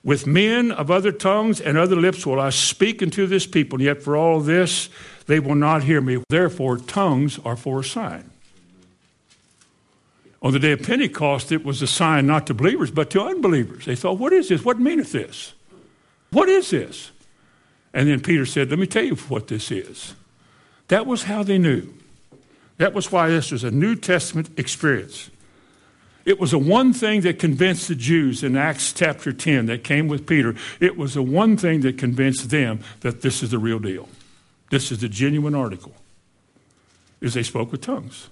with 0.03 0.25
men 0.25 0.71
of 0.71 0.89
other 0.89 1.11
tongues 1.11 1.59
and 1.59 1.77
other 1.77 1.95
lips 1.95 2.25
will 2.25 2.39
I 2.39 2.51
speak 2.51 3.03
unto 3.03 3.27
this 3.27 3.45
people, 3.45 3.81
yet 3.81 4.01
for 4.01 4.15
all 4.15 4.39
this 4.39 4.89
they 5.27 5.39
will 5.39 5.55
not 5.55 5.83
hear 5.83 6.01
me. 6.01 6.23
Therefore, 6.29 6.77
tongues 6.77 7.39
are 7.45 7.55
for 7.55 7.81
a 7.81 7.83
sign. 7.83 8.29
On 10.41 10.53
the 10.53 10.59
day 10.59 10.71
of 10.71 10.83
Pentecost, 10.83 11.51
it 11.51 11.65
was 11.65 11.81
a 11.81 11.87
sign 11.87 12.25
not 12.25 12.47
to 12.47 12.53
believers, 12.53 12.91
but 12.91 13.09
to 13.09 13.21
unbelievers. 13.21 13.85
They 13.85 13.95
thought, 13.95 14.17
What 14.17 14.31
is 14.31 14.49
this? 14.49 14.63
What 14.63 14.79
meaneth 14.79 15.11
this? 15.11 15.53
What 16.31 16.47
is 16.47 16.69
this? 16.69 17.11
And 17.93 18.07
then 18.07 18.21
Peter 18.21 18.45
said, 18.45 18.69
Let 18.69 18.79
me 18.79 18.87
tell 18.87 19.03
you 19.03 19.15
what 19.15 19.47
this 19.47 19.69
is. 19.69 20.15
That 20.87 21.05
was 21.05 21.23
how 21.23 21.43
they 21.43 21.57
knew. 21.57 21.93
That 22.77 22.93
was 22.93 23.11
why 23.11 23.27
this 23.27 23.51
was 23.51 23.65
a 23.65 23.71
New 23.71 23.95
Testament 23.95 24.57
experience. 24.57 25.29
It 26.25 26.39
was 26.39 26.51
the 26.51 26.59
one 26.59 26.93
thing 26.93 27.21
that 27.21 27.39
convinced 27.39 27.87
the 27.87 27.95
Jews 27.95 28.43
in 28.43 28.55
Acts 28.55 28.93
chapter 28.93 29.31
10 29.31 29.67
that 29.67 29.83
came 29.83 30.07
with 30.07 30.27
Peter. 30.27 30.55
It 30.79 30.97
was 30.97 31.13
the 31.13 31.23
one 31.23 31.57
thing 31.57 31.81
that 31.81 31.97
convinced 31.97 32.49
them 32.49 32.81
that 33.01 33.21
this 33.21 33.41
is 33.41 33.51
the 33.51 33.57
real 33.57 33.79
deal. 33.79 34.09
This 34.69 34.91
is 34.91 34.99
the 34.99 35.09
genuine 35.09 35.55
article. 35.55 35.93
Is 37.21 37.33
they 37.33 37.43
spoke 37.43 37.71
with 37.71 37.81
tongues. 37.81 38.29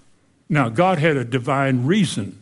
Now, 0.50 0.70
God 0.70 1.00
had 1.00 1.18
a 1.18 1.26
divine 1.26 1.86
reason 1.86 2.42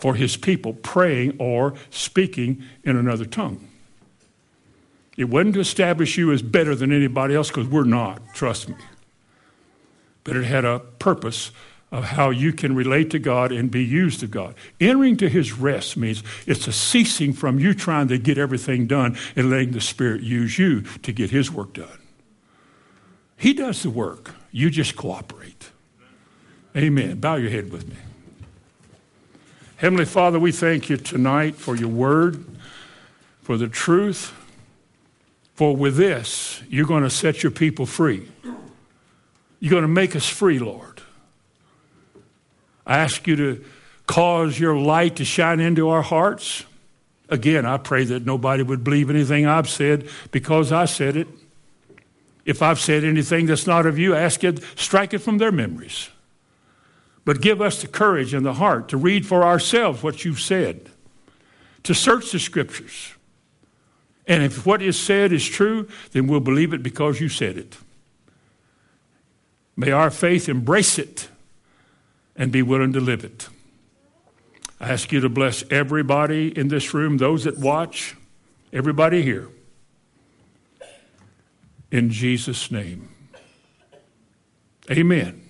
for 0.00 0.14
his 0.14 0.36
people 0.36 0.72
praying 0.74 1.36
or 1.38 1.74
speaking 1.90 2.62
in 2.84 2.96
another 2.96 3.24
tongue. 3.24 3.68
It 5.16 5.24
wasn't 5.24 5.54
to 5.54 5.60
establish 5.60 6.18
you 6.18 6.32
as 6.32 6.42
better 6.42 6.74
than 6.74 6.92
anybody 6.92 7.34
else, 7.34 7.48
because 7.48 7.68
we're 7.68 7.84
not, 7.84 8.34
trust 8.34 8.68
me. 8.68 8.74
But 10.24 10.36
it 10.36 10.44
had 10.44 10.64
a 10.64 10.80
purpose 10.80 11.52
of 11.92 12.04
how 12.04 12.30
you 12.30 12.52
can 12.52 12.74
relate 12.74 13.10
to 13.10 13.18
God 13.18 13.52
and 13.52 13.70
be 13.70 13.84
used 13.84 14.22
of 14.22 14.30
God. 14.30 14.54
Entering 14.80 15.16
to 15.18 15.28
his 15.28 15.52
rest 15.52 15.96
means 15.96 16.22
it's 16.46 16.66
a 16.66 16.72
ceasing 16.72 17.32
from 17.32 17.58
you 17.58 17.74
trying 17.74 18.08
to 18.08 18.18
get 18.18 18.38
everything 18.38 18.86
done 18.86 19.16
and 19.36 19.50
letting 19.50 19.72
the 19.72 19.80
Spirit 19.80 20.22
use 20.22 20.58
you 20.58 20.82
to 21.02 21.12
get 21.12 21.30
his 21.30 21.50
work 21.50 21.74
done. 21.74 21.98
He 23.36 23.52
does 23.52 23.82
the 23.82 23.90
work. 23.90 24.34
You 24.50 24.70
just 24.70 24.96
cooperate. 24.96 25.70
Amen. 26.76 27.20
Bow 27.20 27.36
your 27.36 27.50
head 27.50 27.70
with 27.70 27.88
me. 27.88 27.96
Heavenly 29.76 30.06
Father, 30.06 30.38
we 30.38 30.52
thank 30.52 30.88
you 30.88 30.96
tonight 30.96 31.54
for 31.54 31.76
your 31.76 31.88
word, 31.88 32.44
for 33.42 33.56
the 33.56 33.68
truth. 33.68 34.32
For 35.54 35.76
with 35.76 35.96
this, 35.96 36.62
you're 36.68 36.86
going 36.86 37.02
to 37.02 37.10
set 37.10 37.42
your 37.42 37.52
people 37.52 37.86
free. 37.86 38.28
You're 39.60 39.70
going 39.70 39.82
to 39.82 39.88
make 39.88 40.16
us 40.16 40.28
free, 40.28 40.58
Lord. 40.58 40.85
I 42.86 42.98
ask 42.98 43.26
you 43.26 43.36
to 43.36 43.64
cause 44.06 44.58
your 44.58 44.76
light 44.76 45.16
to 45.16 45.24
shine 45.24 45.60
into 45.60 45.88
our 45.88 46.02
hearts. 46.02 46.64
Again, 47.28 47.66
I 47.66 47.76
pray 47.76 48.04
that 48.04 48.24
nobody 48.24 48.62
would 48.62 48.84
believe 48.84 49.10
anything 49.10 49.46
I've 49.46 49.68
said 49.68 50.08
because 50.30 50.70
I 50.70 50.84
said 50.84 51.16
it. 51.16 51.26
If 52.44 52.62
I've 52.62 52.78
said 52.78 53.02
anything 53.02 53.46
that's 53.46 53.66
not 53.66 53.86
of 53.86 53.98
you, 53.98 54.14
ask 54.14 54.44
it, 54.44 54.62
strike 54.76 55.12
it 55.12 55.18
from 55.18 55.38
their 55.38 55.50
memories. 55.50 56.10
But 57.24 57.40
give 57.40 57.60
us 57.60 57.82
the 57.82 57.88
courage 57.88 58.32
and 58.32 58.46
the 58.46 58.54
heart 58.54 58.88
to 58.90 58.96
read 58.96 59.26
for 59.26 59.42
ourselves 59.42 60.04
what 60.04 60.24
you've 60.24 60.40
said, 60.40 60.88
to 61.82 61.92
search 61.92 62.30
the 62.30 62.38
scriptures. 62.38 63.14
And 64.28 64.44
if 64.44 64.64
what 64.64 64.80
is 64.80 64.96
said 64.96 65.32
is 65.32 65.44
true, 65.44 65.88
then 66.12 66.28
we'll 66.28 66.38
believe 66.38 66.72
it 66.72 66.84
because 66.84 67.20
you 67.20 67.28
said 67.28 67.56
it. 67.56 67.76
May 69.76 69.90
our 69.90 70.10
faith 70.10 70.48
embrace 70.48 71.00
it 71.00 71.28
and 72.36 72.52
be 72.52 72.62
willing 72.62 72.92
to 72.92 73.00
live 73.00 73.24
it. 73.24 73.48
I 74.80 74.90
ask 74.90 75.10
you 75.10 75.20
to 75.20 75.28
bless 75.28 75.64
everybody 75.70 76.56
in 76.56 76.68
this 76.68 76.92
room, 76.92 77.16
those 77.16 77.44
that 77.44 77.58
watch, 77.58 78.14
everybody 78.72 79.22
here 79.22 79.48
in 81.90 82.10
Jesus' 82.10 82.70
name. 82.70 83.08
Amen. 84.90 85.45